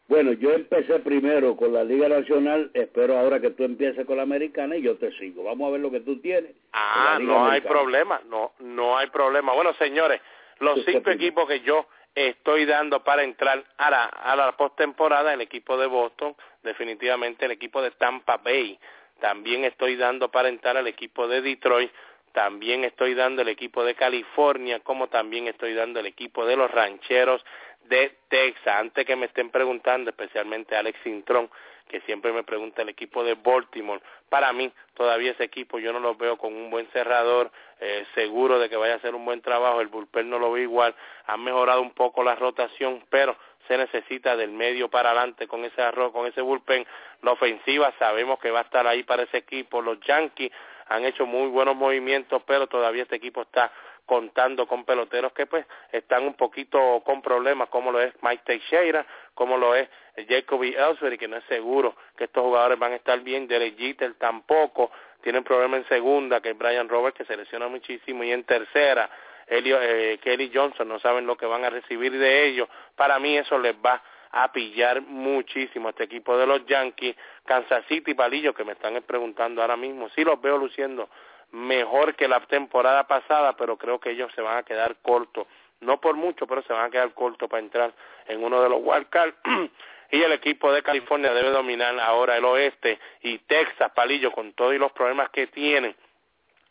Bueno, 0.08 0.34
yo 0.34 0.52
empecé 0.52 0.99
primero 0.99 1.56
con 1.56 1.74
la 1.74 1.86
Liga 1.86 2.10
Nacional, 2.10 2.70
espero 2.74 3.18
ahora 3.18 3.39
que 3.39 3.52
tú 3.52 3.64
empieces 3.64 4.06
con 4.06 4.18
la 4.18 4.24
Americana 4.24 4.76
y 4.76 4.82
yo 4.82 4.97
te 4.97 5.10
sigo. 5.18 5.45
Vamos 5.45 5.70
a 5.70 5.72
ver 5.72 5.80
lo 5.80 5.89
que 5.89 6.02
tú 6.02 6.20
tienes. 6.20 6.52
Ah, 6.74 7.18
no 7.22 7.49
hay 7.49 7.62
problema, 7.62 8.22
no, 8.28 8.52
no 8.60 8.97
hay 8.97 9.08
problema. 9.08 9.54
Bueno, 9.54 9.74
señores, 9.76 10.20
los 10.60 10.84
cinco 10.84 11.12
equipos 11.12 11.47
que 11.47 11.62
yo 11.62 11.88
estoy 12.14 12.66
dando 12.66 13.06
para 13.06 13.24
entrar 13.24 13.64
a 13.78 13.89
la, 13.89 14.04
a 14.04 14.36
la 14.36 14.52
postemporada, 14.58 15.34
el 15.34 15.39
equipo 15.39 15.78
de 15.78 15.88
Boston, 15.88 16.36
definitivamente 16.62 17.45
el 17.45 17.52
equipo 17.52 17.82
de 17.82 17.91
Tampa 17.91 18.36
Bay, 18.36 18.78
también 19.22 19.64
estoy 19.64 19.95
dando 19.95 20.30
para 20.30 20.49
entrar 20.49 20.76
al 20.76 20.88
equipo 20.88 21.28
de 21.30 21.41
Detroit, 21.41 21.89
también 22.34 22.84
estoy 22.84 23.14
dando 23.14 23.42
el 23.42 23.50
equipo 23.50 23.84
de 23.84 23.96
California, 23.96 24.80
como 24.80 25.08
también 25.08 25.48
estoy 25.48 25.74
dando 25.74 26.00
el 26.00 26.06
equipo 26.06 26.46
de 26.46 26.56
los 26.56 26.72
rancheros 26.72 27.44
de 27.86 28.16
Texas. 28.30 28.76
Antes 28.76 29.06
que 29.06 29.16
me 29.16 29.26
estén 29.26 29.50
preguntando, 29.50 30.10
especialmente 30.10 30.76
Alex 30.76 31.00
Sintrón, 31.04 31.50
que 31.88 32.02
siempre 32.02 32.32
me 32.32 32.44
pregunta 32.44 32.84
el 32.84 32.90
equipo 32.90 33.24
de 33.24 33.36
Baltimore, 33.36 34.02
para 34.30 34.54
mí 34.54 34.72
todavía 34.94 35.32
ese 35.32 35.44
equipo 35.44 35.78
yo 35.78 35.92
no 35.92 36.00
lo 36.00 36.16
veo 36.16 36.38
con 36.38 36.54
un 36.54 36.70
buen 36.70 36.88
cerrador, 36.94 37.52
eh, 37.82 38.06
seguro 38.16 38.60
de 38.60 38.70
que 38.70 38.78
vaya 38.78 38.94
a 38.94 38.98
hacer 38.98 39.14
un 39.14 39.26
buen 39.26 39.42
trabajo, 39.42 39.82
el 39.82 39.88
bullpen 39.88 40.30
no 40.30 40.40
lo 40.40 40.54
ve 40.54 40.62
igual, 40.62 40.96
han 41.26 41.44
mejorado 41.44 41.82
un 41.82 41.92
poco 41.92 42.24
la 42.24 42.36
rotación, 42.36 43.04
pero 43.10 43.36
se 43.68 43.78
necesita 43.78 44.38
del 44.38 44.52
medio 44.52 44.90
para 44.90 45.10
adelante 45.10 45.48
con 45.48 45.66
ese 45.66 45.82
arroz, 45.82 46.14
con 46.14 46.28
ese 46.28 46.40
bullpen, 46.40 46.86
la 47.24 47.32
ofensiva 47.34 47.94
sabemos 48.00 48.40
que 48.40 48.52
va 48.52 48.60
a 48.60 48.64
estar 48.64 48.88
ahí 48.88 49.04
para 49.04 49.24
ese 49.24 49.38
equipo, 49.38 49.82
los 49.82 50.00
Yankees 50.00 50.52
han 50.92 51.06
hecho 51.06 51.26
muy 51.26 51.48
buenos 51.48 51.76
movimientos, 51.76 52.44
pero 52.46 52.68
todavía 52.68 53.04
este 53.04 53.16
equipo 53.16 53.44
está 53.44 53.72
contando 54.06 54.68
con 54.68 54.84
peloteros 54.84 55.32
que 55.32 55.46
pues 55.46 55.66
están 55.92 56.24
un 56.26 56.34
poquito 56.34 57.02
con 57.06 57.22
problemas, 57.22 57.70
como 57.70 57.94
lo 57.94 58.02
es 58.02 58.14
Mike 58.22 58.44
Teixeira, 58.46 59.06
como 59.34 59.58
lo 59.58 59.74
es 59.74 59.88
Jacoby 60.28 60.76
Ellsbury, 60.76 61.18
que 61.18 61.30
no 61.30 61.38
es 61.38 61.46
seguro 61.46 61.96
que 62.18 62.26
estos 62.26 62.44
jugadores 62.44 62.78
van 62.78 62.92
a 62.92 62.96
estar 62.98 63.20
bien, 63.22 63.48
Derek 63.48 63.78
Jeter 63.78 64.16
tampoco, 64.16 64.92
tienen 65.22 65.46
problemas 65.46 65.82
en 65.82 65.88
segunda, 65.88 66.42
que 66.42 66.50
es 66.50 66.58
Brian 66.58 66.89
Roberts, 66.89 67.20
que 67.20 67.26
se 67.26 67.38
lesiona 67.38 67.70
muchísimo, 67.70 68.26
y 68.26 68.32
en 68.32 68.44
tercera, 68.44 69.10
Elio, 69.48 69.82
eh, 69.82 70.20
Kelly 70.22 70.52
Johnson, 70.54 70.89
no 70.89 71.00
saben 71.00 71.26
lo 71.26 71.38
que 71.38 71.46
van 71.46 71.64
a 71.64 71.70
recibir 71.70 72.12
de 72.18 72.48
ellos, 72.48 72.68
para 72.98 73.18
mí 73.20 73.38
eso 73.38 73.58
les 73.60 73.76
va 73.76 74.04
a 74.32 74.52
pillar 74.52 75.02
muchísimo 75.02 75.88
a 75.88 75.92
este 75.92 76.06
equipo 76.06 76.38
de 76.38 76.48
los 76.48 76.66
Yankees, 76.66 77.16
Kansas 77.46 77.86
City, 77.88 78.14
Palillo, 78.14 78.54
que 78.54 78.64
me 78.64 78.74
están 78.74 79.02
preguntando 79.06 79.62
ahora 79.62 79.78
mismo, 79.78 80.10
sí 80.10 80.24
los 80.24 80.40
veo 80.42 80.58
luciendo 80.58 81.10
mejor 81.52 82.16
que 82.16 82.28
la 82.28 82.40
temporada 82.42 83.06
pasada, 83.08 83.56
pero 83.58 83.78
creo 83.78 84.00
que 84.00 84.12
ellos 84.12 84.32
se 84.36 84.42
van 84.42 84.58
a 84.58 84.64
quedar 84.64 84.96
cortos, 85.02 85.48
no 85.82 86.00
por 86.00 86.16
mucho, 86.16 86.48
pero 86.48 86.62
se 86.64 86.74
van 86.74 86.86
a 86.86 86.90
quedar 86.90 87.14
cortos 87.14 87.50
para 87.50 87.62
entrar 87.62 87.94
en 88.28 88.44
uno 88.44 88.62
de 88.62 88.70
los 88.70 88.80
wildcards. 88.82 89.36
y 90.12 90.22
el 90.22 90.32
equipo 90.32 90.72
de 90.72 90.84
California 90.84 91.34
debe 91.34 91.50
dominar 91.50 92.00
ahora 92.00 92.38
el 92.38 92.46
oeste. 92.46 93.00
Y 93.22 93.40
Texas, 93.40 93.92
Palillo, 93.94 94.32
con 94.32 94.54
todos 94.54 94.76
los 94.76 94.92
problemas 94.92 95.30
que 95.32 95.48
tienen. 95.48 95.96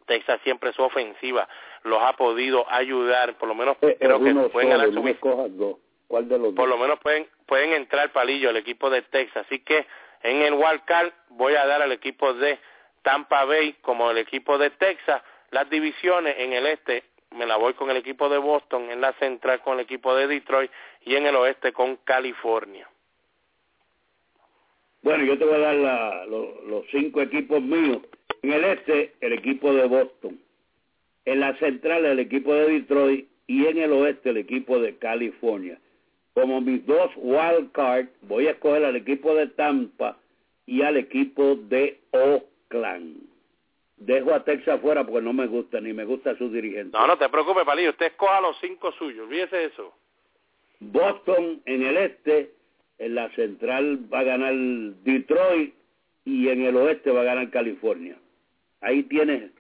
Texas 0.07 0.41
siempre 0.43 0.73
su 0.73 0.83
ofensiva 0.83 1.49
los 1.85 2.03
ha 2.03 2.13
podido 2.15 2.71
ayudar, 2.71 3.39
por 3.39 3.49
lo 3.49 3.55
menos 3.55 3.77
eh, 3.81 3.97
creo 3.99 4.23
que 4.23 4.35
pueden 4.51 4.71
ganar 4.71 4.93
su 4.93 5.79
¿Cuál 6.09 6.29
de 6.29 6.39
los 6.39 6.55
Por 6.55 6.69
lo 6.69 6.77
menos 6.77 6.99
pueden 6.99 7.29
pueden 7.51 7.73
entrar 7.73 8.13
palillo 8.13 8.51
el 8.51 8.59
equipo 8.59 8.91
de 8.91 9.03
Texas, 9.03 9.45
así 9.45 9.59
que 9.59 9.85
en 10.23 10.41
el 10.43 10.55
wildcard 10.55 11.11
voy 11.31 11.55
a 11.57 11.67
dar 11.67 11.83
al 11.83 11.91
equipo 11.91 12.33
de 12.33 12.61
Tampa 13.03 13.45
Bay 13.45 13.73
como 13.83 14.09
el 14.13 14.19
equipo 14.19 14.57
de 14.57 14.71
Texas, 14.71 15.21
las 15.51 15.69
divisiones 15.69 16.37
en 16.39 16.53
el 16.53 16.67
este 16.67 17.03
me 17.33 17.47
la 17.47 17.57
voy 17.57 17.75
con 17.75 17.91
el 17.91 17.97
equipo 17.97 18.29
de 18.29 18.39
Boston, 18.39 18.89
en 18.89 19.01
la 19.01 19.13
central 19.15 19.61
con 19.63 19.75
el 19.75 19.81
equipo 19.81 20.15
de 20.15 20.29
Detroit 20.29 20.71
y 21.05 21.17
en 21.17 21.27
el 21.27 21.35
oeste 21.35 21.73
con 21.73 21.97
California. 22.05 22.89
Bueno, 25.03 25.25
yo 25.25 25.37
te 25.37 25.45
voy 25.45 25.55
a 25.55 25.59
dar 25.59 26.27
los 26.29 26.85
cinco 26.93 27.21
equipos 27.21 27.61
míos. 27.63 27.99
En 28.43 28.53
el 28.53 28.65
este, 28.65 29.15
el 29.21 29.33
equipo 29.33 29.73
de 29.73 29.87
Boston. 29.87 30.41
En 31.25 31.41
la 31.41 31.57
central, 31.59 32.05
el 32.05 32.21
equipo 32.21 32.55
de 32.55 32.69
Detroit. 32.69 33.29
Y 33.47 33.67
en 33.67 33.79
el 33.79 33.93
oeste, 33.93 34.31
el 34.31 34.37
equipo 34.37 34.79
de 34.79 34.97
California. 34.99 35.81
Como 36.35 36.61
mis 36.61 36.85
dos 36.87 37.11
wild 37.17 37.73
cards, 37.73 38.11
voy 38.23 38.47
a 38.47 38.53
escoger 38.53 38.85
al 38.85 38.97
equipo 38.97 39.35
de 39.35 39.49
Tampa 39.49 40.17
y 40.67 40.83
al 40.83 40.97
equipo 40.97 41.57
de 41.57 42.01
Oakland. 42.13 43.17
Dejo 43.97 44.33
a 44.33 44.45
Texas 44.45 44.81
fuera 44.81 45.05
porque 45.05 45.23
no 45.23 45.33
me 45.33 45.47
gusta, 45.47 45.81
ni 45.81 45.93
me 45.93 46.05
gusta 46.05 46.37
su 46.39 46.51
dirigente. 46.51 46.97
No, 46.97 47.07
no 47.07 47.19
te 47.19 47.29
preocupes, 47.29 47.65
Palillo. 47.65 47.91
Usted 47.91 48.07
escoja 48.07 48.41
los 48.41 48.57
cinco 48.61 48.93
suyos. 48.93 49.27
Olvídese 49.27 49.65
eso. 49.65 49.93
Boston 50.79 51.61
en 51.67 51.83
el 51.83 51.97
este, 51.99 52.51
en 52.99 53.15
la 53.15 53.29
central 53.35 54.01
va 54.13 54.21
a 54.21 54.25
ganar 54.25 54.55
Detroit 54.55 55.75
y 56.25 56.49
en 56.49 56.63
el 56.63 56.77
oeste 56.77 57.11
va 57.11 57.21
a 57.21 57.25
ganar 57.25 57.51
California. 57.51 58.17
Ahí 58.81 59.03
tienes 59.03 59.51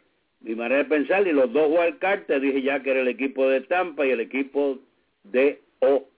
mi 0.40 0.54
manera 0.54 0.84
de 0.84 0.88
pensar, 0.88 1.26
y 1.26 1.32
los 1.32 1.52
dos 1.52 1.68
wildcards 1.68 2.26
te 2.26 2.40
dije 2.40 2.62
ya 2.62 2.82
que 2.82 2.90
era 2.90 3.00
el 3.00 3.08
equipo 3.08 3.46
de 3.48 3.60
Tampa 3.62 4.06
y 4.06 4.10
el 4.10 4.20
equipo 4.20 4.78
de 5.24 5.60
Oakland. 5.80 6.09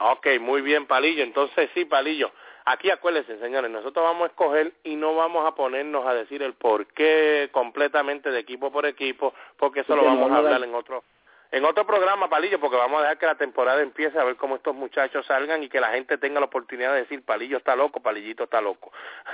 Ok, 0.00 0.26
muy 0.40 0.62
bien, 0.62 0.86
Palillo. 0.86 1.22
Entonces, 1.22 1.70
sí, 1.74 1.84
Palillo. 1.84 2.30
Aquí 2.64 2.90
acuérdense, 2.90 3.38
señores, 3.38 3.70
nosotros 3.70 4.04
vamos 4.04 4.24
a 4.24 4.26
escoger 4.26 4.74
y 4.84 4.94
no 4.94 5.14
vamos 5.14 5.46
a 5.46 5.54
ponernos 5.54 6.06
a 6.06 6.12
decir 6.12 6.42
el 6.42 6.52
por 6.52 6.86
qué 6.88 7.48
completamente 7.50 8.30
de 8.30 8.38
equipo 8.40 8.70
por 8.70 8.84
equipo, 8.84 9.32
porque 9.56 9.80
eso 9.80 9.96
lo 9.96 10.04
vamos 10.04 10.30
a 10.30 10.36
hablar 10.36 10.62
en 10.62 10.74
otro 10.74 11.02
en 11.50 11.64
otro 11.64 11.86
programa, 11.86 12.28
Palillo, 12.28 12.60
porque 12.60 12.76
vamos 12.76 12.98
a 12.98 13.02
dejar 13.02 13.18
que 13.18 13.26
la 13.26 13.34
temporada 13.36 13.80
empiece 13.80 14.18
a 14.18 14.24
ver 14.24 14.36
cómo 14.36 14.56
estos 14.56 14.74
muchachos 14.74 15.24
salgan 15.24 15.62
y 15.62 15.70
que 15.70 15.80
la 15.80 15.88
gente 15.88 16.18
tenga 16.18 16.40
la 16.40 16.46
oportunidad 16.46 16.92
de 16.92 17.00
decir, 17.00 17.24
Palillo 17.24 17.56
está 17.56 17.74
loco, 17.74 18.00
Palillito 18.00 18.44
está 18.44 18.60
loco. 18.60 18.92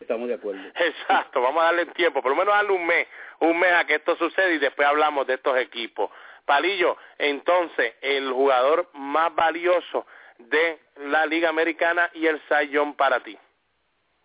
Estamos 0.00 0.28
de 0.28 0.34
acuerdo. 0.34 0.62
Exacto, 0.74 1.42
vamos 1.42 1.62
a 1.62 1.66
darle 1.66 1.86
tiempo, 1.86 2.22
por 2.22 2.30
lo 2.30 2.36
menos 2.36 2.54
darle 2.54 2.72
un 2.72 2.86
mes, 2.86 3.06
un 3.40 3.58
mes 3.58 3.72
a 3.74 3.84
que 3.84 3.96
esto 3.96 4.16
suceda 4.16 4.50
y 4.50 4.58
después 4.58 4.88
hablamos 4.88 5.26
de 5.26 5.34
estos 5.34 5.56
equipos. 5.58 6.10
Palillo, 6.44 6.96
entonces, 7.18 7.94
el 8.00 8.30
jugador 8.32 8.88
más 8.94 9.34
valioso 9.34 10.06
de 10.38 10.78
la 10.96 11.26
Liga 11.26 11.48
Americana 11.48 12.10
y 12.14 12.26
el 12.26 12.40
Cy 12.48 12.76
para 12.96 13.20
ti. 13.20 13.36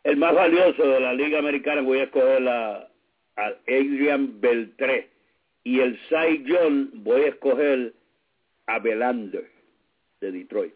El 0.03 0.17
más 0.17 0.33
valioso 0.33 0.83
de 0.87 0.99
la 0.99 1.13
Liga 1.13 1.39
Americana 1.39 1.81
voy 1.81 1.99
a 1.99 2.03
escoger 2.03 2.47
a, 2.47 2.87
a 3.35 3.45
Adrian 3.67 4.39
Beltré 4.39 5.09
y 5.67 5.81
el 5.81 5.99
Young 6.45 6.91
voy 7.03 7.23
a 7.23 7.27
escoger 7.27 7.91
a 8.67 8.79
Belander 8.79 9.49
de 10.21 10.31
Detroit. 10.31 10.73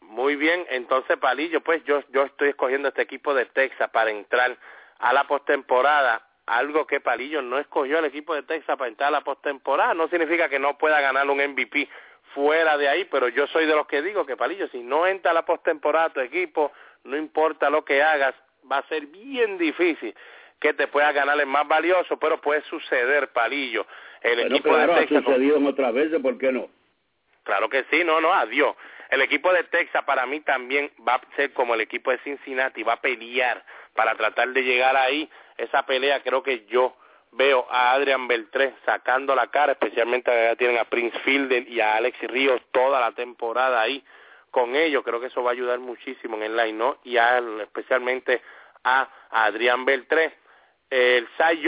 Muy 0.00 0.34
bien, 0.34 0.66
entonces 0.70 1.16
Palillo, 1.18 1.60
pues 1.60 1.84
yo 1.84 2.02
yo 2.10 2.24
estoy 2.24 2.48
escogiendo 2.48 2.88
este 2.88 3.02
equipo 3.02 3.32
de 3.32 3.46
Texas 3.46 3.88
para 3.90 4.10
entrar 4.10 4.58
a 4.98 5.12
la 5.12 5.24
postemporada, 5.28 6.20
algo 6.46 6.86
que 6.86 7.00
Palillo 7.00 7.42
no 7.42 7.58
escogió 7.58 7.98
el 7.98 8.04
equipo 8.04 8.34
de 8.34 8.42
Texas 8.42 8.76
para 8.76 8.88
entrar 8.88 9.08
a 9.08 9.18
la 9.18 9.20
postemporada, 9.22 9.94
no 9.94 10.08
significa 10.08 10.48
que 10.48 10.58
no 10.58 10.76
pueda 10.76 11.00
ganar 11.00 11.28
un 11.28 11.38
MVP 11.38 11.88
fuera 12.34 12.76
de 12.76 12.88
ahí, 12.88 13.04
pero 13.04 13.28
yo 13.28 13.46
soy 13.48 13.66
de 13.66 13.74
los 13.74 13.86
que 13.86 14.02
digo 14.02 14.26
que 14.26 14.36
Palillo, 14.36 14.68
si 14.68 14.82
no 14.82 15.06
entra 15.06 15.30
a 15.30 15.34
la 15.34 15.44
postemporada 15.44 16.10
tu 16.10 16.20
equipo, 16.20 16.72
no 17.04 17.16
importa 17.16 17.70
lo 17.70 17.84
que 17.84 18.02
hagas, 18.02 18.34
va 18.70 18.78
a 18.78 18.88
ser 18.88 19.06
bien 19.06 19.58
difícil 19.58 20.14
que 20.60 20.72
te 20.74 20.86
pueda 20.86 21.10
ganar 21.12 21.38
el 21.40 21.46
más 21.46 21.66
valioso, 21.66 22.16
pero 22.18 22.40
puede 22.40 22.62
suceder, 22.62 23.28
Palillo. 23.32 23.84
El 24.20 24.40
equipo 24.40 24.70
claro, 24.70 24.94
de 24.94 25.00
Texas, 25.00 25.18
ha 25.18 25.24
sucedido 25.24 25.56
en 25.56 25.66
otras 25.66 25.92
veces, 25.92 26.20
¿por 26.20 26.38
qué 26.38 26.52
no? 26.52 26.68
Claro 27.42 27.68
que 27.68 27.84
sí, 27.90 28.04
no, 28.04 28.20
no, 28.20 28.32
adiós. 28.32 28.76
El 29.10 29.20
equipo 29.22 29.52
de 29.52 29.64
Texas 29.64 30.04
para 30.04 30.24
mí 30.24 30.40
también 30.40 30.90
va 31.06 31.16
a 31.16 31.36
ser 31.36 31.52
como 31.52 31.74
el 31.74 31.80
equipo 31.80 32.12
de 32.12 32.18
Cincinnati, 32.18 32.84
va 32.84 32.94
a 32.94 33.00
pelear 33.00 33.64
para 33.94 34.14
tratar 34.14 34.48
de 34.48 34.62
llegar 34.62 34.96
ahí. 34.96 35.28
Esa 35.56 35.84
pelea 35.84 36.22
creo 36.22 36.42
que 36.42 36.64
yo 36.66 36.96
veo 37.32 37.66
a 37.70 37.92
Adrian 37.92 38.28
Beltré 38.28 38.74
sacando 38.84 39.34
la 39.34 39.48
cara, 39.48 39.72
especialmente 39.72 40.30
ya 40.30 40.56
tienen 40.56 40.78
a 40.78 40.84
Prince 40.84 41.18
Fielder 41.20 41.68
y 41.68 41.80
a 41.80 41.96
Alex 41.96 42.18
Ríos 42.22 42.60
toda 42.72 43.00
la 43.00 43.12
temporada 43.12 43.80
ahí 43.80 44.04
con 44.50 44.76
ellos. 44.76 45.02
Creo 45.04 45.20
que 45.20 45.26
eso 45.26 45.42
va 45.42 45.50
a 45.50 45.54
ayudar 45.54 45.78
muchísimo 45.78 46.36
en 46.36 46.42
el 46.42 46.56
line, 46.56 46.74
¿no? 46.74 46.98
Y 47.04 47.16
a, 47.16 47.38
especialmente 47.62 48.42
a 48.84 49.08
Adrián 49.30 49.84
Beltré 49.84 50.34
el 50.92 51.26
Cy 51.38 51.66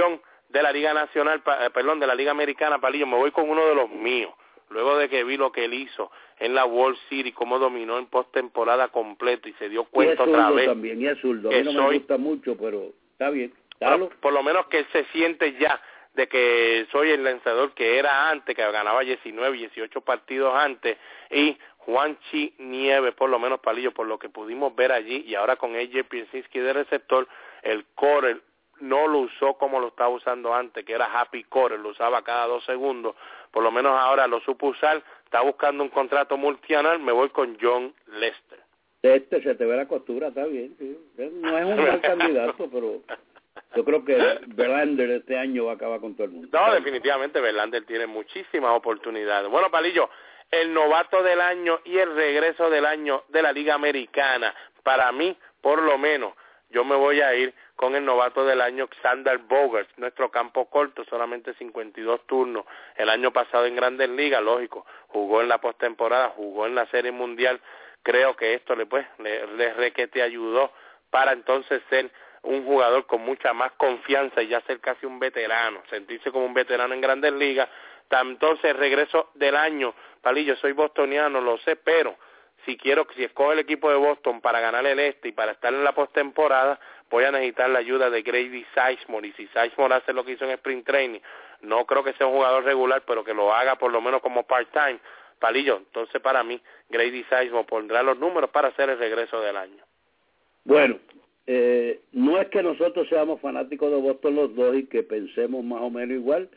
de 0.50 0.62
la 0.62 0.70
Liga 0.70 0.92
Nacional, 0.92 1.42
eh, 1.46 1.70
perdón, 1.72 1.98
de 1.98 2.06
la 2.06 2.14
Liga 2.14 2.30
Americana, 2.30 2.78
Palillo, 2.78 3.06
me 3.06 3.16
voy 3.16 3.30
con 3.30 3.48
uno 3.48 3.66
de 3.66 3.74
los 3.74 3.88
míos. 3.88 4.32
Luego 4.74 4.98
de 4.98 5.08
que 5.08 5.24
vi 5.24 5.36
lo 5.36 5.52
que 5.52 5.64
él 5.64 5.74
hizo 5.74 6.10
en 6.38 6.54
la 6.54 6.66
World 6.66 6.98
City, 7.08 7.32
cómo 7.32 7.58
dominó 7.58 7.98
en 7.98 8.06
postemporada 8.06 8.88
completo 8.88 9.48
y 9.48 9.52
se 9.54 9.68
dio 9.68 9.84
cuenta 9.84 10.24
otra 10.24 10.50
vez. 10.50 10.66
también, 10.66 11.00
y 11.00 11.06
a 11.06 11.14
mí 11.14 11.72
no 11.72 11.88
me 11.88 11.98
gusta 11.98 12.18
mucho, 12.18 12.56
pero 12.56 12.90
está 13.12 13.30
bien. 13.30 13.54
por 14.20 14.32
lo 14.32 14.42
menos 14.42 14.66
que 14.66 14.80
él 14.80 14.86
se 14.92 15.04
siente 15.06 15.56
ya 15.58 15.80
de 16.14 16.28
que 16.28 16.86
soy 16.92 17.10
el 17.10 17.24
lanzador 17.24 17.72
que 17.72 17.98
era 17.98 18.30
antes, 18.30 18.54
que 18.54 18.62
ganaba 18.62 19.00
19, 19.00 19.56
18 19.56 20.00
partidos 20.00 20.54
antes, 20.54 20.96
y 21.30 21.56
Juanchi 21.78 22.54
Nieves, 22.58 23.14
por 23.14 23.30
lo 23.30 23.38
menos 23.38 23.60
Palillo, 23.60 23.92
por 23.92 24.06
lo 24.06 24.18
que 24.18 24.28
pudimos 24.28 24.74
ver 24.74 24.92
allí, 24.92 25.24
y 25.26 25.34
ahora 25.34 25.56
con 25.56 25.74
AJ 25.76 26.04
Piercinski 26.08 26.58
de 26.58 26.72
receptor, 26.72 27.28
el 27.62 27.84
core, 27.94 28.38
no 28.80 29.06
lo 29.06 29.20
usó 29.20 29.54
como 29.54 29.80
lo 29.80 29.88
estaba 29.88 30.10
usando 30.10 30.54
antes, 30.54 30.84
que 30.84 30.92
era 30.92 31.20
Happy 31.20 31.44
Core, 31.44 31.78
lo 31.78 31.90
usaba 31.90 32.22
cada 32.22 32.46
dos 32.46 32.64
segundos, 32.64 33.14
por 33.54 33.62
lo 33.62 33.70
menos 33.70 33.96
ahora 33.96 34.26
lo 34.26 34.40
supo 34.40 34.66
usar, 34.66 35.00
está 35.24 35.40
buscando 35.40 35.84
un 35.84 35.88
contrato 35.88 36.36
multianual, 36.36 36.98
me 36.98 37.12
voy 37.12 37.28
con 37.28 37.56
John 37.60 37.94
Lester. 38.08 38.58
Este 39.00 39.40
se 39.42 39.54
te 39.54 39.64
ve 39.64 39.76
la 39.76 39.86
costura, 39.86 40.28
está 40.28 40.44
bien, 40.44 40.76
no 41.40 41.56
es 41.56 41.64
un 41.64 41.76
mal 41.76 42.00
candidato, 42.02 42.68
pero 42.68 43.02
yo 43.76 43.84
creo 43.84 44.04
que 44.04 44.40
Verlander 44.48 45.08
este 45.12 45.38
año 45.38 45.66
va 45.66 45.72
a 45.72 45.74
acabar 45.76 46.00
con 46.00 46.16
todo 46.16 46.24
el 46.24 46.32
mundo. 46.32 46.48
No, 46.52 46.74
definitivamente 46.74 47.40
Verlander 47.40 47.84
tiene 47.84 48.08
muchísimas 48.08 48.72
oportunidades. 48.72 49.48
Bueno, 49.48 49.70
Palillo, 49.70 50.10
el 50.50 50.74
novato 50.74 51.22
del 51.22 51.40
año 51.40 51.78
y 51.84 51.96
el 51.96 52.12
regreso 52.16 52.68
del 52.70 52.84
año 52.84 53.22
de 53.28 53.40
la 53.40 53.52
Liga 53.52 53.74
Americana, 53.74 54.52
para 54.82 55.12
mí, 55.12 55.36
por 55.60 55.80
lo 55.80 55.96
menos, 55.96 56.34
yo 56.70 56.84
me 56.84 56.96
voy 56.96 57.20
a 57.20 57.36
ir 57.36 57.54
con 57.76 57.96
el 57.96 58.04
novato 58.04 58.44
del 58.44 58.60
año 58.60 58.88
Xander 59.02 59.38
Bogart, 59.38 59.88
nuestro 59.96 60.30
campo 60.30 60.66
corto, 60.70 61.04
solamente 61.04 61.54
52 61.54 62.26
turnos. 62.26 62.64
El 62.96 63.08
año 63.10 63.32
pasado 63.32 63.66
en 63.66 63.76
Grandes 63.76 64.08
Ligas, 64.08 64.42
lógico, 64.42 64.86
jugó 65.08 65.40
en 65.40 65.48
la 65.48 65.58
postemporada, 65.58 66.30
jugó 66.30 66.66
en 66.66 66.74
la 66.74 66.86
Serie 66.86 67.12
Mundial. 67.12 67.60
Creo 68.02 68.36
que 68.36 68.54
esto 68.54 68.76
le 68.76 68.86
pues 68.86 69.06
le, 69.18 69.46
le 69.56 69.72
requete 69.74 70.22
ayudó 70.22 70.72
para 71.10 71.32
entonces 71.32 71.82
ser 71.90 72.10
un 72.42 72.64
jugador 72.64 73.06
con 73.06 73.22
mucha 73.22 73.52
más 73.52 73.72
confianza 73.72 74.42
y 74.42 74.48
ya 74.48 74.60
ser 74.62 74.80
casi 74.80 75.06
un 75.06 75.18
veterano, 75.18 75.82
sentirse 75.90 76.30
como 76.30 76.44
un 76.44 76.54
veterano 76.54 76.94
en 76.94 77.00
Grandes 77.00 77.32
Ligas. 77.32 77.68
Entonces, 78.10 78.76
regreso 78.76 79.30
del 79.34 79.56
año, 79.56 79.94
Palillo, 80.20 80.56
soy 80.56 80.72
bostoniano, 80.72 81.40
lo 81.40 81.58
sé, 81.58 81.76
pero 81.76 82.16
si 82.64 82.76
quiero, 82.76 83.06
si 83.14 83.24
escojo 83.24 83.52
el 83.52 83.58
equipo 83.58 83.90
de 83.90 83.96
Boston 83.96 84.40
para 84.40 84.60
ganar 84.60 84.86
el 84.86 84.98
este 84.98 85.28
y 85.28 85.32
para 85.32 85.52
estar 85.52 85.72
en 85.72 85.84
la 85.84 85.92
postemporada, 85.92 86.78
voy 87.14 87.22
a 87.22 87.30
necesitar 87.30 87.70
la 87.70 87.78
ayuda 87.78 88.10
de 88.10 88.22
Grady 88.22 88.66
Sizemore 88.74 89.28
y 89.28 89.32
si 89.34 89.46
Sizemore 89.46 89.94
hace 89.94 90.12
lo 90.12 90.24
que 90.24 90.32
hizo 90.32 90.46
en 90.46 90.50
Sprint 90.50 90.84
Training, 90.84 91.20
no 91.62 91.86
creo 91.86 92.02
que 92.02 92.12
sea 92.14 92.26
un 92.26 92.34
jugador 92.34 92.64
regular, 92.64 93.04
pero 93.06 93.22
que 93.22 93.32
lo 93.32 93.54
haga 93.54 93.76
por 93.76 93.92
lo 93.92 94.00
menos 94.00 94.20
como 94.20 94.42
part-time, 94.42 94.98
palillo, 95.38 95.76
entonces 95.76 96.20
para 96.20 96.42
mí 96.42 96.60
Grady 96.88 97.22
Sizemore 97.30 97.68
pondrá 97.68 98.02
los 98.02 98.18
números 98.18 98.50
para 98.50 98.68
hacer 98.68 98.90
el 98.90 98.98
regreso 98.98 99.40
del 99.40 99.56
año. 99.56 99.84
Bueno, 100.64 100.98
eh, 101.46 102.00
no 102.10 102.40
es 102.40 102.48
que 102.48 102.64
nosotros 102.64 103.08
seamos 103.08 103.40
fanáticos 103.40 103.92
de 103.92 104.00
Boston 104.00 104.34
los 104.34 104.56
dos 104.56 104.74
y 104.74 104.86
que 104.86 105.04
pensemos 105.04 105.62
más 105.62 105.82
o 105.82 105.90
menos 105.90 106.16
igual, 106.16 106.48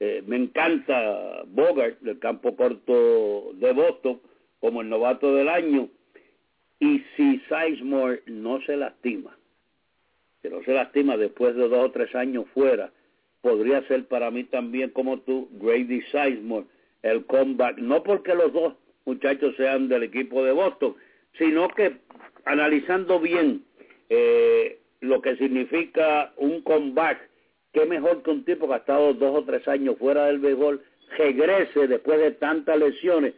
eh, 0.00 0.22
me 0.26 0.36
encanta 0.36 1.44
Bogart 1.46 1.98
del 2.00 2.18
campo 2.18 2.54
corto 2.54 3.52
de 3.54 3.72
Boston 3.72 4.20
como 4.60 4.82
el 4.82 4.90
novato 4.90 5.34
del 5.34 5.48
año. 5.48 5.88
Y 6.78 7.02
si 7.16 7.40
Sizemore 7.48 8.22
no 8.26 8.60
se 8.66 8.76
lastima 8.76 9.34
que 10.44 10.50
no 10.50 10.62
se 10.62 10.74
lastima 10.74 11.16
después 11.16 11.56
de 11.56 11.66
dos 11.68 11.86
o 11.86 11.90
tres 11.90 12.14
años 12.14 12.44
fuera, 12.52 12.92
podría 13.40 13.80
ser 13.88 14.04
para 14.04 14.30
mí 14.30 14.44
también 14.44 14.90
como 14.90 15.20
tú, 15.20 15.48
Grady 15.52 16.02
Sizemore, 16.02 16.66
el 17.02 17.24
comeback, 17.24 17.78
no 17.78 18.02
porque 18.02 18.34
los 18.34 18.52
dos 18.52 18.74
muchachos 19.06 19.56
sean 19.56 19.88
del 19.88 20.02
equipo 20.02 20.44
de 20.44 20.52
Boston, 20.52 20.96
sino 21.38 21.68
que 21.68 21.96
analizando 22.44 23.18
bien 23.20 23.64
eh, 24.10 24.80
lo 25.00 25.22
que 25.22 25.34
significa 25.36 26.34
un 26.36 26.60
comeback, 26.60 27.26
qué 27.72 27.86
mejor 27.86 28.22
que 28.22 28.30
un 28.30 28.44
tipo 28.44 28.68
que 28.68 28.74
ha 28.74 28.78
estado 28.78 29.14
dos 29.14 29.38
o 29.38 29.44
tres 29.44 29.66
años 29.66 29.96
fuera 29.98 30.26
del 30.26 30.40
béisbol, 30.40 30.82
regrese 31.16 31.88
después 31.88 32.18
de 32.18 32.32
tantas 32.32 32.78
lesiones 32.78 33.32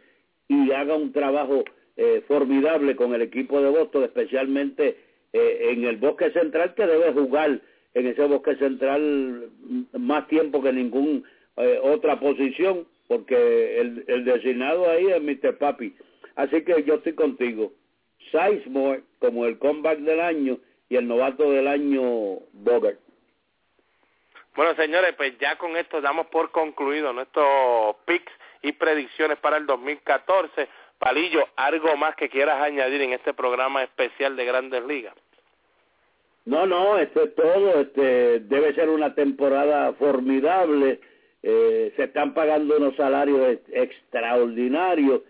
y 0.49 0.73
haga 0.73 0.95
un 0.95 1.13
trabajo 1.13 1.63
eh, 1.95 2.21
formidable 2.27 2.97
con 2.97 3.13
el 3.13 3.21
equipo 3.21 3.61
de 3.61 3.69
Boston, 3.69 4.03
especialmente 4.03 5.06
eh, 5.33 5.71
en 5.71 5.83
el 5.83 5.97
bosque 5.97 6.31
central 6.31 6.73
que 6.75 6.85
debe 6.85 7.13
jugar 7.13 7.59
en 7.93 8.07
ese 8.07 8.25
bosque 8.25 8.55
central 8.55 9.49
más 9.93 10.27
tiempo 10.27 10.61
que 10.61 10.71
ningún 10.71 11.25
eh, 11.57 11.79
otra 11.81 12.19
posición 12.19 12.87
porque 13.07 13.79
el, 13.79 14.03
el 14.07 14.25
designado 14.25 14.89
ahí 14.89 15.07
es 15.07 15.21
Mr. 15.21 15.57
Papi. 15.57 15.95
Así 16.35 16.63
que 16.63 16.83
yo 16.83 16.95
estoy 16.95 17.13
contigo. 17.13 17.71
Sizemore 18.31 19.03
como 19.19 19.45
el 19.45 19.57
comeback 19.57 19.99
del 19.99 20.19
año 20.19 20.59
y 20.89 20.95
el 20.95 21.07
novato 21.07 21.51
del 21.51 21.67
año 21.67 22.01
Bogart. 22.53 22.99
Bueno 24.55 24.75
señores 24.75 25.13
pues 25.15 25.37
ya 25.39 25.57
con 25.57 25.77
esto 25.77 26.01
damos 26.01 26.27
por 26.27 26.51
concluido 26.51 27.13
nuestros 27.13 27.95
picks 28.05 28.31
y 28.61 28.71
predicciones 28.73 29.37
para 29.39 29.57
el 29.57 29.65
2014 29.65 30.67
Palillo, 30.99 31.47
¿algo 31.55 31.95
más 31.97 32.15
que 32.15 32.29
quieras 32.29 32.61
añadir 32.61 33.01
en 33.01 33.13
este 33.13 33.33
programa 33.33 33.83
especial 33.83 34.35
de 34.35 34.45
Grandes 34.45 34.83
Ligas? 34.85 35.15
No, 36.45 36.65
no, 36.65 36.97
esto 36.97 37.23
es 37.23 37.35
todo. 37.35 37.81
Este, 37.81 38.39
debe 38.39 38.73
ser 38.73 38.89
una 38.89 39.13
temporada 39.13 39.93
formidable. 39.93 40.99
Eh, 41.43 41.93
se 41.95 42.05
están 42.05 42.33
pagando 42.33 42.77
unos 42.77 42.95
salarios 42.95 43.59
extraordinarios. 43.71 45.21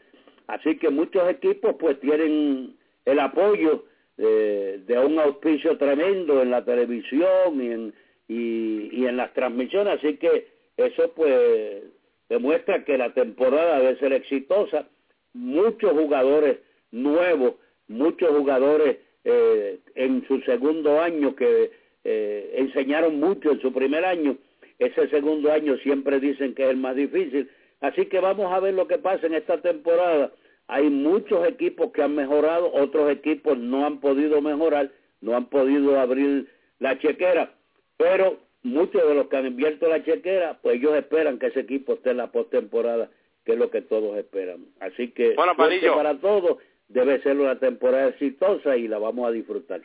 Así 0.47 0.77
que 0.77 0.89
muchos 0.89 1.29
equipos 1.29 1.75
pues 1.79 1.99
tienen 1.99 2.77
el 3.05 3.19
apoyo 3.19 3.85
de 4.17 4.99
un 5.05 5.19
auspicio 5.19 5.77
tremendo 5.77 6.41
en 6.41 6.49
la 6.49 6.65
televisión 6.65 7.61
y 7.61 7.71
en, 7.71 7.93
y, 8.27 8.89
y 8.91 9.05
en 9.05 9.17
las 9.17 9.33
transmisiones, 9.33 9.99
así 9.99 10.17
que 10.17 10.47
eso 10.75 11.11
pues 11.15 11.83
demuestra 12.29 12.83
que 12.83 12.97
la 12.97 13.13
temporada 13.13 13.79
debe 13.79 13.99
ser 13.99 14.13
exitosa. 14.13 14.87
Muchos 15.33 15.91
jugadores 15.91 16.59
nuevos, 16.91 17.55
muchos 17.87 18.29
jugadores 18.29 18.97
eh, 19.23 19.79
en 19.95 20.25
su 20.27 20.39
segundo 20.41 20.99
año 21.01 21.35
que 21.35 21.71
eh, 22.03 22.53
enseñaron 22.55 23.19
mucho 23.19 23.51
en 23.51 23.61
su 23.61 23.73
primer 23.73 24.05
año, 24.05 24.37
ese 24.79 25.09
segundo 25.09 25.51
año 25.51 25.77
siempre 25.77 26.19
dicen 26.19 26.53
que 26.53 26.63
es 26.63 26.69
el 26.69 26.77
más 26.77 26.95
difícil. 26.95 27.49
Así 27.81 28.05
que 28.05 28.19
vamos 28.19 28.51
a 28.51 28.59
ver 28.59 28.73
lo 28.73 28.87
que 28.87 28.97
pasa 28.97 29.27
en 29.27 29.33
esta 29.33 29.61
temporada. 29.61 30.31
Hay 30.67 30.89
muchos 30.89 31.47
equipos 31.47 31.91
que 31.91 32.01
han 32.01 32.15
mejorado, 32.15 32.71
otros 32.73 33.09
equipos 33.11 33.57
no 33.57 33.85
han 33.85 33.99
podido 33.99 34.41
mejorar, 34.41 34.91
no 35.21 35.35
han 35.35 35.45
podido 35.45 35.99
abrir 35.99 36.47
la 36.79 36.99
chequera, 36.99 37.53
pero 37.97 38.37
muchos 38.63 39.07
de 39.07 39.15
los 39.15 39.27
que 39.27 39.37
han 39.37 39.45
abierto 39.45 39.87
la 39.87 40.03
chequera, 40.03 40.59
pues 40.61 40.77
ellos 40.77 40.95
esperan 40.95 41.39
que 41.39 41.47
ese 41.47 41.61
equipo 41.61 41.93
esté 41.93 42.11
en 42.11 42.17
la 42.17 42.31
postemporada, 42.31 43.09
que 43.47 43.53
es 43.53 43.57
lo 43.57 43.71
que 43.71 43.81
todos 43.81 44.17
esperan. 44.17 44.65
Así 44.81 45.11
que 45.11 45.33
bueno, 45.35 45.55
para 45.55 46.19
todos 46.19 46.57
debe 46.89 47.21
ser 47.21 47.37
una 47.37 47.57
temporada 47.57 48.09
exitosa 48.09 48.75
y 48.75 48.89
la 48.89 48.99
vamos 48.99 49.25
a 49.25 49.31
disfrutar. 49.31 49.79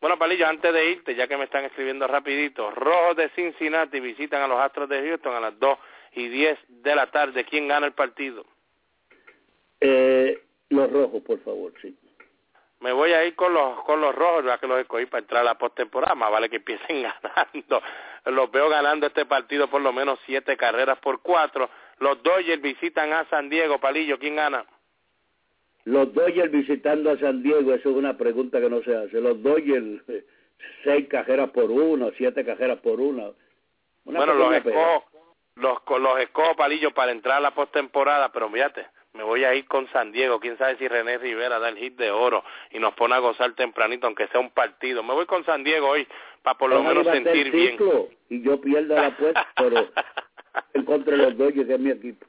Bueno, 0.00 0.18
Palillo, 0.18 0.46
antes 0.46 0.72
de 0.72 0.92
irte, 0.92 1.14
ya 1.14 1.28
que 1.28 1.36
me 1.36 1.44
están 1.44 1.66
escribiendo 1.66 2.06
rapidito, 2.06 2.70
Rojos 2.70 3.16
de 3.16 3.28
Cincinnati 3.30 4.00
visitan 4.00 4.40
a 4.40 4.48
los 4.48 4.58
Astros 4.58 4.88
de 4.88 5.06
Houston 5.06 5.34
a 5.34 5.40
las 5.40 5.58
2 5.58 5.78
y 6.12 6.28
10 6.28 6.58
de 6.68 6.94
la 6.94 7.10
tarde. 7.10 7.44
¿Quién 7.44 7.68
gana 7.68 7.86
el 7.86 7.92
partido? 7.92 8.46
Eh, 9.78 10.40
los 10.70 10.90
Rojos, 10.90 11.22
por 11.22 11.38
favor, 11.40 11.74
sí 11.82 11.94
me 12.80 12.92
voy 12.92 13.12
a 13.12 13.24
ir 13.24 13.34
con 13.34 13.52
los 13.54 13.82
con 13.84 14.00
los 14.00 14.14
rojos, 14.14 14.44
ya 14.44 14.58
que 14.58 14.66
los 14.66 14.78
escogí 14.78 15.06
para 15.06 15.20
entrar 15.20 15.40
a 15.40 15.44
la 15.44 15.58
postemporada, 15.58 16.14
más 16.14 16.30
vale 16.30 16.48
que 16.48 16.56
empiecen 16.56 17.02
ganando. 17.22 17.82
Los 18.26 18.50
veo 18.50 18.68
ganando 18.68 19.06
este 19.06 19.24
partido 19.24 19.68
por 19.68 19.80
lo 19.80 19.92
menos 19.92 20.18
siete 20.26 20.56
carreras 20.56 20.98
por 20.98 21.20
cuatro. 21.20 21.70
Los 21.98 22.22
Dodgers 22.22 22.60
visitan 22.60 23.12
a 23.12 23.24
San 23.30 23.48
Diego, 23.48 23.78
Palillo, 23.78 24.18
¿quién 24.18 24.36
gana? 24.36 24.64
Los 25.84 26.12
Dodgers 26.12 26.50
visitando 26.50 27.10
a 27.10 27.18
San 27.18 27.42
Diego, 27.42 27.72
eso 27.72 27.90
es 27.90 27.96
una 27.96 28.16
pregunta 28.16 28.60
que 28.60 28.68
no 28.68 28.82
se 28.82 28.94
hace. 28.94 29.20
Los 29.20 29.42
Dodgers, 29.42 30.02
seis 30.84 31.08
cajeras 31.08 31.50
por 31.50 31.70
uno, 31.70 32.10
siete 32.16 32.44
cajeras 32.44 32.78
por 32.80 33.00
una. 33.00 33.30
bueno, 34.04 34.34
los 34.34 34.54
escojo, 34.54 35.04
los, 35.54 35.78
los 36.00 36.20
escojo, 36.20 36.56
Palillo, 36.56 36.90
para 36.92 37.12
entrar 37.12 37.38
a 37.38 37.40
la 37.40 37.52
postemporada, 37.52 38.30
pero 38.32 38.50
fíjate, 38.50 38.86
me 39.16 39.22
voy 39.22 39.44
a 39.44 39.54
ir 39.54 39.66
con 39.66 39.88
San 39.92 40.12
Diego. 40.12 40.38
Quién 40.40 40.58
sabe 40.58 40.76
si 40.76 40.86
René 40.86 41.18
Rivera 41.18 41.58
da 41.58 41.70
el 41.70 41.78
hit 41.78 41.96
de 41.96 42.10
oro 42.10 42.44
y 42.70 42.78
nos 42.78 42.94
pone 42.94 43.14
a 43.14 43.18
gozar 43.18 43.54
tempranito, 43.54 44.06
aunque 44.06 44.28
sea 44.28 44.40
un 44.40 44.50
partido. 44.50 45.02
Me 45.02 45.14
voy 45.14 45.26
con 45.26 45.44
San 45.44 45.64
Diego 45.64 45.88
hoy 45.88 46.06
para 46.42 46.58
por 46.58 46.70
lo 46.70 46.82
menos 46.82 47.06
sentir 47.06 47.50
bien. 47.50 47.78
Y 48.28 48.42
yo 48.42 48.60
pierdo 48.60 48.94
la 48.94 49.06
apuesta, 49.06 49.48
pero 49.56 49.88
contra 50.84 51.16
los 51.16 51.36
mi 51.36 51.90
equipo. 51.90 52.26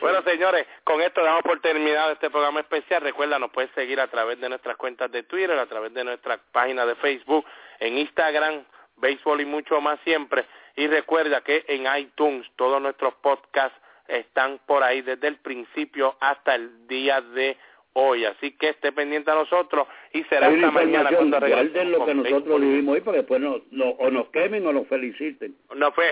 Bueno, 0.00 0.22
señores, 0.24 0.66
con 0.82 1.00
esto 1.00 1.22
damos 1.22 1.42
por 1.42 1.60
terminado 1.60 2.10
este 2.10 2.30
programa 2.30 2.60
especial. 2.60 3.00
Recuerda, 3.00 3.38
nos 3.38 3.52
puedes 3.52 3.70
seguir 3.72 4.00
a 4.00 4.08
través 4.08 4.40
de 4.40 4.48
nuestras 4.48 4.76
cuentas 4.76 5.10
de 5.12 5.22
Twitter, 5.22 5.56
a 5.56 5.66
través 5.66 5.94
de 5.94 6.02
nuestra 6.02 6.40
página 6.50 6.84
de 6.84 6.96
Facebook, 6.96 7.46
en 7.78 7.96
Instagram, 7.98 8.64
béisbol 8.96 9.40
y 9.40 9.44
mucho 9.44 9.80
más 9.80 10.00
siempre. 10.00 10.44
Y 10.74 10.88
recuerda 10.88 11.42
que 11.42 11.64
en 11.68 11.86
iTunes 11.96 12.44
todos 12.56 12.82
nuestros 12.82 13.14
podcasts 13.14 13.78
están 14.08 14.58
por 14.66 14.82
ahí 14.82 15.00
desde 15.00 15.28
el 15.28 15.36
principio 15.36 16.16
hasta 16.18 16.56
el 16.56 16.88
día 16.88 17.20
de 17.20 17.56
hoy. 17.94 18.24
Así 18.24 18.52
que 18.52 18.70
esté 18.70 18.92
pendiente 18.92 19.30
a 19.30 19.34
nosotros 19.34 19.86
y 20.12 20.22
será 20.24 20.48
esta 20.48 20.70
mañana 20.70 21.10
cuando 21.14 21.40
regresen. 21.40 21.92
lo 21.92 22.04
que 22.04 22.14
nosotros 22.14 22.60
vivimos 22.60 22.94
hoy 22.94 23.00
para 23.00 23.12
que 23.12 23.18
después 23.18 23.40
no, 23.40 23.88
o 23.90 24.10
nos 24.10 24.28
quemen 24.28 24.66
o 24.66 24.72
nos 24.72 24.86
feliciten. 24.88 25.56
No, 25.74 25.92
pues, 25.92 26.10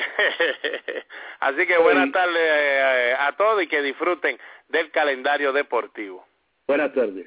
así 1.40 1.66
que 1.66 1.78
buenas 1.78 2.12
tardes 2.12 2.36
eh, 2.36 3.14
a 3.18 3.32
todos 3.36 3.62
y 3.62 3.66
que 3.66 3.82
disfruten 3.82 4.38
del 4.68 4.90
calendario 4.90 5.52
deportivo. 5.52 6.26
Buenas 6.66 6.92
tardes. 6.94 7.26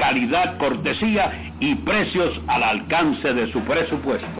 Calidad, 0.00 0.56
cortesía 0.56 1.52
y 1.60 1.74
precios 1.74 2.40
al 2.46 2.62
alcance 2.62 3.34
de 3.34 3.52
su 3.52 3.60
presupuesto. 3.60 4.39